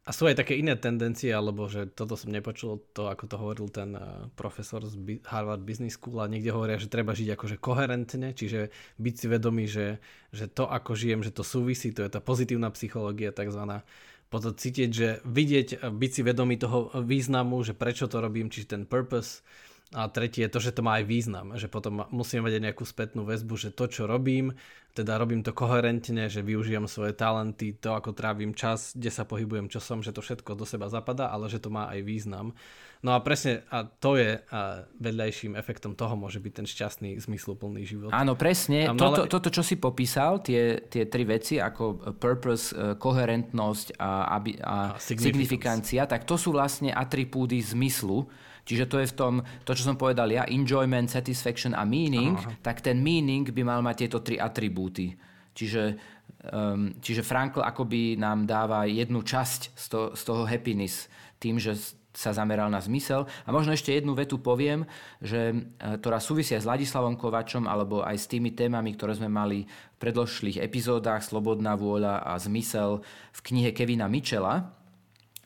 a 0.00 0.16
sú 0.16 0.24
aj 0.24 0.40
také 0.40 0.56
iné 0.56 0.76
tendencie, 0.80 1.28
alebo 1.28 1.68
že 1.68 1.84
toto 1.92 2.16
som 2.16 2.32
nepočul, 2.32 2.80
to 2.96 3.12
ako 3.12 3.24
to 3.28 3.36
hovoril 3.36 3.68
ten 3.68 3.92
uh, 3.96 4.28
profesor 4.32 4.80
z 4.80 4.96
Harvard 5.28 5.60
Business 5.60 6.00
School 6.00 6.24
a 6.24 6.30
niekde 6.30 6.56
hovoria, 6.56 6.80
že 6.80 6.88
treba 6.88 7.12
žiť 7.12 7.36
akože 7.36 7.56
koherentne, 7.60 8.32
čiže 8.32 8.72
byť 8.96 9.14
si 9.16 9.26
vedomý, 9.28 9.68
že, 9.68 10.00
že 10.32 10.48
to 10.48 10.64
ako 10.64 10.96
žijem, 10.96 11.20
že 11.20 11.36
to 11.36 11.44
súvisí, 11.44 11.92
to 11.92 12.00
je 12.00 12.12
tá 12.12 12.20
pozitívna 12.20 12.72
psychológia 12.72 13.28
takzvaná. 13.28 13.84
Potom 14.30 14.54
cítiť, 14.54 14.90
že 14.94 15.08
vidieť, 15.26 15.90
byť 15.90 16.10
si 16.14 16.22
vedomý 16.22 16.54
toho 16.54 16.94
významu, 17.02 17.66
že 17.66 17.74
prečo 17.74 18.06
to 18.06 18.22
robím, 18.22 18.46
čiže 18.46 18.78
ten 18.78 18.82
purpose, 18.86 19.42
a 19.90 20.06
tretie 20.06 20.46
je 20.46 20.52
to, 20.54 20.62
že 20.62 20.70
to 20.70 20.86
má 20.86 21.02
aj 21.02 21.04
význam, 21.10 21.58
že 21.58 21.66
potom 21.66 22.06
musím 22.14 22.46
mať 22.46 22.62
aj 22.62 22.62
nejakú 22.70 22.84
spätnú 22.86 23.26
väzbu, 23.26 23.54
že 23.58 23.74
to, 23.74 23.90
čo 23.90 24.06
robím, 24.06 24.54
teda 24.94 25.18
robím 25.18 25.42
to 25.42 25.50
koherentne, 25.50 26.30
že 26.30 26.46
využijem 26.46 26.86
svoje 26.86 27.10
talenty, 27.14 27.74
to, 27.74 27.94
ako 27.94 28.14
trávim 28.14 28.54
čas, 28.54 28.94
kde 28.94 29.10
sa 29.10 29.26
pohybujem, 29.26 29.66
čo 29.66 29.82
som, 29.82 29.98
že 29.98 30.14
to 30.14 30.22
všetko 30.22 30.54
do 30.54 30.62
seba 30.62 30.86
zapadá, 30.86 31.30
ale 31.30 31.50
že 31.50 31.58
to 31.58 31.74
má 31.74 31.90
aj 31.90 32.06
význam. 32.06 32.54
No 33.00 33.16
a 33.16 33.22
presne, 33.24 33.64
a 33.72 33.82
to 33.88 34.20
je 34.20 34.38
a 34.52 34.84
vedľajším 35.00 35.56
efektom 35.56 35.96
toho 35.96 36.14
môže 36.14 36.36
byť 36.36 36.52
ten 36.52 36.66
šťastný, 36.68 37.16
zmysluplný 37.16 37.82
život. 37.88 38.12
Áno, 38.12 38.36
presne. 38.36 38.92
Toto, 38.92 39.24
toto, 39.24 39.48
čo 39.48 39.64
si 39.64 39.80
popísal, 39.80 40.44
tie, 40.44 40.84
tie 40.86 41.08
tri 41.08 41.24
veci, 41.24 41.56
ako 41.56 42.14
purpose, 42.20 42.76
e, 42.76 42.94
koherentnosť 43.00 43.96
a, 43.96 44.36
a, 44.36 44.36
a 44.38 44.76
signifikancia, 45.00 46.04
tak 46.04 46.28
to 46.28 46.36
sú 46.36 46.52
vlastne 46.52 46.92
atribúdy 46.92 47.58
zmyslu, 47.64 48.28
Čiže 48.70 48.86
to 48.86 49.02
je 49.02 49.10
v 49.10 49.16
tom, 49.18 49.34
to 49.66 49.74
čo 49.74 49.82
som 49.82 49.98
povedal 49.98 50.30
ja, 50.30 50.46
enjoyment, 50.46 51.10
satisfaction 51.10 51.74
a 51.74 51.82
meaning, 51.82 52.38
Aha. 52.38 52.62
tak 52.62 52.86
ten 52.86 53.02
meaning 53.02 53.50
by 53.50 53.62
mal 53.66 53.82
mať 53.82 54.06
tieto 54.06 54.22
tri 54.22 54.38
atribúty. 54.38 55.18
Čiže 55.50 55.98
Um, 56.40 56.96
čiže 57.04 57.20
Frankl 57.20 57.60
akoby 57.60 58.16
nám 58.16 58.48
dáva 58.48 58.88
jednu 58.88 59.20
časť 59.20 59.76
z, 59.76 59.86
to, 59.92 60.00
z 60.16 60.22
toho 60.24 60.48
happiness 60.48 61.04
tým, 61.36 61.60
že 61.60 61.76
sa 62.16 62.32
zameral 62.32 62.72
na 62.72 62.80
zmysel. 62.80 63.28
A 63.44 63.52
možno 63.52 63.76
ešte 63.76 63.92
jednu 63.92 64.16
vetu 64.16 64.40
poviem, 64.40 64.82
že, 65.22 65.52
e, 65.52 66.00
ktorá 66.00 66.18
súvisia 66.18 66.58
s 66.58 66.66
Ladislavom 66.66 67.14
Kovačom 67.14 67.70
alebo 67.70 68.02
aj 68.02 68.16
s 68.18 68.26
tými 68.26 68.50
témami, 68.50 68.98
ktoré 68.98 69.14
sme 69.14 69.30
mali 69.30 69.68
v 69.68 69.96
predložších 70.02 70.58
epizódach 70.58 71.22
Slobodná 71.22 71.78
vôľa 71.78 72.24
a 72.24 72.34
zmysel 72.40 73.04
v 73.30 73.40
knihe 73.46 73.70
Kevina 73.70 74.10
Mitchella, 74.10 74.74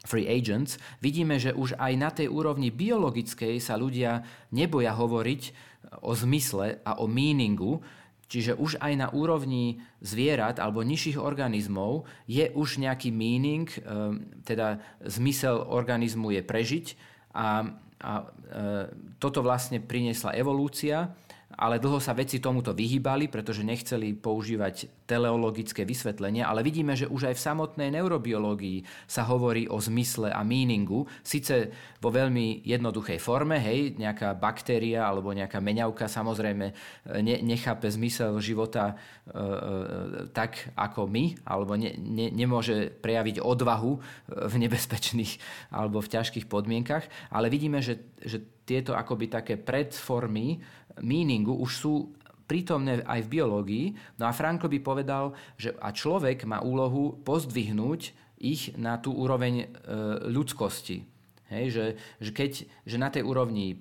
Free 0.04 0.28
Agents, 0.28 0.76
vidíme, 1.00 1.40
že 1.40 1.56
už 1.56 1.80
aj 1.80 1.92
na 1.96 2.12
tej 2.12 2.28
úrovni 2.28 2.68
biologickej 2.68 3.56
sa 3.58 3.80
ľudia 3.80 4.24
neboja 4.52 4.92
hovoriť 4.92 5.42
o 6.04 6.12
zmysle 6.12 6.84
a 6.84 7.00
o 7.00 7.08
meaningu, 7.08 7.80
Čiže 8.24 8.56
už 8.56 8.80
aj 8.80 8.92
na 8.98 9.08
úrovni 9.12 9.84
zvierat 10.00 10.58
alebo 10.58 10.80
nižších 10.82 11.20
organizmov 11.20 12.08
je 12.24 12.48
už 12.50 12.80
nejaký 12.80 13.12
meaning, 13.12 13.68
ehm, 13.68 14.42
teda 14.42 14.80
zmysel 15.04 15.60
organizmu 15.60 16.32
je 16.32 16.42
prežiť 16.42 16.86
a, 17.36 17.68
a 18.00 18.12
e, 18.18 18.24
toto 19.20 19.44
vlastne 19.44 19.78
priniesla 19.78 20.34
evolúcia 20.34 21.12
ale 21.54 21.78
dlho 21.78 22.02
sa 22.02 22.14
vedci 22.14 22.42
tomuto 22.42 22.74
vyhýbali, 22.74 23.30
pretože 23.30 23.66
nechceli 23.66 24.14
používať 24.14 25.06
teleologické 25.06 25.86
vysvetlenia, 25.86 26.46
ale 26.46 26.66
vidíme, 26.66 26.98
že 26.98 27.10
už 27.10 27.30
aj 27.30 27.34
v 27.38 27.44
samotnej 27.44 27.88
neurobiológii 27.94 28.84
sa 29.06 29.26
hovorí 29.28 29.70
o 29.70 29.78
zmysle 29.78 30.32
a 30.32 30.40
meaningu, 30.42 31.06
síce 31.22 31.70
vo 32.00 32.10
veľmi 32.10 32.64
jednoduchej 32.66 33.18
forme, 33.20 33.60
hej, 33.60 33.96
nejaká 33.96 34.36
baktéria 34.36 35.06
alebo 35.06 35.32
nejaká 35.32 35.60
meňavka 35.60 36.10
samozrejme 36.10 36.66
e, 36.70 36.74
ne, 37.22 37.36
nechápe 37.40 37.88
zmysel 37.88 38.36
života 38.42 38.92
e, 38.92 38.94
e, 39.32 39.54
tak 40.32 40.74
ako 40.74 41.06
my, 41.08 41.24
alebo 41.46 41.78
ne, 41.78 41.94
ne, 41.96 42.28
nemôže 42.32 42.92
prejaviť 43.00 43.40
odvahu 43.40 43.92
e, 43.96 44.00
v 44.50 44.54
nebezpečných 44.66 45.32
alebo 45.72 46.00
v 46.02 46.12
ťažkých 46.12 46.46
podmienkach, 46.50 47.06
ale 47.30 47.48
vidíme, 47.48 47.80
že, 47.80 48.00
že 48.20 48.42
tieto 48.64 48.96
akoby 48.96 49.28
také 49.28 49.54
predformy 49.60 50.60
meaningu 51.02 51.56
už 51.56 51.70
sú 51.72 51.94
prítomné 52.44 53.00
aj 53.04 53.24
v 53.24 53.32
biológii. 53.40 53.86
No 54.20 54.28
a 54.28 54.36
Frankl 54.36 54.68
by 54.68 54.80
povedal, 54.84 55.32
že 55.56 55.72
a 55.80 55.90
človek 55.90 56.44
má 56.44 56.60
úlohu 56.60 57.16
pozdvihnúť 57.24 58.12
ich 58.36 58.76
na 58.76 59.00
tú 59.00 59.16
úroveň 59.16 59.64
e, 59.64 59.66
ľudskosti. 60.28 61.08
Hej, 61.48 61.64
že, 61.70 61.86
že, 62.20 62.30
keď, 62.32 62.52
že 62.84 62.96
na 63.00 63.08
tej 63.08 63.24
úrovni 63.24 63.72
e, 63.72 63.76
e, 63.76 63.80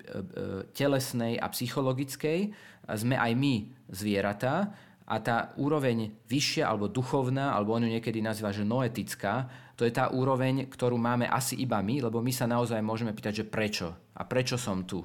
telesnej 0.71 1.39
a 1.39 1.51
psychologickej 1.51 2.51
sme 2.95 3.15
aj 3.19 3.31
my 3.35 3.55
zvieratá 3.91 4.71
a 5.03 5.19
tá 5.19 5.51
úroveň 5.59 6.15
vyššia 6.31 6.63
alebo 6.63 6.87
duchovná, 6.87 7.51
alebo 7.51 7.75
on 7.75 7.87
ju 7.87 7.91
niekedy 7.91 8.23
nazýva, 8.23 8.55
že 8.55 8.63
noetická, 8.63 9.51
to 9.75 9.83
je 9.83 9.91
tá 9.91 10.07
úroveň, 10.13 10.69
ktorú 10.69 10.95
máme 10.95 11.27
asi 11.27 11.59
iba 11.59 11.81
my, 11.83 12.07
lebo 12.07 12.23
my 12.23 12.31
sa 12.31 12.47
naozaj 12.47 12.79
môžeme 12.79 13.11
pýtať, 13.11 13.43
že 13.43 13.49
prečo 13.49 13.91
a 14.15 14.21
prečo 14.23 14.55
som 14.55 14.85
tu. 14.87 15.03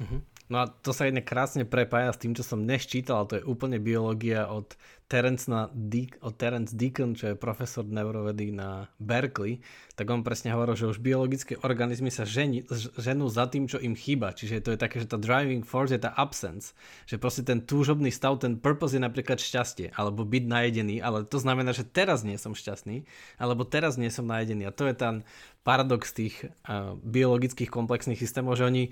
Uh-huh. 0.00 0.20
No 0.52 0.60
a 0.60 0.68
to 0.68 0.92
sa 0.92 1.08
jedne 1.08 1.24
krásne 1.24 1.64
prepája 1.64 2.12
s 2.12 2.20
tým, 2.20 2.36
čo 2.36 2.44
som 2.44 2.60
dnes 2.60 2.84
čítal, 2.84 3.24
to 3.24 3.40
je 3.40 3.48
úplne 3.48 3.80
biológia 3.80 4.44
od 4.44 4.76
Terence, 5.08 5.48
na 5.48 5.72
De- 5.72 6.12
od 6.20 6.36
Terence 6.36 6.76
Deacon, 6.76 7.16
čo 7.16 7.32
je 7.32 7.36
profesor 7.36 7.84
neurovedy 7.84 8.52
na 8.52 8.92
Berkeley, 9.00 9.64
tak 9.96 10.08
on 10.12 10.20
presne 10.20 10.52
hovoril, 10.52 10.76
že 10.76 10.90
už 10.92 11.00
biologické 11.00 11.56
organizmy 11.60 12.12
sa 12.12 12.28
ženi, 12.28 12.64
ženú 13.00 13.28
za 13.32 13.48
tým, 13.48 13.68
čo 13.68 13.80
im 13.80 13.96
chýba. 13.96 14.36
Čiže 14.36 14.64
to 14.64 14.72
je 14.76 14.80
také, 14.80 15.00
že 15.00 15.08
tá 15.08 15.16
driving 15.16 15.64
force 15.64 15.96
je 15.96 16.00
tá 16.00 16.12
absence. 16.12 16.76
Že 17.08 17.20
proste 17.20 17.42
ten 17.44 17.64
túžobný 17.64 18.12
stav, 18.12 18.36
ten 18.40 18.60
purpose 18.60 18.96
je 18.96 19.04
napríklad 19.04 19.40
šťastie, 19.40 19.96
alebo 19.96 20.28
byť 20.28 20.44
najedený, 20.44 21.00
ale 21.00 21.24
to 21.24 21.40
znamená, 21.40 21.72
že 21.72 21.88
teraz 21.88 22.20
nie 22.20 22.36
som 22.36 22.52
šťastný, 22.52 23.04
alebo 23.40 23.64
teraz 23.64 23.96
nie 23.96 24.12
som 24.12 24.28
najedený. 24.28 24.68
A 24.68 24.76
to 24.76 24.88
je 24.88 24.96
ten 24.96 25.24
paradox 25.64 26.12
tých 26.12 26.48
uh, 26.68 26.96
biologických 27.00 27.72
komplexných 27.72 28.20
systémov, 28.20 28.60
že 28.60 28.68
oni 28.68 28.84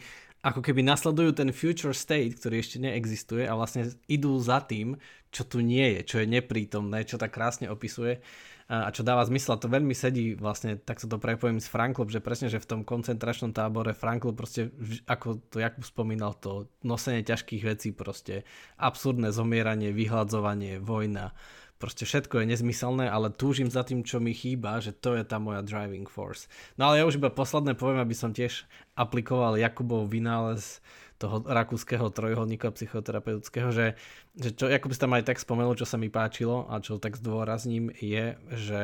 ako 0.43 0.59
keby 0.59 0.83
nasledujú 0.83 1.39
ten 1.39 1.55
future 1.55 1.95
state, 1.95 2.35
ktorý 2.35 2.59
ešte 2.59 2.83
neexistuje 2.83 3.47
a 3.47 3.55
vlastne 3.55 3.87
idú 4.11 4.35
za 4.43 4.59
tým, 4.59 4.99
čo 5.31 5.47
tu 5.47 5.63
nie 5.63 5.99
je, 5.99 6.01
čo 6.03 6.17
je 6.19 6.27
neprítomné, 6.27 7.07
čo 7.07 7.15
tak 7.15 7.31
krásne 7.31 7.71
opisuje 7.71 8.19
a 8.67 8.91
čo 8.91 9.07
dáva 9.07 9.23
zmysel. 9.23 9.61
To 9.61 9.71
veľmi 9.71 9.95
sedí 9.95 10.35
vlastne, 10.35 10.81
tak 10.81 10.99
sa 10.99 11.07
to 11.07 11.23
prepojím 11.23 11.63
s 11.63 11.71
Franklom, 11.71 12.11
že 12.11 12.25
presne, 12.25 12.51
že 12.51 12.59
v 12.59 12.69
tom 12.69 12.81
koncentračnom 12.83 13.55
tábore 13.55 13.95
Frankl 13.95 14.35
proste, 14.35 14.75
ako 15.07 15.45
to 15.47 15.63
Jakub 15.63 15.87
spomínal, 15.87 16.35
to 16.41 16.67
nosenie 16.83 17.23
ťažkých 17.23 17.63
vecí 17.63 17.95
proste, 17.95 18.43
absurdné 18.81 19.31
zomieranie, 19.31 19.95
vyhľadzovanie, 19.95 20.83
vojna, 20.83 21.37
proste 21.83 22.07
všetko 22.07 22.39
je 22.39 22.51
nezmyselné, 22.55 23.11
ale 23.11 23.35
túžim 23.35 23.67
za 23.67 23.83
tým, 23.83 24.07
čo 24.07 24.23
mi 24.23 24.31
chýba, 24.31 24.79
že 24.79 24.95
to 24.95 25.19
je 25.19 25.27
tá 25.27 25.43
moja 25.43 25.67
driving 25.67 26.07
force. 26.07 26.47
No 26.79 26.87
ale 26.87 27.03
ja 27.03 27.05
už 27.11 27.19
iba 27.19 27.27
posledné 27.27 27.75
poviem, 27.75 27.99
aby 27.99 28.15
som 28.15 28.31
tiež 28.31 28.71
aplikoval 28.95 29.59
Jakubov 29.59 30.07
vynález 30.07 30.79
toho 31.19 31.43
rakúskeho 31.43 32.07
trojholníka 32.15 32.71
psychoterapeutického, 32.71 33.75
že, 33.75 33.99
že 34.39 34.55
čo, 34.55 34.71
Jakub 34.71 34.95
si 34.95 35.03
tam 35.03 35.15
aj 35.19 35.27
tak 35.27 35.43
spomenul, 35.43 35.75
čo 35.75 35.87
sa 35.87 35.99
mi 35.99 36.07
páčilo 36.07 36.71
a 36.71 36.79
čo 36.79 37.03
tak 37.03 37.19
zdôrazním 37.19 37.91
je, 37.99 38.39
že 38.55 38.83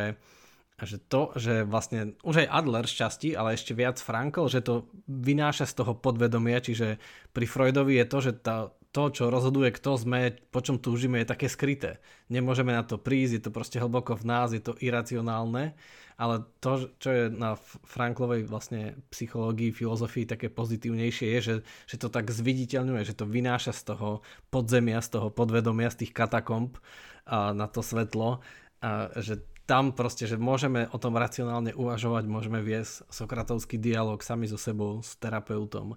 že 0.78 1.02
to, 1.10 1.34
že 1.34 1.66
vlastne 1.66 2.14
už 2.22 2.46
aj 2.46 2.54
Adler 2.54 2.86
šťastí, 2.86 3.34
ale 3.34 3.58
ešte 3.58 3.74
viac 3.74 3.98
Frankl, 3.98 4.46
že 4.46 4.62
to 4.62 4.86
vynáša 5.10 5.66
z 5.66 5.82
toho 5.82 5.98
podvedomia, 5.98 6.62
čiže 6.62 7.02
pri 7.34 7.50
Freudovi 7.50 7.98
je 7.98 8.06
to, 8.06 8.18
že 8.22 8.32
tá, 8.38 8.70
to, 8.98 9.14
čo 9.14 9.30
rozhoduje, 9.30 9.70
kto 9.70 9.94
sme, 9.94 10.34
po 10.50 10.58
čom 10.58 10.82
túžime, 10.82 11.22
je 11.22 11.30
také 11.30 11.46
skryté. 11.46 12.02
Nemôžeme 12.26 12.74
na 12.74 12.82
to 12.82 12.98
prísť, 12.98 13.32
je 13.38 13.42
to 13.46 13.50
proste 13.54 13.78
hlboko 13.78 14.18
v 14.18 14.26
nás, 14.26 14.50
je 14.50 14.58
to 14.58 14.74
iracionálne 14.82 15.78
ale 16.18 16.42
to, 16.58 16.90
čo 16.98 17.08
je 17.14 17.24
na 17.30 17.54
Franklovej 17.86 18.42
vlastne 18.50 18.98
psychológii, 19.14 19.70
filozofii 19.70 20.26
také 20.26 20.50
pozitívnejšie 20.50 21.38
je, 21.38 21.40
že, 21.40 21.54
že 21.86 21.96
to 22.02 22.10
tak 22.10 22.26
zviditeľňuje, 22.34 23.06
že 23.06 23.14
to 23.14 23.22
vynáša 23.22 23.70
z 23.70 23.94
toho 23.94 24.26
podzemia, 24.50 24.98
z 24.98 25.14
toho 25.14 25.30
podvedomia, 25.30 25.94
z 25.94 26.02
tých 26.04 26.12
katakomb 26.18 26.74
a 27.22 27.54
na 27.54 27.70
to 27.70 27.86
svetlo 27.86 28.42
a 28.82 29.14
že 29.14 29.46
tam 29.68 29.94
proste, 29.94 30.26
že 30.26 30.40
môžeme 30.40 30.90
o 30.90 30.98
tom 30.98 31.14
racionálne 31.14 31.70
uvažovať, 31.76 32.24
môžeme 32.26 32.64
viesť 32.66 33.06
sokratovský 33.14 33.78
dialog 33.78 34.18
sami 34.18 34.50
so 34.50 34.58
sebou, 34.58 35.04
s 35.04 35.14
terapeutom 35.22 35.94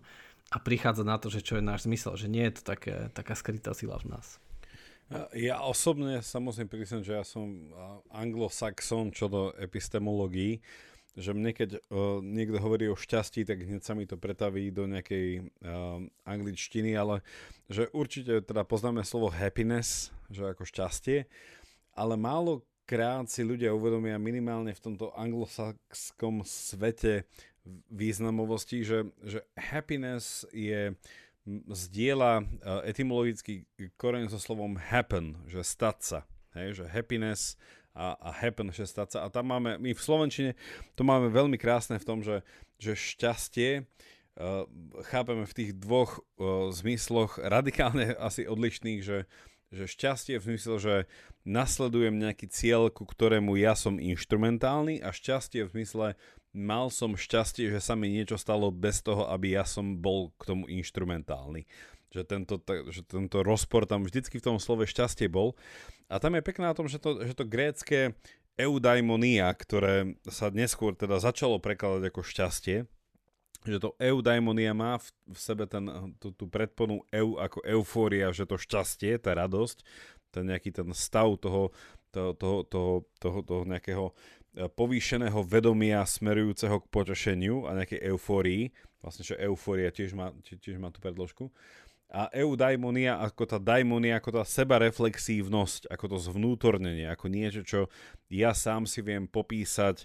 a 0.51 0.57
prichádza 0.59 1.07
na 1.07 1.15
to, 1.15 1.31
že 1.31 1.39
čo 1.39 1.55
je 1.57 1.63
náš 1.63 1.87
zmysel, 1.87 2.19
že 2.19 2.27
nie 2.27 2.43
je 2.51 2.59
to 2.59 2.75
také, 2.75 3.07
taká 3.15 3.33
skrytá 3.39 3.71
sila 3.71 3.95
v 4.03 4.11
nás. 4.11 4.35
Ja 5.35 5.59
osobne 5.67 6.23
sa 6.23 6.39
musím 6.39 6.71
že 7.03 7.19
ja 7.19 7.23
som 7.27 7.71
anglosaxon 8.15 9.11
čo 9.11 9.27
do 9.27 9.51
epistemológií, 9.59 10.63
že 11.19 11.35
mne 11.35 11.51
keď 11.51 11.83
uh, 11.91 12.23
niekto 12.23 12.55
hovorí 12.63 12.87
o 12.87 12.95
šťastí, 12.95 13.43
tak 13.43 13.67
hneď 13.67 13.83
sa 13.83 13.91
mi 13.91 14.07
to 14.07 14.15
pretaví 14.15 14.71
do 14.71 14.87
nejakej 14.87 15.43
uh, 15.43 15.99
angličtiny, 16.23 16.95
ale 16.95 17.19
že 17.67 17.91
určite 17.91 18.39
teda 18.39 18.63
poznáme 18.63 19.03
slovo 19.03 19.27
happiness, 19.27 20.15
že 20.31 20.47
ako 20.47 20.63
šťastie, 20.63 21.27
ale 21.91 22.15
málo 22.15 22.63
krát 22.87 23.27
si 23.27 23.43
ľudia 23.43 23.75
uvedomia 23.75 24.15
minimálne 24.15 24.71
v 24.71 24.83
tomto 24.83 25.11
anglosaxskom 25.15 26.47
svete 26.47 27.27
významovosti, 27.89 28.81
že, 28.81 29.09
že 29.21 29.45
happiness 29.53 30.49
je 30.49 30.97
zdieľa 31.69 32.33
e, 32.41 32.43
etymologický 32.89 33.65
koreň 33.97 34.29
so 34.29 34.37
slovom 34.37 34.77
happen, 34.77 35.37
že 35.49 35.65
stať 35.65 35.97
sa. 36.01 36.19
Hej, 36.53 36.83
že 36.83 36.85
happiness 36.89 37.55
a, 37.95 38.15
a 38.19 38.29
happen, 38.31 38.69
že 38.71 38.87
stať 38.87 39.17
sa. 39.17 39.19
A 39.25 39.27
tam 39.31 39.51
máme, 39.51 39.79
my 39.79 39.91
v 39.95 40.01
Slovenčine 40.01 40.51
to 40.95 41.03
máme 41.03 41.31
veľmi 41.31 41.55
krásne 41.55 41.99
v 41.99 42.07
tom, 42.07 42.19
že, 42.21 42.43
že 42.79 42.95
šťastie 42.95 43.83
uh, 43.83 44.67
chápeme 45.07 45.47
v 45.47 45.55
tých 45.55 45.71
dvoch 45.75 46.19
uh, 46.19 46.71
zmysloch 46.75 47.39
radikálne 47.39 48.15
asi 48.27 48.47
odlišných, 48.47 48.99
že, 48.99 49.27
že 49.71 49.83
šťastie 49.87 50.39
v 50.39 50.47
zmysle, 50.53 50.75
že 50.79 50.95
nasledujem 51.47 52.19
nejaký 52.19 52.51
cieľ, 52.51 52.91
ku 52.91 53.07
ktorému 53.07 53.55
ja 53.55 53.73
som 53.75 53.99
inštrumentálny 53.99 54.99
a 55.01 55.15
šťastie 55.15 55.67
v 55.67 55.73
zmysle 55.79 56.07
mal 56.51 56.91
som 56.91 57.15
šťastie, 57.15 57.71
že 57.71 57.79
sa 57.79 57.95
mi 57.95 58.11
niečo 58.11 58.35
stalo 58.35 58.71
bez 58.71 58.99
toho, 58.99 59.27
aby 59.31 59.55
ja 59.55 59.63
som 59.63 59.99
bol 59.99 60.35
k 60.35 60.51
tomu 60.51 60.67
inštrumentálny. 60.67 61.67
Že 62.11 62.21
tento, 62.27 62.55
že 62.91 63.01
tento 63.07 63.39
rozpor 63.39 63.87
tam 63.87 64.03
vždycky 64.03 64.39
v 64.39 64.45
tom 64.51 64.57
slove 64.59 64.83
šťastie 64.83 65.31
bol. 65.31 65.55
A 66.11 66.19
tam 66.19 66.35
je 66.35 66.43
pekné 66.43 66.67
na 66.67 66.75
tom, 66.75 66.91
že 66.91 66.99
to, 66.99 67.23
že 67.23 67.31
to 67.31 67.47
grécké 67.47 68.19
eudaimonia, 68.59 69.47
ktoré 69.55 70.19
sa 70.27 70.51
neskôr 70.51 70.91
teda 70.91 71.23
začalo 71.23 71.55
prekladať 71.63 72.11
ako 72.11 72.21
šťastie, 72.21 72.77
že 73.61 73.77
to 73.77 73.93
eudaimonia 74.01 74.73
má 74.73 74.97
v, 74.97 75.07
v 75.31 75.37
sebe 75.37 75.63
ten, 75.69 75.85
tú, 76.17 76.33
tú 76.33 76.49
predponu 76.49 77.05
eu 77.13 77.37
ako 77.37 77.61
eufória, 77.63 78.33
že 78.33 78.49
to 78.49 78.57
šťastie, 78.57 79.21
tá 79.21 79.37
radosť, 79.37 79.85
ten 80.33 80.49
nejaký 80.49 80.73
ten 80.73 80.89
stav 80.97 81.37
toho, 81.37 81.69
toho, 82.09 82.33
toho, 82.33 82.57
toho, 82.65 82.93
toho, 83.21 83.39
toho 83.45 83.63
nejakého 83.63 84.05
povýšeného 84.51 85.39
vedomia 85.47 86.03
smerujúceho 86.03 86.83
k 86.83 86.91
potešeniu 86.91 87.71
a 87.71 87.75
nejakej 87.77 88.03
eufórii. 88.11 88.75
Vlastne, 89.01 89.23
že 89.25 89.39
eufória 89.39 89.89
tiež 89.89 90.13
má, 90.13 90.35
tiež 90.43 90.77
má 90.77 90.91
tú 90.93 91.01
predložku. 91.01 91.49
a 92.11 92.27
eudaimonia 92.35 93.15
ako 93.23 93.47
tá 93.47 93.57
daimonia, 93.57 94.19
ako 94.19 94.35
tá 94.35 94.43
sebareflexívnosť, 94.43 95.87
ako 95.87 96.05
to 96.11 96.17
zvnútornenie, 96.19 97.07
ako 97.07 97.31
niečo, 97.31 97.61
čo 97.63 97.79
ja 98.27 98.51
sám 98.51 98.83
si 98.83 98.99
viem 98.99 99.31
popísať, 99.31 100.03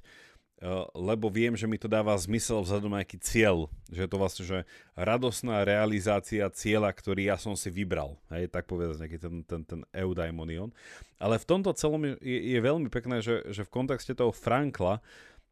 lebo 0.96 1.28
viem, 1.28 1.52
že 1.52 1.68
mi 1.68 1.76
to 1.76 1.84
dáva 1.84 2.16
zmysel 2.16 2.64
vzhľadom 2.64 2.88
na 2.88 3.04
nejaký 3.04 3.20
cieľ. 3.20 3.68
Že 3.92 4.00
je 4.00 4.10
to 4.10 4.16
vlastne 4.16 4.44
že 4.48 4.58
radosná 4.96 5.68
realizácia 5.68 6.48
cieľa, 6.48 6.88
ktorý 6.96 7.28
ja 7.28 7.36
som 7.36 7.52
si 7.52 7.68
vybral. 7.68 8.16
Hej, 8.32 8.48
tak 8.48 8.64
povedať 8.64 8.96
nejaký 9.04 9.18
ten, 9.20 9.34
ten, 9.44 9.60
ten 9.68 9.80
eudaimonion. 9.92 10.72
Ale 11.20 11.36
v 11.36 11.48
tomto 11.48 11.76
celom 11.76 12.08
je, 12.08 12.16
je 12.24 12.58
veľmi 12.60 12.88
pekné, 12.88 13.20
že, 13.20 13.44
že 13.52 13.68
v 13.68 13.72
kontexte 13.72 14.16
toho 14.16 14.32
Frankla 14.32 15.04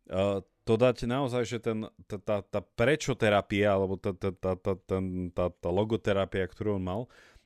uh, 0.09 0.41
to 0.65 0.75
dať 0.81 1.05
naozaj, 1.05 1.45
že 1.45 1.59
ten, 1.61 1.85
tá, 2.09 2.17
tá, 2.17 2.37
tá 2.41 2.61
prečo 2.65 3.13
terapia, 3.13 3.77
alebo 3.77 4.01
tá, 4.01 4.17
tá, 4.17 4.33
tá, 4.33 4.57
tá, 4.57 4.73
ten, 4.89 5.29
tá, 5.37 5.53
tá 5.53 5.69
logoterapia, 5.69 6.49
ktorú 6.49 6.81
on 6.81 6.85
mal, 6.85 7.01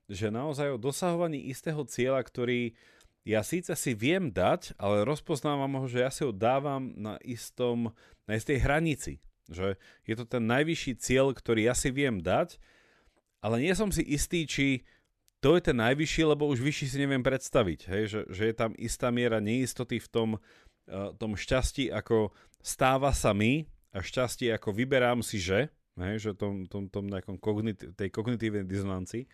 že 0.06 0.30
naozaj 0.30 0.78
o 0.78 0.78
dosahovaní 0.78 1.50
istého 1.50 1.82
cieľa, 1.90 2.22
ktorý 2.22 2.78
ja 3.28 3.44
síce 3.44 3.76
si 3.76 3.92
viem 3.92 4.32
dať, 4.32 4.72
ale 4.80 5.04
rozpoznávam 5.04 5.68
ho, 5.76 5.84
že 5.84 6.00
ja 6.00 6.08
si 6.08 6.24
ho 6.24 6.32
dávam 6.32 6.96
na 6.96 7.20
istom, 7.20 7.92
na 8.24 8.40
istej 8.40 8.56
hranici. 8.64 9.20
Že 9.52 9.76
je 10.08 10.14
to 10.16 10.24
ten 10.24 10.48
najvyšší 10.48 10.96
cieľ, 10.96 11.36
ktorý 11.36 11.68
ja 11.68 11.76
si 11.76 11.92
viem 11.92 12.24
dať, 12.24 12.56
ale 13.44 13.60
nie 13.60 13.76
som 13.76 13.92
si 13.92 14.00
istý, 14.00 14.48
či 14.48 14.88
to 15.44 15.54
je 15.54 15.70
ten 15.70 15.76
najvyšší, 15.76 16.24
lebo 16.24 16.48
už 16.48 16.64
vyšší 16.64 16.86
si 16.88 16.96
neviem 16.98 17.20
predstaviť. 17.20 17.80
Hej? 17.92 18.02
Že, 18.08 18.20
že 18.32 18.42
je 18.48 18.54
tam 18.56 18.72
istá 18.80 19.12
miera 19.12 19.44
neistoty 19.44 20.00
v 20.00 20.08
tom, 20.08 20.28
uh, 20.40 21.12
tom 21.20 21.36
šťastí, 21.36 21.92
ako 21.92 22.32
stáva 22.64 23.12
sa 23.12 23.36
mi 23.36 23.68
a 23.92 24.00
šťastie 24.00 24.56
ako 24.56 24.72
vyberám 24.72 25.20
si, 25.20 25.36
že, 25.38 25.70
hej, 26.00 26.16
že 26.18 26.30
tom, 26.34 26.66
tom, 26.66 26.90
tom 26.90 27.06
nejakom 27.06 27.38
kognit- 27.38 27.94
tej 27.94 28.08
kognitívnej 28.10 28.66
dizonancii. 28.66 29.28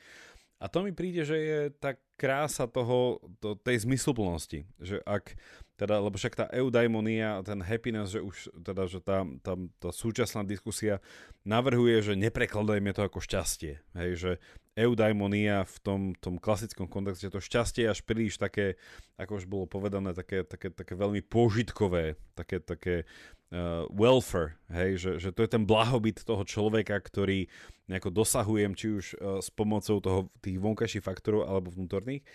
A 0.64 0.72
to 0.72 0.80
mi 0.80 0.96
príde, 0.96 1.28
že 1.28 1.36
je 1.36 1.60
tá 1.76 1.92
krása 2.16 2.64
toho, 2.64 3.20
to, 3.36 3.52
tej 3.60 3.84
zmysluplnosti. 3.84 4.64
Že 4.80 5.04
ak, 5.04 5.36
teda, 5.76 6.00
lebo 6.00 6.16
však 6.16 6.40
tá 6.40 6.46
eudaimonia, 6.48 7.44
ten 7.44 7.60
happiness, 7.60 8.16
že 8.16 8.24
už 8.24 8.48
teda, 8.64 8.88
že 8.88 9.04
tá, 9.04 9.28
tá, 9.44 9.60
tá 9.76 9.92
súčasná 9.92 10.40
diskusia 10.40 11.04
navrhuje, 11.44 12.00
že 12.00 12.16
neprekladajme 12.16 12.96
to 12.96 13.04
ako 13.04 13.20
šťastie. 13.20 13.76
Hej, 13.92 14.10
že 14.16 14.30
eudaimonia 14.74 15.62
v 15.62 15.76
tom, 15.80 16.00
tom 16.18 16.34
klasickom 16.38 16.90
kontexte, 16.90 17.30
to 17.30 17.38
šťastie 17.38 17.86
až 17.86 18.02
príliš 18.02 18.42
také, 18.42 18.74
ako 19.14 19.38
už 19.38 19.46
bolo 19.46 19.70
povedané, 19.70 20.10
také, 20.14 20.42
také, 20.42 20.74
také 20.74 20.98
veľmi 20.98 21.22
požitkové, 21.22 22.18
také, 22.34 22.58
také 22.58 23.06
uh, 23.54 23.86
welfare, 23.94 24.58
hej, 24.74 24.98
že, 24.98 25.10
že 25.22 25.30
to 25.30 25.46
je 25.46 25.50
ten 25.54 25.62
blahobyt 25.62 26.26
toho 26.26 26.42
človeka, 26.42 26.98
ktorý 26.98 27.46
nejako 27.86 28.10
dosahujem, 28.10 28.74
či 28.74 28.86
už 28.98 29.04
uh, 29.14 29.38
s 29.38 29.48
pomocou 29.54 30.02
toho, 30.02 30.20
tých 30.42 30.58
vonkajších 30.58 31.06
faktorov 31.06 31.46
alebo 31.46 31.70
vnútorných, 31.70 32.26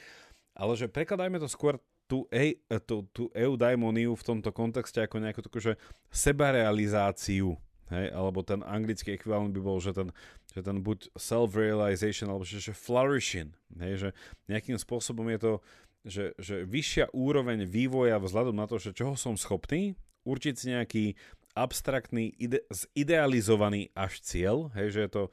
ale 0.55 0.73
že 0.79 0.87
prekladajme 0.87 1.43
to 1.43 1.51
skôr 1.51 1.75
tú, 2.09 2.25
e, 2.33 2.57
tú, 2.89 3.05
tú 3.13 3.29
eudaimoniu 3.37 4.17
v 4.17 4.25
tomto 4.25 4.49
kontexte 4.49 4.97
ako 4.97 5.21
nejakú 5.21 5.45
takú, 5.45 5.61
že 5.61 5.77
sebarealizáciu, 6.09 7.53
hej, 7.93 8.05
alebo 8.09 8.41
ten 8.41 8.65
anglický 8.65 9.13
ekvivalent 9.13 9.53
by 9.53 9.61
bol, 9.61 9.77
že 9.77 9.93
ten, 9.93 10.09
že 10.59 10.67
ten 10.67 10.83
buď 10.83 11.15
self-realization, 11.15 12.27
alebo 12.27 12.43
že, 12.43 12.59
že 12.59 12.75
flourishing, 12.75 13.55
hej, 13.79 13.93
že 13.95 14.09
nejakým 14.51 14.75
spôsobom 14.75 15.25
je 15.31 15.39
to, 15.39 15.53
že, 16.03 16.25
že 16.35 16.55
vyššia 16.67 17.15
úroveň 17.15 17.63
vývoja 17.63 18.19
vzhľadom 18.19 18.55
na 18.59 18.67
to, 18.67 18.75
že 18.75 18.91
čoho 18.91 19.15
som 19.15 19.39
schopný, 19.39 19.95
určiť 20.27 20.53
si 20.55 20.65
nejaký 20.75 21.05
abstraktný, 21.55 22.35
ide, 22.35 22.63
zidealizovaný 22.71 23.91
až 23.95 24.19
cieľ, 24.19 24.71
hej, 24.75 24.95
že 24.95 24.99
je 25.07 25.11
to 25.11 25.23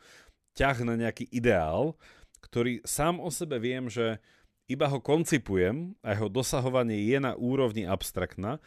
ťah 0.57 0.79
na 0.87 0.95
nejaký 0.97 1.29
ideál, 1.29 1.99
ktorý 2.41 2.81
sám 2.87 3.19
o 3.19 3.29
sebe 3.29 3.59
viem, 3.59 3.91
že 3.91 4.23
iba 4.67 4.91
ho 4.91 4.99
koncipujem 4.99 5.95
a 6.03 6.15
jeho 6.15 6.27
dosahovanie 6.27 6.99
je 7.07 7.19
na 7.23 7.39
úrovni 7.39 7.87
abstraktná, 7.87 8.59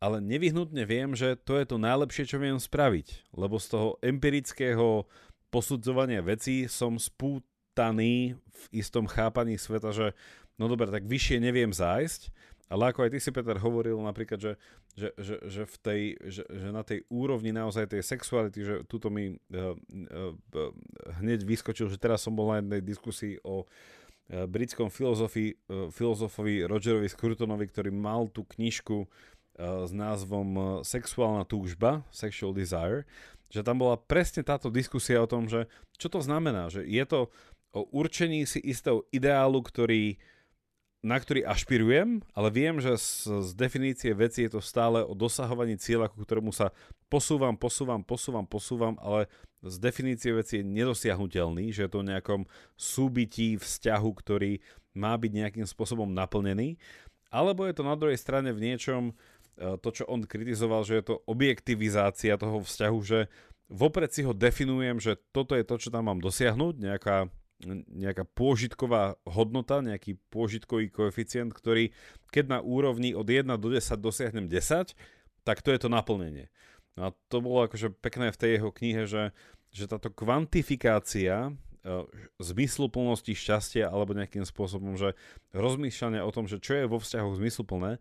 ale 0.00 0.20
nevyhnutne 0.20 0.84
viem, 0.84 1.16
že 1.16 1.36
to 1.40 1.56
je 1.56 1.64
to 1.64 1.76
najlepšie, 1.80 2.28
čo 2.28 2.36
viem 2.36 2.60
spraviť, 2.60 3.32
lebo 3.36 3.56
z 3.56 3.66
toho 3.72 3.88
empirického 4.04 5.08
posudzovania 5.54 6.18
vecí 6.18 6.66
som 6.66 6.98
spútaný 6.98 8.34
v 8.34 8.64
istom 8.74 9.06
chápaní 9.06 9.54
sveta, 9.54 9.94
že 9.94 10.10
no 10.58 10.66
dobre, 10.66 10.90
tak 10.90 11.06
vyššie 11.06 11.38
neviem 11.38 11.70
zájsť, 11.70 12.34
ale 12.66 12.90
ako 12.90 13.06
aj 13.06 13.10
ty 13.14 13.18
si, 13.22 13.30
Peter, 13.30 13.54
hovoril 13.60 14.00
napríklad, 14.02 14.40
že, 14.40 14.52
že, 14.98 15.08
že, 15.20 15.36
že, 15.46 15.62
v 15.62 15.76
tej, 15.78 16.02
že, 16.26 16.42
že 16.48 16.68
na 16.74 16.82
tej 16.82 17.06
úrovni 17.06 17.54
naozaj 17.54 17.92
tej 17.92 18.02
sexuality, 18.02 18.60
že 18.66 18.74
túto 18.88 19.12
mi 19.12 19.36
uh, 19.36 19.76
uh, 19.76 20.72
hneď 21.22 21.46
vyskočil, 21.46 21.86
že 21.86 22.00
teraz 22.00 22.24
som 22.24 22.34
bol 22.34 22.50
na 22.50 22.64
jednej 22.64 22.82
diskusii 22.82 23.36
o 23.44 23.62
uh, 23.62 24.48
britskom 24.48 24.88
filozofi, 24.88 25.54
uh, 25.68 25.92
filozofovi 25.92 26.64
Rogerovi 26.64 27.06
Scrutonovi, 27.06 27.68
ktorý 27.68 27.92
mal 27.92 28.32
tú 28.32 28.48
knižku 28.48 29.04
uh, 29.04 29.84
s 29.84 29.92
názvom 29.92 30.80
Sexuálna 30.82 31.44
túžba, 31.44 32.00
Sexual 32.08 32.56
Desire, 32.56 33.04
že 33.54 33.62
tam 33.62 33.78
bola 33.78 33.94
presne 33.94 34.42
táto 34.42 34.66
diskusia 34.66 35.22
o 35.22 35.30
tom, 35.30 35.46
že 35.46 35.70
čo 35.94 36.10
to 36.10 36.18
znamená, 36.18 36.66
že 36.66 36.82
je 36.82 37.04
to 37.06 37.30
o 37.70 37.86
určení 37.94 38.46
si 38.46 38.58
istého 38.58 39.06
ideálu, 39.14 39.62
ktorý 39.62 40.18
na 41.04 41.20
ktorý 41.20 41.44
ašpirujem, 41.44 42.24
ale 42.32 42.48
viem, 42.48 42.80
že 42.80 42.96
z, 42.96 43.28
z 43.44 43.50
definície 43.52 44.16
veci 44.16 44.48
je 44.48 44.56
to 44.56 44.64
stále 44.64 45.04
o 45.04 45.12
dosahovaní 45.12 45.76
cieľa, 45.76 46.08
ku 46.08 46.24
ktorému 46.24 46.48
sa 46.48 46.72
posúvam, 47.12 47.52
posúvam, 47.60 48.00
posúvam, 48.00 48.48
posúvam, 48.48 48.96
ale 49.04 49.28
z 49.60 49.76
definície 49.84 50.32
veci 50.32 50.64
je 50.64 50.64
nedosiahnutelný, 50.64 51.76
že 51.76 51.84
je 51.84 51.90
to 51.92 52.00
o 52.00 52.08
nejakom 52.08 52.48
súbytí 52.80 53.60
vzťahu, 53.60 54.10
ktorý 54.16 54.64
má 54.96 55.12
byť 55.20 55.32
nejakým 55.44 55.66
spôsobom 55.68 56.08
naplnený, 56.08 56.80
alebo 57.28 57.68
je 57.68 57.76
to 57.76 57.84
na 57.84 58.00
druhej 58.00 58.16
strane 58.16 58.48
v 58.56 58.64
niečom, 58.64 59.12
to 59.56 59.88
čo 59.94 60.04
on 60.10 60.26
kritizoval, 60.26 60.82
že 60.82 60.98
je 60.98 61.04
to 61.14 61.16
objektivizácia 61.30 62.34
toho 62.34 62.62
vzťahu, 62.62 62.98
že 63.04 63.30
vopred 63.70 64.10
si 64.10 64.26
ho 64.26 64.34
definujem, 64.34 64.98
že 64.98 65.16
toto 65.30 65.54
je 65.54 65.64
to, 65.64 65.78
čo 65.78 65.88
tam 65.94 66.10
mám 66.10 66.20
dosiahnuť, 66.20 66.74
nejaká 66.78 67.30
nejaká 67.88 68.26
pôžitková 68.34 69.16
hodnota, 69.24 69.80
nejaký 69.80 70.18
pôžitkový 70.28 70.90
koeficient, 70.90 71.54
ktorý 71.54 71.94
keď 72.34 72.44
na 72.50 72.60
úrovni 72.60 73.14
od 73.14 73.24
1 73.24 73.46
do 73.56 73.68
10 73.70 73.94
dosiahnem 73.96 74.46
10, 74.50 74.92
tak 75.46 75.62
to 75.62 75.70
je 75.70 75.78
to 75.78 75.88
naplnenie. 75.88 76.50
No 76.98 77.10
a 77.10 77.16
to 77.30 77.42
bolo 77.42 77.66
akože 77.66 77.94
pekné 77.98 78.30
v 78.30 78.40
tej 78.40 78.50
jeho 78.58 78.70
knihe, 78.70 79.02
že, 79.06 79.34
že 79.70 79.90
táto 79.90 80.10
kvantifikácia 80.10 81.50
uh, 81.50 82.06
zmysluplnosti 82.38 83.34
šťastia 83.34 83.90
alebo 83.90 84.14
nejakým 84.14 84.46
spôsobom, 84.46 84.94
že 84.98 85.18
rozmýšľanie 85.54 86.22
o 86.22 86.30
tom, 86.34 86.46
že 86.46 86.62
čo 86.62 86.78
je 86.78 86.90
vo 86.90 86.98
vzťahu 87.02 87.30
zmysluplné, 87.38 87.98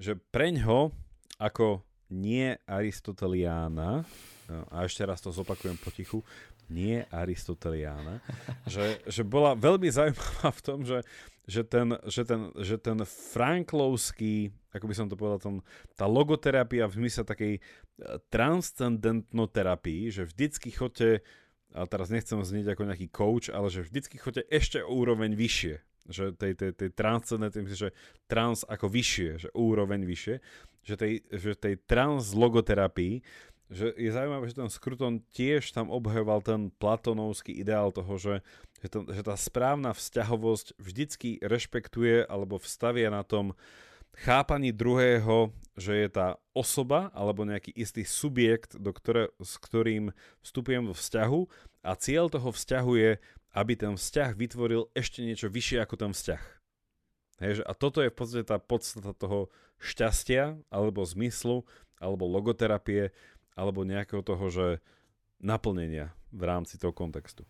že 0.00 0.16
preňho 0.16 0.96
ako 1.36 1.84
nie 2.10 2.56
Aristoteliána, 2.66 4.02
a 4.50 4.82
ešte 4.82 5.06
raz 5.06 5.22
to 5.22 5.30
zopakujem 5.30 5.78
potichu, 5.78 6.24
nie 6.70 7.02
Aristoteliána, 7.10 8.22
že, 8.66 9.02
že 9.06 9.22
bola 9.26 9.54
veľmi 9.54 9.90
zaujímavá 9.90 10.50
v 10.50 10.62
tom, 10.62 10.78
že, 10.82 11.02
že, 11.44 11.62
ten, 11.66 11.94
že, 12.06 12.22
ten, 12.22 12.50
že 12.58 12.78
ten 12.78 12.98
franklovský, 13.04 14.54
ako 14.70 14.86
by 14.86 14.94
som 14.94 15.06
to 15.10 15.18
povedal, 15.18 15.38
ten, 15.42 15.56
tá 15.98 16.06
logoterapia 16.06 16.86
v 16.86 16.96
zmysle 17.02 17.26
takej 17.26 17.58
e, 17.58 17.60
transcendentnoterapii, 18.30 20.14
že 20.14 20.26
vždycky 20.30 20.70
chodte, 20.70 21.26
a 21.74 21.86
teraz 21.86 22.10
nechcem 22.10 22.38
znieť 22.38 22.74
ako 22.74 22.82
nejaký 22.86 23.06
coach, 23.10 23.46
ale 23.50 23.70
že 23.70 23.86
vždycky 23.86 24.18
chodte 24.18 24.42
ešte 24.50 24.82
o 24.82 24.94
úroveň 24.94 25.34
vyššie, 25.34 25.89
že 26.08 26.32
tej, 26.32 26.56
tej, 26.56 26.72
tej 26.72 26.90
transcendentnej, 26.94 27.68
že 27.72 27.92
trans 28.30 28.64
ako 28.64 28.88
vyššie, 28.88 29.30
že 29.46 29.48
úroveň 29.52 30.06
vyššie, 30.06 30.34
že 30.80 30.94
tej, 30.96 31.12
že 31.28 31.52
tej 31.58 31.74
trans 31.84 32.32
logoterapii 32.32 33.20
že 33.70 33.94
je 33.94 34.10
zaujímavé, 34.10 34.50
že 34.50 34.58
ten 34.58 34.66
Skruton 34.66 35.22
tiež 35.30 35.70
tam 35.70 35.94
obhajoval 35.94 36.42
ten 36.42 36.74
platonovský 36.82 37.54
ideál 37.54 37.94
toho, 37.94 38.18
že, 38.18 38.42
že, 38.82 38.88
to, 38.90 39.06
že 39.06 39.22
tá 39.22 39.38
správna 39.38 39.94
vzťahovosť 39.94 40.74
vždycky 40.74 41.38
rešpektuje 41.38 42.26
alebo 42.26 42.58
vstavia 42.58 43.14
na 43.14 43.22
tom 43.22 43.54
chápaní 44.26 44.74
druhého, 44.74 45.54
že 45.78 45.94
je 45.94 46.08
tá 46.10 46.34
osoba 46.50 47.14
alebo 47.14 47.46
nejaký 47.46 47.70
istý 47.78 48.02
subjekt, 48.02 48.74
do 48.74 48.90
ktoré, 48.90 49.30
s 49.38 49.54
ktorým 49.62 50.10
vstupujem 50.42 50.90
do 50.90 50.94
vzťahu 50.94 51.40
a 51.86 51.94
cieľ 51.94 52.26
toho 52.26 52.50
vzťahu 52.50 52.92
je, 52.98 53.12
aby 53.50 53.72
ten 53.74 53.98
vzťah 53.98 54.36
vytvoril 54.38 54.90
ešte 54.94 55.26
niečo 55.26 55.50
vyššie 55.50 55.82
ako 55.82 55.94
ten 55.98 56.12
vzťah. 56.14 56.42
Hej, 57.40 57.64
a 57.64 57.72
toto 57.72 58.04
je 58.04 58.12
v 58.12 58.16
podstate 58.16 58.44
tá 58.44 58.60
podstata 58.60 59.16
toho 59.16 59.48
šťastia 59.80 60.60
alebo 60.68 61.00
zmyslu 61.02 61.64
alebo 62.00 62.28
logoterapie, 62.28 63.12
alebo 63.56 63.84
nejakého 63.84 64.24
toho, 64.24 64.46
že 64.48 64.66
naplnenia 65.40 66.12
v 66.32 66.42
rámci 66.48 66.80
toho 66.80 66.92
kontextu. 66.92 67.44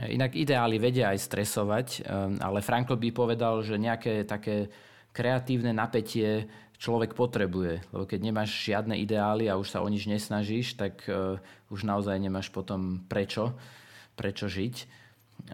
Inak 0.00 0.38
ideály 0.38 0.78
vedia 0.78 1.12
aj 1.12 1.18
stresovať, 1.26 1.86
ehm, 2.00 2.38
ale 2.40 2.62
Frankl 2.62 2.96
by 2.96 3.10
povedal, 3.10 3.60
že 3.60 3.76
nejaké 3.76 4.24
také 4.24 4.70
kreatívne 5.10 5.74
napätie 5.74 6.46
človek 6.80 7.12
potrebuje. 7.12 7.84
Lebo 7.92 8.04
keď 8.08 8.20
nemáš 8.24 8.54
žiadne 8.54 8.96
ideály 8.96 9.50
a 9.50 9.58
už 9.60 9.76
sa 9.76 9.84
o 9.84 9.88
nič 9.90 10.08
nesnažíš, 10.08 10.80
tak 10.80 11.04
uh, 11.12 11.36
už 11.68 11.84
naozaj 11.84 12.16
nemáš 12.16 12.48
potom 12.48 13.04
prečo, 13.04 13.52
prečo 14.20 14.52
žiť. 14.52 14.74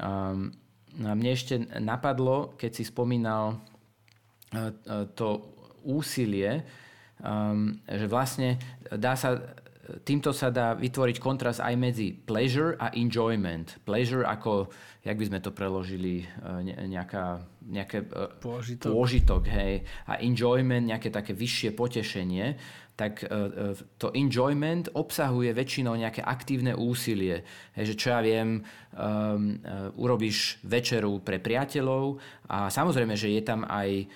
um, 0.02 0.50
mne 0.98 1.30
ešte 1.30 1.62
napadlo, 1.78 2.58
keď 2.58 2.70
si 2.74 2.82
spomínal 2.82 3.54
uh, 3.54 5.06
to 5.14 5.46
úsilie, 5.86 6.66
um, 7.22 7.78
že 7.86 8.10
vlastne 8.10 8.58
dá 8.90 9.14
sa 9.14 9.38
týmto 10.02 10.34
sa 10.34 10.50
dá 10.50 10.74
vytvoriť 10.74 11.16
kontrast 11.22 11.62
aj 11.62 11.74
medzi 11.78 12.10
pleasure 12.12 12.74
a 12.78 12.90
enjoyment. 12.94 13.78
Pleasure 13.86 14.26
ako, 14.26 14.70
jak 15.06 15.16
by 15.16 15.24
sme 15.26 15.38
to 15.38 15.50
preložili, 15.54 16.26
e, 16.26 16.86
nejaká, 16.90 17.46
nejaké 17.70 17.98
e, 18.02 18.06
pôžitok. 18.42 18.88
pôžitok 18.90 19.42
hej, 19.46 19.86
a 20.10 20.18
enjoyment, 20.22 20.90
nejaké 20.90 21.08
také 21.14 21.32
vyššie 21.36 21.70
potešenie, 21.76 22.46
tak 22.96 23.22
e, 23.22 23.28
to 24.00 24.08
enjoyment 24.16 24.88
obsahuje 24.96 25.52
väčšinou 25.52 26.00
nejaké 26.00 26.24
aktívne 26.24 26.72
úsilie. 26.72 27.44
Hej, 27.76 27.92
že 27.92 27.94
čo 28.00 28.08
ja 28.16 28.20
viem, 28.24 28.64
um, 28.96 29.60
urobíš 30.00 30.56
večeru 30.64 31.20
pre 31.20 31.36
priateľov 31.36 32.16
a 32.48 32.72
samozrejme, 32.72 33.12
že 33.12 33.36
je 33.36 33.42
tam 33.44 33.68
aj 33.68 34.08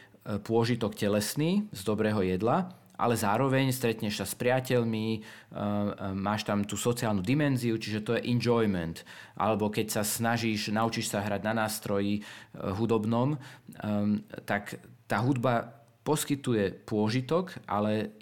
pôžitok 0.44 0.96
telesný 0.96 1.68
z 1.72 1.80
dobrého 1.84 2.20
jedla, 2.24 2.72
ale 3.00 3.16
zároveň 3.16 3.72
stretneš 3.72 4.20
sa 4.20 4.26
s 4.28 4.36
priateľmi, 4.36 5.24
máš 6.12 6.44
tam 6.44 6.68
tú 6.68 6.76
sociálnu 6.76 7.24
dimenziu, 7.24 7.80
čiže 7.80 8.04
to 8.04 8.12
je 8.20 8.28
enjoyment. 8.28 9.00
Alebo 9.40 9.72
keď 9.72 9.88
sa 9.88 10.02
snažíš, 10.04 10.68
naučíš 10.68 11.08
sa 11.08 11.24
hrať 11.24 11.40
na 11.40 11.64
nástroji 11.64 12.20
hudobnom, 12.52 13.40
tak 14.44 14.76
tá 15.08 15.24
hudba 15.24 15.79
poskytuje 16.00 16.88
pôžitok, 16.88 17.60
ale 17.68 18.16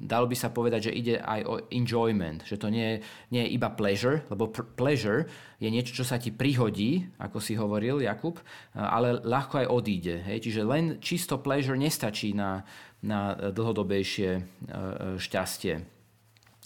dalo 0.00 0.24
by 0.24 0.36
sa 0.36 0.48
povedať, 0.48 0.88
že 0.88 0.96
ide 0.96 1.14
aj 1.20 1.40
o 1.44 1.54
enjoyment, 1.68 2.40
že 2.48 2.56
to 2.56 2.72
nie 2.72 3.04
nie 3.28 3.44
je 3.44 3.54
iba 3.60 3.68
pleasure, 3.68 4.24
lebo 4.32 4.48
pleasure 4.48 5.28
je 5.60 5.68
niečo, 5.68 5.92
čo 5.92 6.04
sa 6.08 6.16
ti 6.16 6.32
prihodí, 6.32 7.04
ako 7.20 7.36
si 7.36 7.60
hovoril 7.60 8.00
Jakub, 8.00 8.40
ale 8.72 9.20
ľahko 9.20 9.60
aj 9.60 9.68
odíde. 9.68 10.16
Hej? 10.24 10.48
Čiže 10.48 10.60
len 10.64 10.84
čisto 11.04 11.36
pleasure 11.36 11.76
nestačí 11.76 12.32
na, 12.32 12.64
na 13.04 13.36
dlhodobejšie 13.36 14.30
e, 14.32 14.40
e, 14.40 14.76
šťastie. 15.20 15.74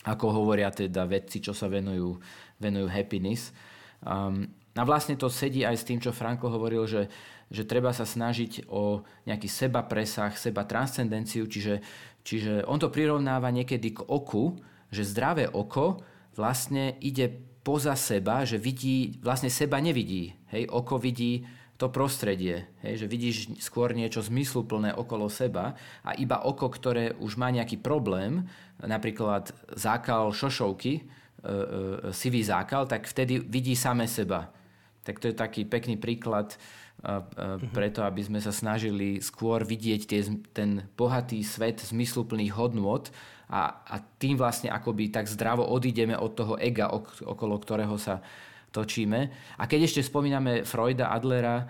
Ako 0.07 0.27
hovoria 0.31 0.71
teda 0.71 1.03
vedci, 1.11 1.43
čo 1.43 1.51
sa 1.51 1.67
venujú, 1.67 2.15
venujú 2.63 2.87
happiness. 2.87 3.51
Um, 4.07 4.47
a 4.75 4.83
vlastne 4.83 5.15
to 5.15 5.31
sedí 5.31 5.63
aj 5.63 5.77
s 5.79 5.87
tým, 5.87 6.03
čo 6.03 6.11
Franko 6.11 6.51
hovoril, 6.51 6.83
že, 6.87 7.07
že 7.55 7.63
treba 7.63 7.95
sa 7.95 8.03
snažiť 8.03 8.67
o 8.67 9.07
nejaký 9.31 9.47
seba 9.47 9.87
presah, 9.87 10.35
seba 10.35 10.67
transcendenciu, 10.67 11.47
čiže, 11.47 11.79
čiže 12.27 12.67
on 12.67 12.83
to 12.83 12.91
prirovnáva 12.91 13.55
niekedy 13.55 13.95
k 13.95 14.03
oku, 14.03 14.59
že 14.91 15.07
zdravé 15.07 15.47
oko 15.47 16.03
vlastne 16.35 16.99
ide 16.99 17.31
poza 17.63 17.95
seba, 17.95 18.43
že 18.43 18.59
vidí, 18.59 19.17
vlastne 19.23 19.49
seba 19.49 19.79
nevidí. 19.79 20.35
Hej, 20.51 20.69
oko 20.69 20.99
vidí 20.99 21.47
to 21.75 21.91
prostredie, 21.91 22.71
hej, 22.87 23.03
že 23.03 23.07
vidíš 23.11 23.37
skôr 23.59 23.91
niečo 23.99 24.23
zmysluplné 24.23 24.95
okolo 24.95 25.27
seba 25.27 25.75
a 26.07 26.15
iba 26.15 26.39
oko, 26.47 26.71
ktoré 26.71 27.19
už 27.19 27.35
má 27.35 27.51
nejaký 27.51 27.83
problém, 27.83 28.47
napríklad 28.79 29.51
zákal 29.75 30.31
šošovky, 30.31 30.93
e, 30.95 31.03
e, 31.03 31.53
sivý 32.15 32.47
zákal, 32.47 32.87
tak 32.87 33.11
vtedy 33.11 33.43
vidí 33.43 33.75
same 33.75 34.07
seba. 34.07 34.55
Tak 35.05 35.21
to 35.21 35.31
je 35.31 35.37
taký 35.37 35.69
pekný 35.69 36.01
príklad 36.01 36.53
e, 36.53 36.57
e, 36.57 37.71
preto, 37.71 38.03
aby 38.03 38.25
sme 38.25 38.41
sa 38.41 38.51
snažili 38.51 39.21
skôr 39.21 39.63
vidieť 39.63 40.01
tie, 40.09 40.21
ten 40.57 40.89
bohatý 40.97 41.45
svet 41.45 41.85
zmysluplných 41.85 42.57
hodnôt 42.57 43.07
a, 43.53 43.85
a 43.85 44.01
tým 44.01 44.41
vlastne 44.41 44.73
akoby 44.73 45.13
tak 45.13 45.29
zdravo 45.29 45.69
odídeme 45.69 46.17
od 46.17 46.33
toho 46.33 46.55
ega, 46.57 46.89
okolo 47.23 47.61
ktorého 47.61 48.01
sa 48.01 48.25
točíme. 48.75 49.21
A 49.61 49.63
keď 49.71 49.87
ešte 49.87 50.03
spomíname 50.03 50.67
Freuda, 50.67 51.15
Adlera, 51.15 51.63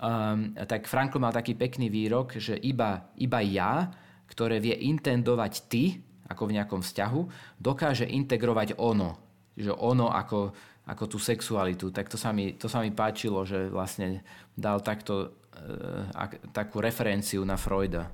um, 0.00 0.56
tak 0.56 0.88
Frankl 0.88 1.20
mal 1.20 1.36
taký 1.36 1.52
pekný 1.52 1.92
výrok, 1.92 2.40
že 2.40 2.56
iba, 2.56 3.12
iba 3.20 3.40
ja, 3.44 3.92
ktoré 4.30 4.56
vie 4.62 4.72
intendovať 4.72 5.52
ty, 5.68 6.00
ako 6.26 6.42
v 6.48 6.54
nejakom 6.58 6.80
vzťahu, 6.82 7.20
dokáže 7.60 8.08
integrovať 8.08 8.80
ono. 8.80 9.20
Že 9.54 9.72
ono 9.76 10.10
ako, 10.10 10.56
ako 10.86 11.04
tú 11.10 11.18
sexualitu. 11.18 11.90
Tak 11.90 12.06
to 12.06 12.16
sa, 12.16 12.30
mi, 12.30 12.54
to 12.54 12.70
sa 12.70 12.80
mi 12.80 12.94
páčilo, 12.94 13.42
že 13.42 13.66
vlastne 13.68 14.22
dal 14.54 14.78
takto, 14.80 15.34
uh, 15.58 16.06
takú 16.54 16.78
referenciu 16.78 17.42
na 17.42 17.58
Freuda. 17.58 18.08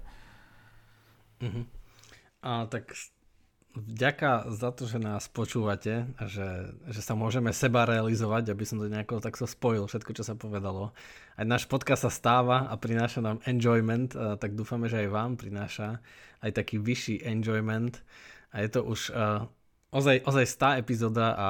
Uh-huh. 1.39 1.65
A 2.43 2.67
tak 2.67 2.97
Vďaka 3.73 4.53
za 4.53 4.69
to, 4.69 4.85
že 4.85 5.01
nás 5.01 5.33
počúvate 5.33 6.05
že, 6.29 6.77
že 6.93 7.01
sa 7.01 7.17
môžeme 7.17 7.57
seba 7.57 7.89
realizovať, 7.89 8.53
aby 8.53 8.69
som 8.69 8.77
to 8.77 8.93
nejako 8.93 9.17
takto 9.25 9.49
spojil, 9.49 9.89
všetko, 9.89 10.13
čo 10.13 10.29
sa 10.29 10.37
povedalo. 10.37 10.93
Aj 11.41 11.45
náš 11.49 11.65
podcast 11.65 12.05
sa 12.05 12.13
stáva 12.13 12.69
a 12.69 12.77
prináša 12.77 13.25
nám 13.25 13.41
enjoyment, 13.49 14.13
tak 14.13 14.53
dúfame, 14.53 14.93
že 14.93 15.01
aj 15.01 15.09
vám 15.09 15.41
prináša 15.41 16.05
aj 16.45 16.53
taký 16.53 16.77
vyšší 16.85 17.25
enjoyment. 17.25 18.05
A 18.53 18.61
je 18.61 18.69
to 18.69 18.85
už 18.85 19.09
uh, 19.17 19.49
ozaj, 19.89 20.21
ozaj 20.29 20.45
stá 20.45 20.77
epizóda 20.77 21.33
a 21.33 21.49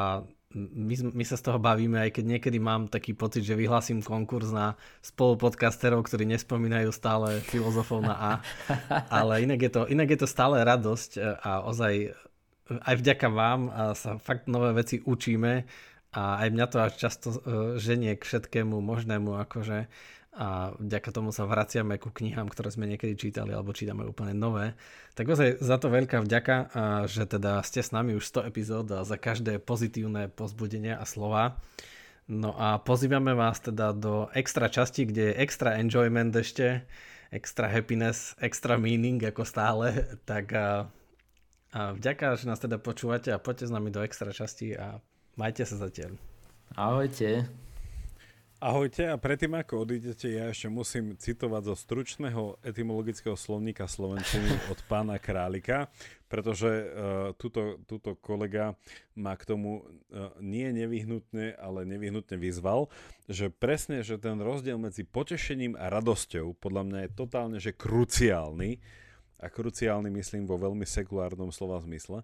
my, 0.55 0.95
my 1.17 1.25
sa 1.25 1.41
z 1.41 1.49
toho 1.49 1.59
bavíme, 1.59 1.97
aj 1.97 2.21
keď 2.21 2.25
niekedy 2.37 2.59
mám 2.61 2.89
taký 2.89 3.17
pocit, 3.17 3.43
že 3.45 3.59
vyhlasím 3.59 4.05
konkurs 4.05 4.53
na 4.53 4.77
spolupodcasterov, 5.01 6.05
ktorí 6.05 6.29
nespomínajú 6.29 6.93
stále 6.93 7.41
filozofov 7.41 8.05
na 8.05 8.15
A, 8.15 8.31
ale 9.23 9.45
inak 9.45 9.61
je 9.65 9.71
to, 9.73 9.83
inak 9.89 10.09
je 10.13 10.19
to 10.23 10.29
stále 10.29 10.61
radosť 10.61 11.11
e, 11.17 11.21
a 11.41 11.65
ozaj 11.65 12.13
aj 12.73 12.95
vďaka 12.95 13.29
vám 13.29 13.61
sa 13.93 14.17
fakt 14.17 14.49
nové 14.49 14.73
veci 14.73 15.03
učíme 15.03 15.67
a 16.13 16.45
aj 16.45 16.49
mňa 16.53 16.67
to 16.69 16.77
až 16.79 16.93
často 17.01 17.29
e, 17.33 17.39
ženie 17.81 18.21
k 18.21 18.23
všetkému 18.23 18.77
možnému, 18.85 19.33
akože 19.49 19.89
a 20.33 20.73
vďaka 20.81 21.13
tomu 21.13 21.29
sa 21.29 21.45
vraciame 21.45 22.01
ku 22.01 22.09
knihám, 22.09 22.49
ktoré 22.49 22.73
sme 22.73 22.89
niekedy 22.89 23.21
čítali 23.21 23.53
alebo 23.53 23.77
čítame 23.77 24.09
úplne 24.09 24.33
nové. 24.33 24.73
Tak 25.13 25.29
ozaj 25.29 25.61
za 25.61 25.77
to 25.77 25.93
veľká 25.93 26.25
vďaka, 26.25 26.57
že 27.05 27.29
teda 27.29 27.61
ste 27.61 27.85
s 27.85 27.93
nami 27.93 28.17
už 28.17 28.25
100 28.25 28.49
epizód 28.49 28.87
a 28.97 29.05
za 29.05 29.21
každé 29.21 29.61
pozitívne 29.61 30.33
pozbudenie 30.33 30.97
a 30.97 31.05
slova. 31.05 31.61
No 32.33 32.57
a 32.57 32.81
pozývame 32.81 33.37
vás 33.37 33.61
teda 33.61 33.93
do 33.93 34.33
extra 34.33 34.73
časti, 34.73 35.05
kde 35.05 35.37
je 35.37 35.39
extra 35.43 35.77
enjoyment 35.77 36.33
ešte, 36.33 36.81
extra 37.29 37.69
happiness, 37.69 38.33
extra 38.41 38.81
meaning 38.81 39.21
ako 39.21 39.45
stále. 39.45 39.93
Tak 40.25 40.49
a, 40.57 40.89
a 41.77 41.81
vďaka, 41.93 42.41
že 42.41 42.49
nás 42.49 42.57
teda 42.57 42.81
počúvate 42.81 43.29
a 43.29 43.43
poďte 43.43 43.69
s 43.69 43.75
nami 43.75 43.93
do 43.93 44.01
extra 44.01 44.33
časti 44.33 44.73
a 44.81 44.97
majte 45.37 45.69
sa 45.69 45.77
zatiaľ. 45.77 46.17
Ahojte. 46.73 47.62
Ahojte 48.63 49.11
a 49.11 49.19
predtým 49.19 49.59
ako 49.59 49.83
odídete, 49.83 50.39
ja 50.39 50.47
ešte 50.47 50.71
musím 50.71 51.19
citovať 51.19 51.63
zo 51.67 51.75
stručného 51.75 52.63
etymologického 52.63 53.35
slovníka 53.35 53.91
slovenčiny 53.91 54.71
od 54.71 54.79
pána 54.87 55.19
Králika, 55.19 55.91
pretože 56.31 56.71
uh, 56.71 56.87
tuto, 57.35 57.83
tuto 57.91 58.15
kolega 58.23 58.79
ma 59.19 59.35
k 59.35 59.51
tomu 59.51 59.83
uh, 59.83 60.31
nie 60.39 60.71
nevyhnutne, 60.71 61.59
ale 61.59 61.83
nevyhnutne 61.91 62.39
vyzval, 62.39 62.87
že 63.27 63.51
presne, 63.51 64.07
že 64.07 64.15
ten 64.15 64.39
rozdiel 64.39 64.79
medzi 64.79 65.03
potešením 65.03 65.75
a 65.75 65.91
radosťou 65.91 66.55
podľa 66.55 66.83
mňa 66.87 66.99
je 67.03 67.11
totálne, 67.19 67.59
že 67.59 67.75
kruciálny 67.75 68.79
a 69.43 69.51
kruciálny 69.51 70.07
myslím 70.23 70.47
vo 70.47 70.55
veľmi 70.55 70.87
sekulárnom 70.87 71.51
slova 71.51 71.83
zmysle. 71.83 72.23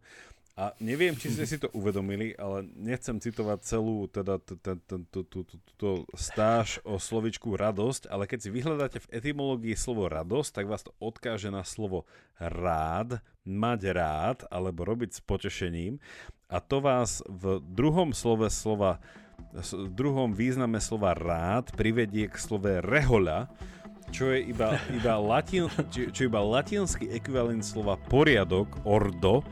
A 0.58 0.74
neviem, 0.82 1.14
či 1.14 1.30
ste 1.30 1.46
si 1.46 1.54
to 1.54 1.70
uvedomili, 1.70 2.34
ale 2.34 2.66
nechcem 2.74 3.22
citovať 3.22 3.58
celú 3.62 4.10
teda 4.10 4.42
túto 4.42 6.02
stáž 6.18 6.82
o 6.82 6.98
slovičku 6.98 7.54
radosť, 7.54 8.10
ale 8.10 8.26
keď 8.26 8.38
si 8.42 8.50
vyhľadáte 8.50 8.98
v 9.06 9.10
etymológii 9.22 9.78
slovo 9.78 10.10
radosť, 10.10 10.50
tak 10.50 10.66
vás 10.66 10.82
to 10.82 10.90
odkáže 10.98 11.54
na 11.54 11.62
slovo 11.62 12.10
rád, 12.42 13.22
mať 13.46 13.80
rád, 13.94 14.38
alebo 14.50 14.82
robiť 14.82 15.14
s 15.14 15.20
potešením. 15.22 16.02
A 16.50 16.58
to 16.58 16.82
vás 16.82 17.22
v 17.30 17.62
druhom 17.62 18.10
slove 18.10 18.50
slova, 18.50 18.98
v 19.54 19.94
druhom 19.94 20.34
význame 20.34 20.82
slova 20.82 21.14
rád 21.14 21.70
privedie 21.78 22.26
k 22.26 22.34
slove 22.34 22.82
rehoľa, 22.82 23.46
čo 24.10 24.34
je 24.34 24.42
iba, 24.50 24.74
iba, 24.90 25.22
latin, 25.22 25.70
čo, 25.94 26.10
čo 26.10 26.26
iba 26.26 26.42
latinský 26.42 27.14
ekvivalent 27.14 27.62
slova 27.62 27.94
poriadok, 28.10 28.82
ordo, 28.82 29.46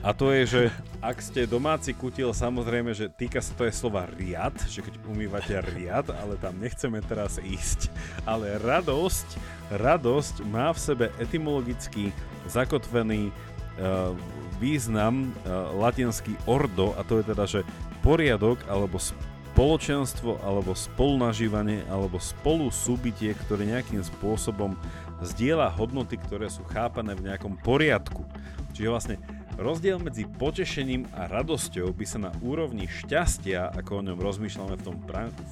a 0.00 0.16
to 0.16 0.32
je, 0.32 0.42
že 0.48 0.62
ak 1.04 1.20
ste 1.20 1.44
domáci 1.44 1.92
kutil, 1.92 2.32
samozrejme, 2.32 2.96
že 2.96 3.12
týka 3.12 3.44
sa 3.44 3.52
to 3.52 3.68
je 3.68 3.72
slova 3.72 4.08
riad, 4.16 4.56
že 4.68 4.80
keď 4.80 4.96
umývate 5.04 5.52
riad, 5.76 6.08
ale 6.12 6.40
tam 6.40 6.56
nechceme 6.56 7.04
teraz 7.04 7.36
ísť. 7.36 7.92
Ale 8.24 8.56
radosť, 8.60 9.28
radosť 9.76 10.34
má 10.48 10.72
v 10.72 10.80
sebe 10.80 11.06
etymologicky 11.20 12.16
zakotvený 12.48 13.28
uh, 13.28 14.16
význam 14.56 15.36
uh, 15.44 15.72
latinský 15.76 16.32
ordo, 16.48 16.96
a 16.96 17.04
to 17.04 17.20
je 17.20 17.24
teda, 17.36 17.44
že 17.44 17.60
poriadok 18.00 18.60
alebo 18.72 18.96
spoločenstvo 18.96 20.40
alebo 20.40 20.72
spolunažívanie 20.72 21.84
alebo 21.92 22.16
spolu 22.16 22.72
súbitie, 22.72 23.36
ktoré 23.36 23.68
nejakým 23.68 24.00
spôsobom 24.00 24.72
zdieľa 25.20 25.68
hodnoty, 25.76 26.16
ktoré 26.16 26.48
sú 26.48 26.64
chápané 26.72 27.12
v 27.12 27.28
nejakom 27.28 27.60
poriadku. 27.60 28.24
Čiže 28.72 28.88
vlastne 28.88 29.16
Rozdiel 29.60 30.00
medzi 30.00 30.24
potešením 30.24 31.04
a 31.12 31.28
radosťou 31.28 31.92
by 31.92 32.04
sa 32.08 32.16
na 32.16 32.32
úrovni 32.40 32.88
šťastia, 32.88 33.68
ako 33.76 34.00
o 34.00 34.04
ňom 34.08 34.16
rozmýšľame 34.16 34.80
v 34.80 34.86
tom 34.88 34.96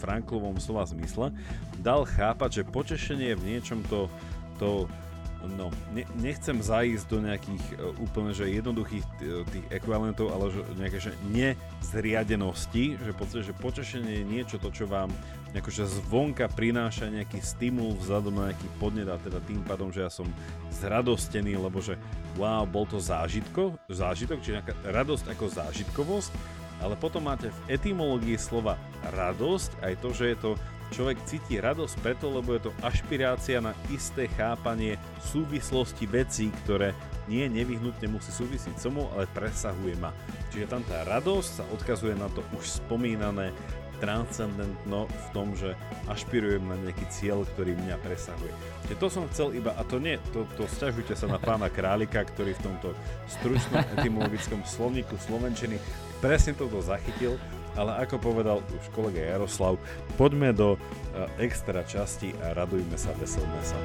Franklovom 0.00 0.56
slova 0.56 0.88
zmysle, 0.88 1.28
dal 1.84 2.08
chápať, 2.08 2.64
že 2.64 2.72
potešenie 2.72 3.36
je 3.36 3.36
v 3.36 3.46
niečom 3.52 3.84
to, 3.92 4.08
to 4.56 4.88
No, 5.46 5.70
ne, 5.94 6.02
nechcem 6.18 6.58
zaísť 6.58 7.06
do 7.14 7.22
nejakých 7.22 7.64
uh, 7.78 7.94
úplne 8.02 8.34
že 8.34 8.50
jednoduchých 8.50 9.04
t- 9.22 9.46
tých 9.54 9.66
ekvivalentov, 9.70 10.34
ale 10.34 10.50
že 10.50 10.60
nejaké 10.74 10.98
že 10.98 11.14
nezriadenosti, 11.30 12.98
že 12.98 13.14
podstate, 13.14 13.46
že 13.46 13.54
potešenie 13.54 14.12
je 14.18 14.24
niečo 14.26 14.58
to, 14.58 14.74
čo 14.74 14.90
vám 14.90 15.14
akože 15.56 15.88
zvonka 15.88 16.44
prináša 16.52 17.08
nejaký 17.08 17.40
stimul 17.40 17.96
vzhľadom 17.96 18.34
na 18.36 18.44
nejaký 18.52 18.68
podnet 18.76 19.08
a 19.08 19.16
teda 19.16 19.40
tým 19.48 19.64
pádom, 19.64 19.88
že 19.88 20.04
ja 20.04 20.10
som 20.12 20.28
zradostený, 20.76 21.56
lebo 21.56 21.80
že 21.80 21.96
wow, 22.36 22.68
bol 22.68 22.84
to 22.84 23.00
zážitko, 23.00 23.80
zážitok, 23.88 24.44
či 24.44 24.54
nejaká 24.56 24.76
radosť 24.84 25.24
ako 25.32 25.44
zážitkovosť, 25.48 26.30
ale 26.84 26.94
potom 27.00 27.24
máte 27.24 27.48
v 27.48 27.80
etymológii 27.80 28.36
slova 28.36 28.76
radosť 29.16 29.82
aj 29.82 29.94
to, 30.04 30.08
že 30.12 30.24
je 30.32 30.38
to 30.38 30.50
Človek 30.88 31.20
cíti 31.28 31.60
radosť 31.60 32.00
preto, 32.00 32.32
lebo 32.32 32.56
je 32.56 32.68
to 32.68 32.72
ašpirácia 32.80 33.60
na 33.60 33.76
isté 33.92 34.24
chápanie 34.40 34.96
súvislosti 35.20 36.08
vecí, 36.08 36.48
ktoré 36.64 36.96
nie 37.28 37.44
nevyhnutne 37.44 38.08
musí 38.08 38.32
súvisiť 38.32 38.80
so 38.80 38.88
mnou, 38.88 39.12
ale 39.12 39.28
presahuje 39.36 40.00
ma. 40.00 40.16
Čiže 40.48 40.70
tam 40.72 40.80
tá 40.88 41.04
radosť 41.04 41.50
sa 41.60 41.64
odkazuje 41.76 42.16
na 42.16 42.32
to 42.32 42.40
už 42.56 42.80
spomínané 42.80 43.52
transcendentno 43.98 45.06
v 45.06 45.26
tom, 45.34 45.54
že 45.54 45.74
ašpirujem 46.10 46.64
na 46.64 46.76
nejaký 46.82 47.06
cieľ, 47.10 47.42
ktorý 47.54 47.74
mňa 47.76 47.96
presahuje. 48.02 48.52
Čiže 48.86 49.00
to 49.00 49.08
som 49.10 49.24
chcel 49.30 49.54
iba, 49.54 49.74
a 49.74 49.82
to 49.84 49.98
nie, 49.98 50.16
to, 50.30 50.46
to 50.54 50.64
stiažujte 50.70 51.14
sa 51.14 51.26
na 51.26 51.38
pána 51.38 51.70
Králika, 51.70 52.22
ktorý 52.24 52.54
v 52.58 52.64
tomto 52.72 52.88
stručnom 53.26 53.82
etymologickom 53.98 54.62
slovníku 54.62 55.18
slovenčiny 55.18 55.76
presne 56.18 56.54
toto 56.54 56.82
zachytil 56.82 57.38
ale 57.78 57.94
ako 58.02 58.18
povedal 58.18 58.58
už 58.74 58.90
kolega 58.90 59.22
Jaroslav, 59.22 59.78
poďme 60.18 60.50
do 60.50 60.74
e, 60.74 60.78
extra 61.46 61.86
časti 61.86 62.34
a 62.42 62.50
radujme 62.50 62.98
sa, 62.98 63.14
veselme 63.14 63.62
sa. 63.62 63.78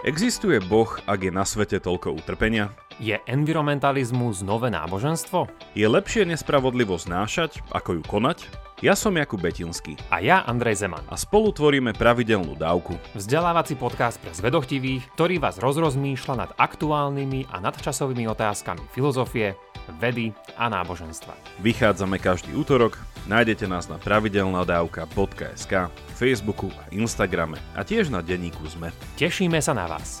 Existuje 0.00 0.64
Boh, 0.64 0.96
ak 1.04 1.28
je 1.28 1.28
na 1.28 1.44
svete 1.44 1.76
toľko 1.76 2.16
utrpenia? 2.16 2.72
Je 3.00 3.16
environmentalizmus 3.24 4.44
nové 4.44 4.68
náboženstvo? 4.68 5.48
Je 5.72 5.88
lepšie 5.88 6.28
nespravodlivosť 6.28 7.08
znášať, 7.08 7.50
ako 7.72 7.96
ju 7.96 8.02
konať? 8.04 8.44
Ja 8.84 8.92
som 8.92 9.16
Jakub 9.16 9.40
Betinský. 9.40 9.96
A 10.12 10.20
ja 10.20 10.44
Andrej 10.44 10.84
Zeman. 10.84 11.00
A 11.08 11.16
spolu 11.16 11.48
tvoríme 11.48 11.96
pravidelnú 11.96 12.60
dávku. 12.60 13.00
Vzdelávací 13.16 13.80
podcast 13.80 14.20
pre 14.20 14.36
zvedochtivých, 14.36 15.16
ktorý 15.16 15.40
vás 15.40 15.56
rozrozmýšľa 15.56 16.34
nad 16.44 16.50
aktuálnymi 16.60 17.48
a 17.48 17.56
nadčasovými 17.64 18.28
otázkami 18.36 18.84
filozofie, 18.92 19.56
vedy 19.96 20.36
a 20.60 20.68
náboženstva. 20.68 21.32
Vychádzame 21.64 22.20
každý 22.20 22.52
útorok, 22.52 23.00
nájdete 23.24 23.64
nás 23.64 23.88
na 23.88 23.96
pravidelnadavka.sk 23.96 25.88
Facebooku 26.20 26.68
a 26.76 26.84
Instagrame 26.92 27.56
a 27.72 27.80
tiež 27.80 28.12
na 28.12 28.20
denníku 28.20 28.60
ZME. 28.68 28.92
Tešíme 29.16 29.56
sa 29.64 29.72
na 29.72 29.88
vás. 29.88 30.20